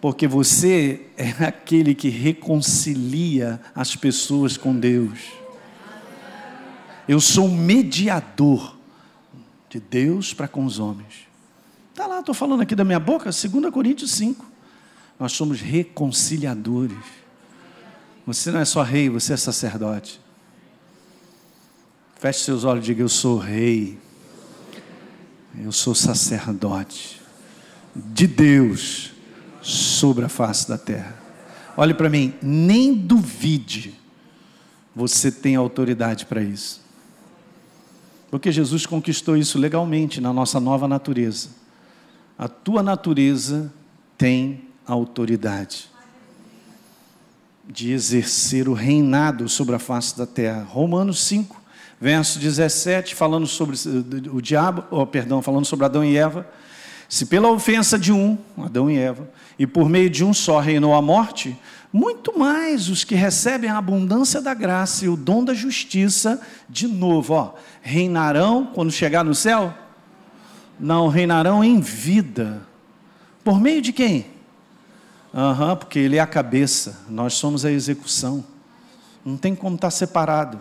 Porque 0.00 0.26
você 0.26 1.06
é 1.16 1.44
aquele 1.44 1.94
que 1.94 2.08
reconcilia 2.08 3.60
as 3.74 3.96
pessoas 3.96 4.56
com 4.56 4.74
Deus. 4.74 5.18
Eu 7.08 7.20
sou 7.20 7.48
mediador 7.48 8.73
de 9.74 9.80
Deus 9.80 10.32
para 10.32 10.46
com 10.46 10.64
os 10.64 10.78
homens. 10.78 11.26
Está 11.90 12.06
lá, 12.06 12.20
estou 12.20 12.34
falando 12.34 12.60
aqui 12.60 12.76
da 12.76 12.84
minha 12.84 13.00
boca, 13.00 13.24
2 13.24 13.72
Coríntios 13.72 14.12
5. 14.12 14.46
Nós 15.18 15.32
somos 15.32 15.60
reconciliadores. 15.60 16.96
Você 18.24 18.52
não 18.52 18.60
é 18.60 18.64
só 18.64 18.82
rei, 18.82 19.08
você 19.08 19.32
é 19.32 19.36
sacerdote. 19.36 20.20
Feche 22.20 22.44
seus 22.44 22.62
olhos 22.62 22.84
e 22.84 22.86
diga: 22.86 23.02
Eu 23.02 23.08
sou 23.08 23.36
rei. 23.36 23.98
Eu 25.60 25.72
sou 25.72 25.94
sacerdote 25.94 27.20
de 27.94 28.28
Deus 28.28 29.12
sobre 29.60 30.24
a 30.24 30.28
face 30.28 30.68
da 30.68 30.78
terra. 30.78 31.18
Olhe 31.76 31.94
para 31.94 32.08
mim, 32.08 32.34
nem 32.40 32.94
duvide, 32.94 33.94
você 34.94 35.32
tem 35.32 35.56
autoridade 35.56 36.26
para 36.26 36.42
isso. 36.42 36.83
Porque 38.34 38.50
Jesus 38.50 38.84
conquistou 38.84 39.36
isso 39.36 39.60
legalmente 39.60 40.20
na 40.20 40.32
nossa 40.32 40.58
nova 40.58 40.88
natureza. 40.88 41.50
A 42.36 42.48
tua 42.48 42.82
natureza 42.82 43.72
tem 44.18 44.64
autoridade 44.84 45.88
de 47.64 47.92
exercer 47.92 48.68
o 48.68 48.72
reinado 48.72 49.48
sobre 49.48 49.76
a 49.76 49.78
face 49.78 50.18
da 50.18 50.26
terra. 50.26 50.64
Romanos 50.64 51.22
5, 51.22 51.62
verso 52.00 52.40
17, 52.40 53.14
falando 53.14 53.46
sobre 53.46 53.76
o 54.28 54.42
diabo, 54.42 54.82
oh, 54.90 55.06
perdão, 55.06 55.40
falando 55.40 55.64
sobre 55.64 55.84
Adão 55.84 56.04
e 56.04 56.16
Eva. 56.16 56.44
Se 57.14 57.26
pela 57.26 57.48
ofensa 57.48 57.96
de 57.96 58.10
um, 58.10 58.36
Adão 58.58 58.90
e 58.90 58.98
Eva, 58.98 59.30
e 59.56 59.68
por 59.68 59.88
meio 59.88 60.10
de 60.10 60.24
um 60.24 60.34
só 60.34 60.58
reinou 60.58 60.92
a 60.96 61.00
morte, 61.00 61.56
muito 61.92 62.36
mais 62.36 62.88
os 62.88 63.04
que 63.04 63.14
recebem 63.14 63.70
a 63.70 63.78
abundância 63.78 64.42
da 64.42 64.52
graça 64.52 65.04
e 65.04 65.08
o 65.08 65.16
dom 65.16 65.44
da 65.44 65.54
justiça, 65.54 66.40
de 66.68 66.88
novo, 66.88 67.34
ó, 67.34 67.54
reinarão 67.80 68.66
quando 68.66 68.90
chegar 68.90 69.24
no 69.24 69.32
céu? 69.32 69.72
Não, 70.76 71.06
reinarão 71.06 71.62
em 71.62 71.78
vida. 71.78 72.62
Por 73.44 73.60
meio 73.60 73.80
de 73.80 73.92
quem? 73.92 74.26
Uhum, 75.32 75.76
porque 75.76 76.00
ele 76.00 76.16
é 76.16 76.20
a 76.20 76.26
cabeça, 76.26 77.02
nós 77.08 77.34
somos 77.34 77.64
a 77.64 77.70
execução. 77.70 78.44
Não 79.24 79.36
tem 79.36 79.54
como 79.54 79.76
estar 79.76 79.92
separado. 79.92 80.58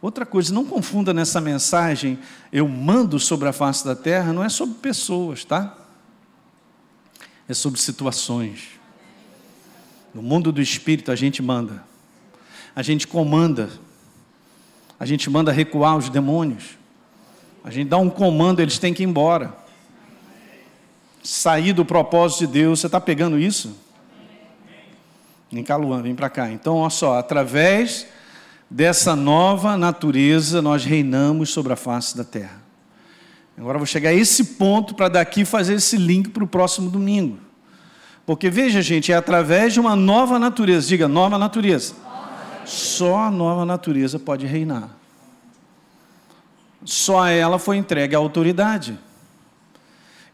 Outra 0.00 0.24
coisa, 0.24 0.54
não 0.54 0.64
confunda 0.64 1.12
nessa 1.12 1.40
mensagem, 1.40 2.18
eu 2.52 2.68
mando 2.68 3.18
sobre 3.18 3.48
a 3.48 3.52
face 3.52 3.84
da 3.84 3.96
terra, 3.96 4.32
não 4.32 4.44
é 4.44 4.48
sobre 4.48 4.76
pessoas, 4.76 5.44
tá? 5.44 5.76
É 7.48 7.54
sobre 7.54 7.80
situações. 7.80 8.78
No 10.14 10.22
mundo 10.22 10.52
do 10.52 10.62
espírito 10.62 11.10
a 11.10 11.16
gente 11.16 11.42
manda, 11.42 11.82
a 12.76 12.82
gente 12.82 13.08
comanda, 13.08 13.70
a 15.00 15.04
gente 15.04 15.28
manda 15.28 15.50
recuar 15.50 15.96
os 15.96 16.08
demônios, 16.08 16.78
a 17.64 17.70
gente 17.70 17.88
dá 17.88 17.98
um 17.98 18.08
comando, 18.08 18.60
eles 18.60 18.78
têm 18.78 18.94
que 18.94 19.02
ir 19.02 19.06
embora. 19.06 19.52
Sair 21.24 21.72
do 21.72 21.84
propósito 21.84 22.46
de 22.46 22.52
Deus, 22.52 22.80
você 22.80 22.86
está 22.86 23.00
pegando 23.00 23.38
isso? 23.38 23.76
Vem 25.50 25.64
cá, 25.64 25.76
Luan, 25.76 26.02
vem 26.02 26.14
para 26.14 26.30
cá. 26.30 26.50
Então, 26.50 26.76
olha 26.76 26.90
só, 26.90 27.18
através 27.18 28.06
dessa 28.70 29.16
nova 29.16 29.76
natureza, 29.76 30.60
nós 30.60 30.84
reinamos 30.84 31.50
sobre 31.50 31.72
a 31.72 31.76
face 31.76 32.16
da 32.16 32.24
terra. 32.24 32.60
Agora 33.56 33.78
vou 33.78 33.86
chegar 33.86 34.10
a 34.10 34.14
esse 34.14 34.44
ponto 34.44 34.94
para 34.94 35.08
daqui 35.08 35.44
fazer 35.44 35.74
esse 35.74 35.96
link 35.96 36.28
para 36.28 36.44
o 36.44 36.46
próximo 36.46 36.90
domingo. 36.90 37.38
Porque 38.24 38.50
veja, 38.50 38.82
gente, 38.82 39.10
é 39.10 39.16
através 39.16 39.72
de 39.72 39.80
uma 39.80 39.96
nova 39.96 40.38
natureza. 40.38 40.86
Diga, 40.86 41.08
nova 41.08 41.38
natureza. 41.38 41.94
Só 42.64 43.16
a 43.20 43.30
nova 43.30 43.64
natureza 43.64 44.18
pode 44.18 44.46
reinar. 44.46 44.90
Só 46.84 47.20
a 47.20 47.30
ela 47.30 47.58
foi 47.58 47.78
entregue 47.78 48.14
a 48.14 48.18
autoridade. 48.18 48.98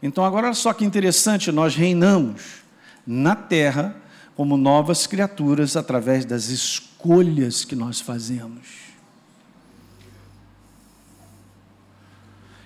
Então, 0.03 0.23
agora, 0.23 0.53
só 0.53 0.73
que 0.73 0.85
interessante: 0.85 1.51
nós 1.51 1.73
reinamos 1.73 2.63
na 3.07 3.35
terra 3.35 3.95
como 4.35 4.57
novas 4.57 5.07
criaturas 5.07 5.75
através 5.75 6.25
das 6.25 6.49
escolhas 6.49 6.94
que 7.67 7.75
nós 7.75 7.99
fazemos. 7.99 8.85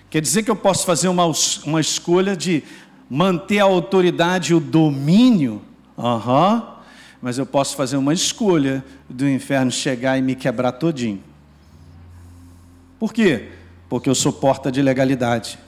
Quer 0.08 0.20
dizer 0.20 0.42
que 0.42 0.50
eu 0.50 0.56
posso 0.56 0.84
fazer 0.84 1.08
uma, 1.08 1.30
uma 1.64 1.80
escolha 1.80 2.36
de 2.36 2.64
manter 3.08 3.60
a 3.60 3.64
autoridade 3.64 4.52
e 4.52 4.54
o 4.54 4.60
domínio, 4.60 5.62
uhum, 5.96 6.62
mas 7.22 7.38
eu 7.38 7.46
posso 7.46 7.76
fazer 7.76 7.96
uma 7.96 8.12
escolha 8.12 8.84
do 9.08 9.28
inferno 9.28 9.70
chegar 9.70 10.18
e 10.18 10.22
me 10.22 10.34
quebrar 10.34 10.72
todinho. 10.72 11.22
Por 12.98 13.12
quê? 13.12 13.50
Porque 13.88 14.08
eu 14.08 14.14
sou 14.14 14.32
porta 14.32 14.70
de 14.70 14.82
legalidade. 14.82 15.58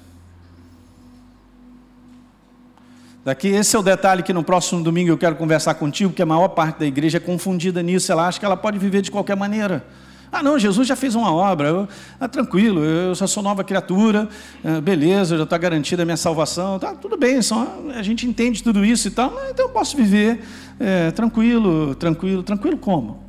Daqui, 3.24 3.48
esse 3.48 3.76
é 3.76 3.78
o 3.78 3.82
detalhe 3.82 4.22
que 4.22 4.32
no 4.32 4.42
próximo 4.42 4.82
domingo 4.82 5.10
eu 5.10 5.18
quero 5.18 5.36
conversar 5.36 5.74
contigo, 5.74 6.10
porque 6.10 6.22
a 6.22 6.26
maior 6.26 6.48
parte 6.48 6.80
da 6.80 6.86
igreja 6.86 7.18
é 7.18 7.20
confundida 7.20 7.80
nisso, 7.80 8.10
ela 8.10 8.26
acha 8.26 8.40
que 8.40 8.44
ela 8.44 8.56
pode 8.56 8.78
viver 8.78 9.00
de 9.00 9.12
qualquer 9.12 9.36
maneira. 9.36 9.86
Ah, 10.32 10.42
não, 10.42 10.58
Jesus 10.58 10.88
já 10.88 10.96
fez 10.96 11.14
uma 11.14 11.32
obra, 11.32 11.68
eu, 11.68 11.88
ah, 12.18 12.26
tranquilo, 12.26 12.82
eu 12.82 13.14
já 13.14 13.28
sou 13.28 13.40
nova 13.40 13.62
criatura, 13.62 14.28
ah, 14.64 14.80
beleza, 14.80 15.36
já 15.36 15.44
está 15.44 15.56
garantida 15.56 16.02
a 16.02 16.04
minha 16.04 16.16
salvação, 16.16 16.80
tá, 16.80 16.94
tudo 16.94 17.16
bem, 17.16 17.40
só, 17.42 17.78
a 17.94 18.02
gente 18.02 18.26
entende 18.26 18.60
tudo 18.60 18.84
isso 18.84 19.06
e 19.06 19.10
tal, 19.12 19.32
então 19.50 19.66
eu 19.66 19.68
posso 19.68 19.96
viver 19.96 20.42
é, 20.80 21.12
tranquilo, 21.12 21.94
tranquilo, 21.94 22.42
tranquilo 22.42 22.76
como? 22.76 23.22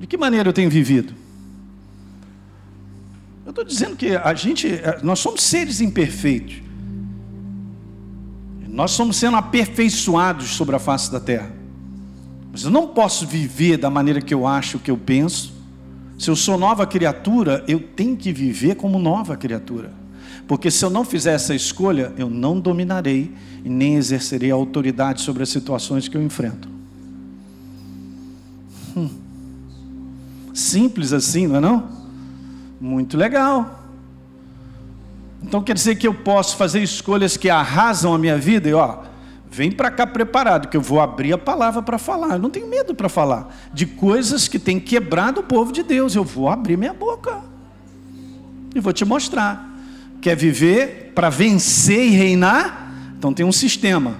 De 0.00 0.06
que 0.06 0.16
maneira 0.16 0.48
eu 0.48 0.52
tenho 0.52 0.70
vivido? 0.70 1.12
Eu 3.44 3.50
estou 3.50 3.64
dizendo 3.64 3.96
que 3.96 4.16
a 4.16 4.32
gente, 4.32 4.66
é, 4.66 5.00
nós 5.02 5.18
somos 5.18 5.42
seres 5.42 5.82
imperfeitos, 5.82 6.62
nós 8.74 8.90
somos 8.90 9.16
sendo 9.16 9.36
aperfeiçoados 9.36 10.56
sobre 10.56 10.74
a 10.74 10.80
face 10.80 11.10
da 11.10 11.20
terra. 11.20 11.48
Mas 12.50 12.64
eu 12.64 12.72
não 12.72 12.88
posso 12.88 13.24
viver 13.24 13.76
da 13.76 13.88
maneira 13.88 14.20
que 14.20 14.34
eu 14.34 14.48
acho, 14.48 14.80
que 14.80 14.90
eu 14.90 14.96
penso. 14.96 15.54
Se 16.18 16.28
eu 16.28 16.34
sou 16.34 16.58
nova 16.58 16.84
criatura, 16.84 17.64
eu 17.68 17.78
tenho 17.78 18.16
que 18.16 18.32
viver 18.32 18.74
como 18.74 18.98
nova 18.98 19.36
criatura. 19.36 19.92
Porque 20.48 20.72
se 20.72 20.84
eu 20.84 20.90
não 20.90 21.04
fizer 21.04 21.34
essa 21.34 21.54
escolha, 21.54 22.12
eu 22.18 22.28
não 22.28 22.58
dominarei 22.58 23.32
e 23.64 23.68
nem 23.68 23.94
exercerei 23.94 24.50
autoridade 24.50 25.22
sobre 25.22 25.44
as 25.44 25.50
situações 25.50 26.08
que 26.08 26.16
eu 26.16 26.22
enfrento. 26.22 26.68
Hum. 28.96 29.08
Simples 30.52 31.12
assim, 31.12 31.46
não 31.46 31.56
é 31.56 31.60
não? 31.60 31.88
Muito 32.80 33.16
legal. 33.16 33.83
Então 35.44 35.62
quer 35.62 35.74
dizer 35.74 35.96
que 35.96 36.08
eu 36.08 36.14
posso 36.14 36.56
fazer 36.56 36.82
escolhas 36.82 37.36
que 37.36 37.48
arrasam 37.48 38.14
a 38.14 38.18
minha 38.18 38.36
vida 38.36 38.68
e 38.68 38.74
ó, 38.74 38.98
Vem 39.54 39.70
para 39.70 39.88
cá 39.88 40.04
preparado, 40.04 40.66
que 40.66 40.76
eu 40.76 40.80
vou 40.80 41.00
abrir 41.00 41.32
a 41.32 41.38
palavra 41.38 41.80
para 41.80 41.96
falar. 41.96 42.32
Eu 42.32 42.38
não 42.40 42.50
tenho 42.50 42.66
medo 42.66 42.92
para 42.92 43.08
falar 43.08 43.56
de 43.72 43.86
coisas 43.86 44.48
que 44.48 44.58
têm 44.58 44.80
quebrado 44.80 45.42
o 45.42 45.44
povo 45.44 45.70
de 45.70 45.84
Deus. 45.84 46.16
Eu 46.16 46.24
vou 46.24 46.48
abrir 46.48 46.76
minha 46.76 46.92
boca 46.92 47.40
e 48.74 48.80
vou 48.80 48.92
te 48.92 49.04
mostrar. 49.04 49.72
Quer 50.20 50.36
viver 50.36 51.12
para 51.14 51.30
vencer 51.30 52.04
e 52.04 52.10
reinar? 52.10 52.92
Então 53.16 53.32
tem 53.32 53.46
um 53.46 53.52
sistema. 53.52 54.16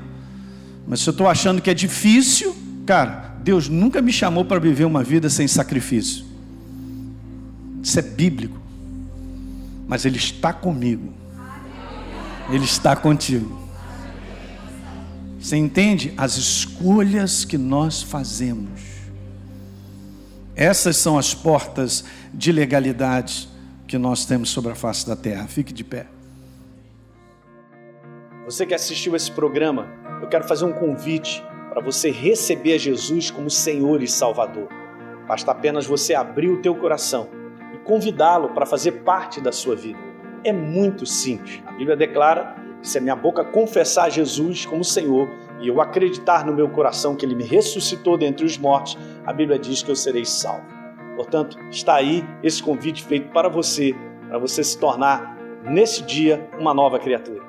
Mas 0.86 1.00
se 1.00 1.08
eu 1.08 1.10
estou 1.10 1.26
achando 1.26 1.60
que 1.60 1.68
é 1.68 1.74
difícil, 1.74 2.54
cara, 2.86 3.34
Deus 3.42 3.68
nunca 3.68 4.00
me 4.00 4.12
chamou 4.12 4.44
para 4.44 4.60
viver 4.60 4.84
uma 4.84 5.02
vida 5.02 5.28
sem 5.28 5.48
sacrifício. 5.48 6.24
Isso 7.82 7.98
é 7.98 8.02
bíblico. 8.02 8.63
Mas 9.86 10.04
Ele 10.04 10.16
está 10.16 10.52
comigo. 10.52 11.12
Ele 12.50 12.64
está 12.64 12.94
contigo. 12.94 13.62
Você 15.38 15.56
entende? 15.56 16.14
As 16.16 16.36
escolhas 16.36 17.44
que 17.44 17.58
nós 17.58 18.02
fazemos. 18.02 18.80
Essas 20.56 20.96
são 20.96 21.18
as 21.18 21.34
portas 21.34 22.04
de 22.32 22.52
legalidade 22.52 23.48
que 23.86 23.98
nós 23.98 24.24
temos 24.24 24.50
sobre 24.50 24.72
a 24.72 24.74
face 24.74 25.06
da 25.06 25.16
terra. 25.16 25.46
Fique 25.46 25.72
de 25.72 25.84
pé. 25.84 26.06
Você 28.46 28.64
que 28.64 28.74
assistiu 28.74 29.16
esse 29.16 29.30
programa, 29.30 29.88
eu 30.22 30.28
quero 30.28 30.46
fazer 30.46 30.64
um 30.64 30.72
convite 30.72 31.42
para 31.70 31.82
você 31.82 32.10
receber 32.10 32.78
Jesus 32.78 33.30
como 33.30 33.50
Senhor 33.50 34.02
e 34.02 34.08
Salvador. 34.08 34.68
Basta 35.26 35.50
apenas 35.50 35.86
você 35.86 36.14
abrir 36.14 36.48
o 36.50 36.62
teu 36.62 36.74
coração 36.74 37.43
convidá-lo 37.84 38.50
para 38.50 38.66
fazer 38.66 38.92
parte 39.02 39.40
da 39.40 39.52
sua 39.52 39.76
vida. 39.76 39.98
É 40.42 40.52
muito 40.52 41.06
simples. 41.06 41.62
A 41.66 41.72
Bíblia 41.72 41.96
declara 41.96 42.56
se 42.82 42.98
a 42.98 43.00
minha 43.00 43.16
boca 43.16 43.44
confessar 43.44 44.10
Jesus 44.10 44.66
como 44.66 44.84
Senhor 44.84 45.28
e 45.60 45.68
eu 45.68 45.80
acreditar 45.80 46.44
no 46.44 46.52
meu 46.52 46.68
coração 46.68 47.16
que 47.16 47.24
Ele 47.24 47.34
me 47.34 47.44
ressuscitou 47.44 48.18
dentre 48.18 48.44
os 48.44 48.58
mortos, 48.58 48.98
a 49.24 49.32
Bíblia 49.32 49.58
diz 49.58 49.82
que 49.82 49.90
eu 49.90 49.96
serei 49.96 50.24
salvo. 50.24 50.66
Portanto, 51.16 51.58
está 51.70 51.94
aí 51.94 52.24
esse 52.42 52.62
convite 52.62 53.04
feito 53.04 53.30
para 53.32 53.48
você, 53.48 53.94
para 54.28 54.38
você 54.38 54.62
se 54.62 54.78
tornar, 54.78 55.38
nesse 55.64 56.02
dia, 56.02 56.46
uma 56.58 56.74
nova 56.74 56.98
criatura. 56.98 57.42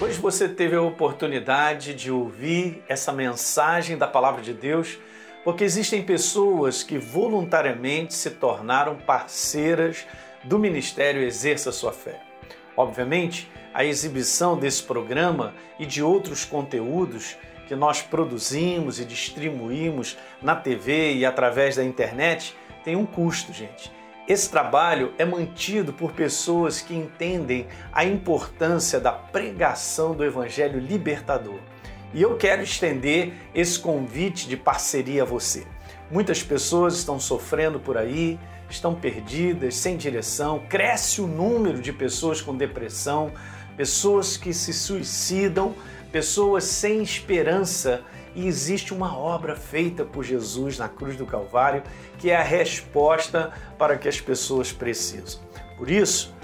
Hoje 0.00 0.18
você 0.18 0.48
teve 0.48 0.76
a 0.76 0.82
oportunidade 0.82 1.94
de 1.94 2.10
ouvir 2.10 2.82
essa 2.88 3.12
mensagem 3.12 3.96
da 3.98 4.06
Palavra 4.06 4.40
de 4.40 4.52
Deus, 4.52 4.98
porque 5.46 5.62
existem 5.62 6.02
pessoas 6.02 6.82
que 6.82 6.98
voluntariamente 6.98 8.12
se 8.14 8.30
tornaram 8.30 8.96
parceiras 8.96 10.04
do 10.42 10.58
Ministério 10.58 11.22
Exerça 11.22 11.70
Sua 11.70 11.92
Fé. 11.92 12.20
Obviamente, 12.76 13.48
a 13.72 13.84
exibição 13.84 14.58
desse 14.58 14.82
programa 14.82 15.54
e 15.78 15.86
de 15.86 16.02
outros 16.02 16.44
conteúdos 16.44 17.36
que 17.68 17.76
nós 17.76 18.02
produzimos 18.02 18.98
e 18.98 19.04
distribuímos 19.04 20.18
na 20.42 20.56
TV 20.56 21.14
e 21.14 21.24
através 21.24 21.76
da 21.76 21.84
internet 21.84 22.52
tem 22.82 22.96
um 22.96 23.06
custo, 23.06 23.52
gente. 23.52 23.92
Esse 24.26 24.50
trabalho 24.50 25.14
é 25.16 25.24
mantido 25.24 25.92
por 25.92 26.10
pessoas 26.10 26.80
que 26.80 26.92
entendem 26.92 27.68
a 27.92 28.04
importância 28.04 28.98
da 28.98 29.12
pregação 29.12 30.12
do 30.12 30.24
Evangelho 30.24 30.80
libertador. 30.80 31.60
E 32.14 32.22
eu 32.22 32.36
quero 32.36 32.62
estender 32.62 33.32
esse 33.54 33.78
convite 33.78 34.48
de 34.48 34.56
parceria 34.56 35.22
a 35.22 35.26
você. 35.26 35.66
Muitas 36.10 36.42
pessoas 36.42 36.96
estão 36.96 37.18
sofrendo 37.18 37.80
por 37.80 37.98
aí, 37.98 38.38
estão 38.70 38.94
perdidas, 38.94 39.74
sem 39.74 39.96
direção, 39.96 40.62
cresce 40.68 41.20
o 41.20 41.26
número 41.26 41.80
de 41.80 41.92
pessoas 41.92 42.40
com 42.40 42.56
depressão, 42.56 43.32
pessoas 43.76 44.36
que 44.36 44.52
se 44.52 44.72
suicidam, 44.72 45.74
pessoas 46.12 46.64
sem 46.64 47.02
esperança. 47.02 48.02
E 48.34 48.46
existe 48.46 48.92
uma 48.92 49.16
obra 49.16 49.56
feita 49.56 50.04
por 50.04 50.22
Jesus 50.22 50.78
na 50.78 50.88
cruz 50.88 51.16
do 51.16 51.24
Calvário 51.24 51.82
que 52.18 52.30
é 52.30 52.36
a 52.36 52.42
resposta 52.42 53.50
para 53.78 53.96
que 53.96 54.08
as 54.08 54.20
pessoas 54.20 54.72
precisam. 54.72 55.40
Por 55.76 55.90
isso, 55.90 56.35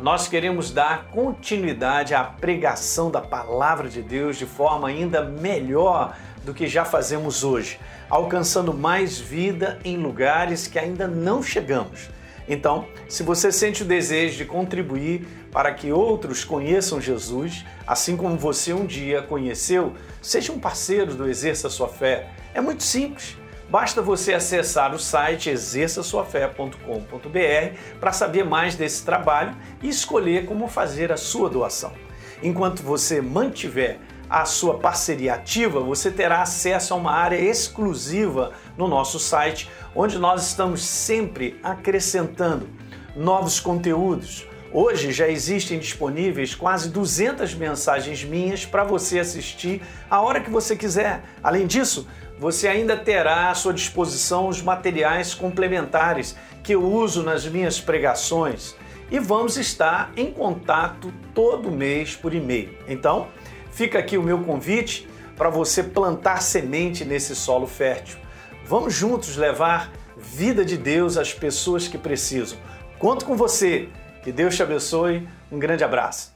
nós 0.00 0.28
queremos 0.28 0.70
dar 0.70 1.06
continuidade 1.06 2.14
à 2.14 2.22
pregação 2.22 3.10
da 3.10 3.20
palavra 3.20 3.88
de 3.88 4.02
Deus 4.02 4.36
de 4.36 4.44
forma 4.44 4.88
ainda 4.88 5.22
melhor 5.22 6.16
do 6.44 6.52
que 6.52 6.66
já 6.66 6.84
fazemos 6.84 7.42
hoje, 7.42 7.80
alcançando 8.08 8.72
mais 8.74 9.18
vida 9.18 9.78
em 9.84 9.96
lugares 9.96 10.66
que 10.66 10.78
ainda 10.78 11.08
não 11.08 11.42
chegamos. 11.42 12.10
Então, 12.48 12.86
se 13.08 13.22
você 13.22 13.50
sente 13.50 13.82
o 13.82 13.86
desejo 13.86 14.36
de 14.36 14.44
contribuir 14.44 15.26
para 15.50 15.72
que 15.72 15.90
outros 15.90 16.44
conheçam 16.44 17.00
Jesus, 17.00 17.64
assim 17.86 18.16
como 18.16 18.36
você 18.36 18.72
um 18.72 18.86
dia 18.86 19.22
conheceu, 19.22 19.94
seja 20.22 20.52
um 20.52 20.60
parceiro 20.60 21.14
do 21.14 21.28
Exerça 21.28 21.68
Sua 21.68 21.88
Fé. 21.88 22.28
É 22.54 22.60
muito 22.60 22.82
simples. 22.82 23.36
Basta 23.68 24.00
você 24.00 24.32
acessar 24.32 24.94
o 24.94 24.98
site 24.98 25.50
exerçaçoafé.com.br 25.50 27.98
para 27.98 28.12
saber 28.12 28.44
mais 28.44 28.76
desse 28.76 29.04
trabalho 29.04 29.56
e 29.82 29.88
escolher 29.88 30.46
como 30.46 30.68
fazer 30.68 31.10
a 31.10 31.16
sua 31.16 31.50
doação. 31.50 31.92
Enquanto 32.40 32.82
você 32.82 33.20
mantiver 33.20 33.98
a 34.30 34.44
sua 34.44 34.78
parceria 34.78 35.34
ativa, 35.34 35.80
você 35.80 36.12
terá 36.12 36.42
acesso 36.42 36.94
a 36.94 36.96
uma 36.96 37.12
área 37.12 37.36
exclusiva 37.36 38.52
no 38.76 38.86
nosso 38.86 39.18
site, 39.18 39.68
onde 39.94 40.16
nós 40.16 40.46
estamos 40.46 40.84
sempre 40.84 41.58
acrescentando 41.62 42.68
novos 43.16 43.58
conteúdos. 43.58 44.46
Hoje 44.72 45.10
já 45.10 45.28
existem 45.28 45.78
disponíveis 45.78 46.54
quase 46.54 46.90
200 46.90 47.54
mensagens 47.54 48.22
minhas 48.22 48.66
para 48.66 48.84
você 48.84 49.20
assistir 49.20 49.80
a 50.10 50.20
hora 50.20 50.40
que 50.40 50.50
você 50.50 50.76
quiser. 50.76 51.22
Além 51.42 51.66
disso, 51.66 52.06
você 52.38 52.68
ainda 52.68 52.96
terá 52.96 53.50
à 53.50 53.54
sua 53.54 53.72
disposição 53.72 54.48
os 54.48 54.60
materiais 54.60 55.34
complementares 55.34 56.36
que 56.62 56.74
eu 56.74 56.82
uso 56.84 57.22
nas 57.22 57.46
minhas 57.46 57.80
pregações 57.80 58.74
e 59.10 59.18
vamos 59.18 59.56
estar 59.56 60.12
em 60.16 60.30
contato 60.32 61.12
todo 61.34 61.70
mês 61.70 62.16
por 62.16 62.34
e-mail. 62.34 62.76
Então, 62.88 63.28
Fica 63.76 63.98
aqui 63.98 64.16
o 64.16 64.22
meu 64.22 64.38
convite 64.38 65.06
para 65.36 65.50
você 65.50 65.82
plantar 65.82 66.40
semente 66.40 67.04
nesse 67.04 67.36
solo 67.36 67.66
fértil. 67.66 68.16
Vamos 68.64 68.94
juntos 68.94 69.36
levar 69.36 69.92
vida 70.16 70.64
de 70.64 70.78
Deus 70.78 71.18
às 71.18 71.34
pessoas 71.34 71.86
que 71.86 71.98
precisam. 71.98 72.56
Conto 72.98 73.26
com 73.26 73.36
você. 73.36 73.90
Que 74.24 74.32
Deus 74.32 74.56
te 74.56 74.62
abençoe. 74.62 75.28
Um 75.52 75.58
grande 75.58 75.84
abraço. 75.84 76.35